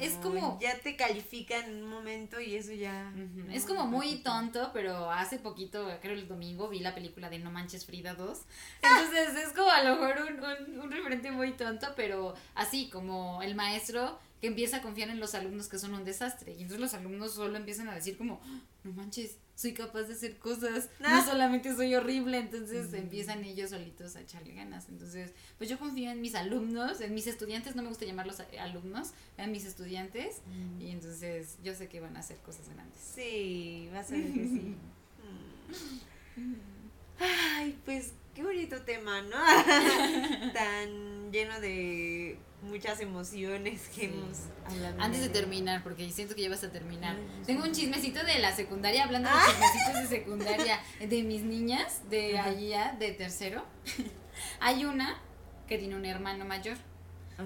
[0.00, 3.12] Es como, Ya te califican en un momento y eso ya...
[3.50, 7.50] Es como muy tonto, pero hace poquito, creo el domingo, vi la película de No
[7.50, 8.38] Manches Frida 2.
[8.82, 13.54] Entonces es como a lo mejor un, un referente muy tonto, pero así como el
[13.54, 16.52] maestro que empieza a confiar en los alumnos que son un desastre.
[16.52, 18.40] Y entonces los alumnos solo empiezan a decir como,
[18.84, 21.24] no manches, soy capaz de hacer cosas, no ah.
[21.26, 24.88] solamente soy horrible, entonces empiezan ellos solitos a echarle ganas.
[24.90, 29.12] Entonces, pues yo confío en mis alumnos, en mis estudiantes, no me gusta llamarlos alumnos,
[29.38, 30.42] en mis estudiantes,
[30.78, 33.00] y entonces yo sé que van a hacer cosas grandes.
[33.00, 34.76] Sí, va a ser que sí.
[37.18, 39.38] Ay, pues qué bonito tema, ¿no?
[40.52, 45.00] Tan lleno de muchas emociones que hemos hablado.
[45.00, 47.16] Antes de terminar, porque siento que ya vas a terminar.
[47.46, 49.46] Tengo un chismecito de la secundaria, hablando de ah.
[49.46, 53.64] chismecitos de secundaria de mis niñas, de allá, de tercero.
[54.60, 55.18] Hay una
[55.66, 56.76] que tiene un hermano mayor.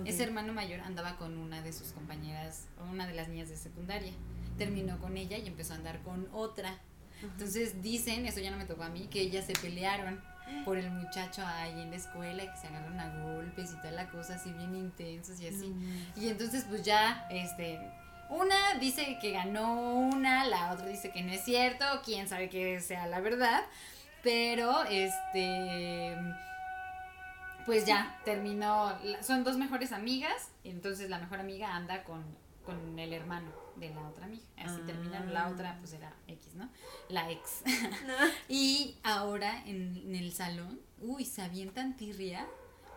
[0.04, 4.12] Ese hermano mayor andaba con una de sus compañeras, una de las niñas de secundaria.
[4.56, 6.78] Terminó con ella y empezó a andar con otra.
[7.22, 10.22] Entonces dicen, eso ya no me tocó a mí, que ellas se pelearon
[10.64, 13.92] por el muchacho ahí en la escuela y que se agarran a golpes y toda
[13.92, 15.74] la cosa así bien intensos y así.
[16.16, 17.80] Y entonces pues ya, este,
[18.28, 22.80] una dice que ganó una, la otra dice que no es cierto, quién sabe que
[22.80, 23.62] sea la verdad,
[24.22, 26.16] pero este,
[27.66, 32.24] pues ya terminó, son dos mejores amigas, y entonces la mejor amiga anda con,
[32.64, 34.44] con el hermano de la otra amiga.
[34.58, 36.68] Así terminaron la otra, pues era X, ¿no?
[37.08, 37.62] La ex.
[38.48, 42.46] y ahora en, el salón, uy, se avientan tirria,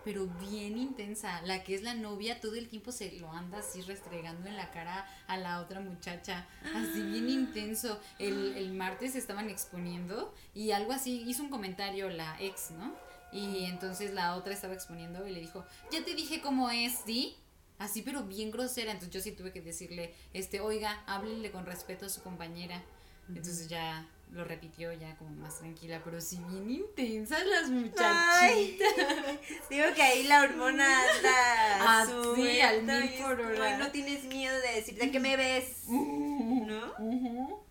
[0.04, 1.42] pero bien intensa.
[1.44, 4.70] La que es la novia todo el tiempo se lo anda así restregando en la
[4.72, 6.46] cara a la otra muchacha.
[6.76, 8.00] Así bien intenso.
[8.20, 12.94] El, el martes estaban exponiendo y algo así, hizo un comentario la ex, ¿no?
[13.32, 17.36] Y entonces la otra estaba exponiendo y le dijo, ya te dije cómo es, ¿sí?
[17.80, 18.92] Así, pero bien grosera.
[18.92, 22.82] Entonces yo sí tuve que decirle, este, oiga, háblele con respeto a su compañera.
[23.30, 28.94] Entonces ya lo repitió ya como más tranquila, pero sí bien intensas las muchachitas.
[29.70, 31.32] Digo que ahí la hormona anda
[31.86, 32.06] Ah,
[32.36, 33.66] sí, al mil por hora.
[33.66, 36.94] "Ay, no tienes miedo de decirte que me ves, ¿no?
[36.98, 37.64] Ay, no.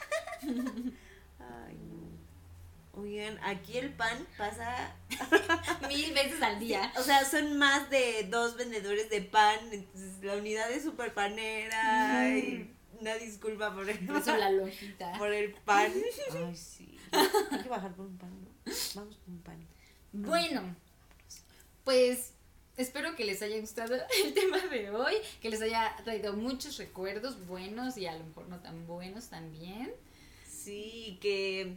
[3.02, 4.94] Oigan, aquí el pan pasa,
[5.88, 6.92] Mil veces al día.
[6.96, 12.28] o sea, son más de dos vendedores de pan, entonces la unidad es super panera
[12.38, 12.70] y
[13.00, 15.12] una disculpa por el, Por eso la lonjita.
[15.18, 15.92] por el pan.
[16.32, 16.96] Ay, sí.
[17.50, 18.48] Hay que bajar por un pan, ¿no?
[18.94, 19.66] Vamos por un pan.
[20.12, 20.76] Bueno,
[21.82, 22.34] pues
[22.76, 27.44] espero que les haya gustado el tema de hoy, que les haya traído muchos recuerdos
[27.48, 29.92] buenos y a lo mejor no tan buenos también.
[30.46, 31.76] Sí, que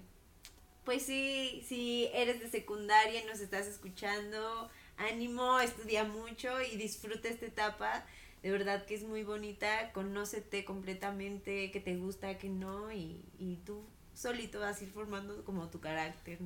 [0.86, 7.28] pues sí, si eres de secundaria y nos estás escuchando, ánimo, estudia mucho y disfruta
[7.28, 8.06] esta etapa.
[8.44, 13.58] De verdad que es muy bonita, conócete completamente, que te gusta, que no, y, y
[13.66, 13.84] tú
[14.14, 16.40] solito vas a ir formando como tu carácter.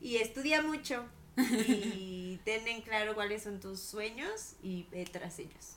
[0.00, 1.04] Y estudia mucho
[1.36, 5.76] y ten en claro cuáles son tus sueños y ve tras ellos.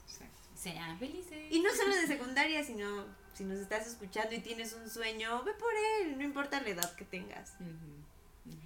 [0.55, 1.51] Sean felices.
[1.51, 3.05] Y no solo de secundaria, sino
[3.35, 6.95] si nos estás escuchando y tienes un sueño, ve por él, no importa la edad
[6.95, 7.53] que tengas.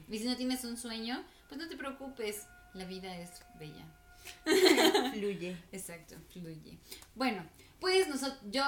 [0.07, 3.29] Y si no tienes un sueño, pues no te preocupes, la vida es
[3.59, 3.85] bella.
[5.13, 5.57] Fluye.
[5.71, 6.77] Exacto, fluye.
[7.15, 7.43] Bueno,
[7.79, 8.63] pues nosotros, yo...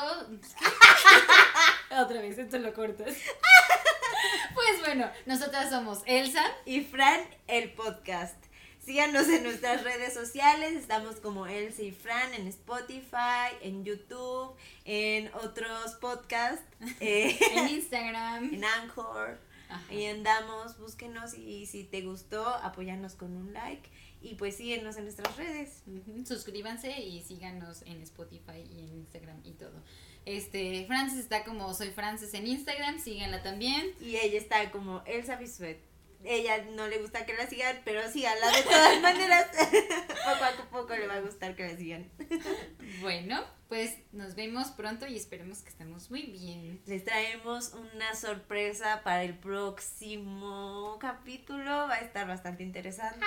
[1.91, 3.13] Otra vez, esto lo cortas.
[4.55, 6.43] pues bueno, nosotras somos Elsa.
[6.65, 8.50] Y Fran, el podcast.
[8.83, 14.55] Síganos en nuestras redes sociales, estamos como Elsa y Fran en Spotify, en YouTube,
[14.85, 16.65] en otros podcasts,
[16.99, 18.53] eh, En Instagram.
[18.53, 19.37] en Anchor.
[19.69, 19.83] Ajá.
[19.89, 23.87] Ahí andamos, búsquenos y si te gustó, apóyanos con un like.
[24.23, 25.83] Y pues síguenos en nuestras redes.
[26.27, 29.81] Suscríbanse y síganos en Spotify y en Instagram y todo.
[30.25, 33.91] Este, Francis está como soy Francis en Instagram, síganla también.
[33.99, 35.79] Y ella está como Elsa Bisuet.
[36.23, 39.47] Ella no le gusta que la sigan, pero síganla de todas maneras.
[39.59, 42.09] poco a poco le va a gustar que la sigan.
[43.01, 46.81] Bueno, pues nos vemos pronto y esperemos que estemos muy bien.
[46.85, 51.87] Les traemos una sorpresa para el próximo capítulo.
[51.87, 53.25] Va a estar bastante interesante.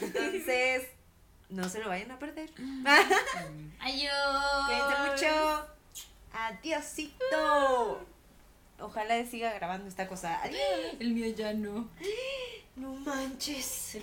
[0.00, 0.88] Entonces,
[1.50, 2.50] no se lo vayan a perder.
[3.80, 4.66] Adiós.
[4.66, 5.66] Cuídense mucho.
[6.32, 8.06] Adiosito.
[8.82, 10.40] Ojalá siga grabando esta cosa.
[10.98, 11.88] El mío ya no.
[12.76, 13.98] No manches.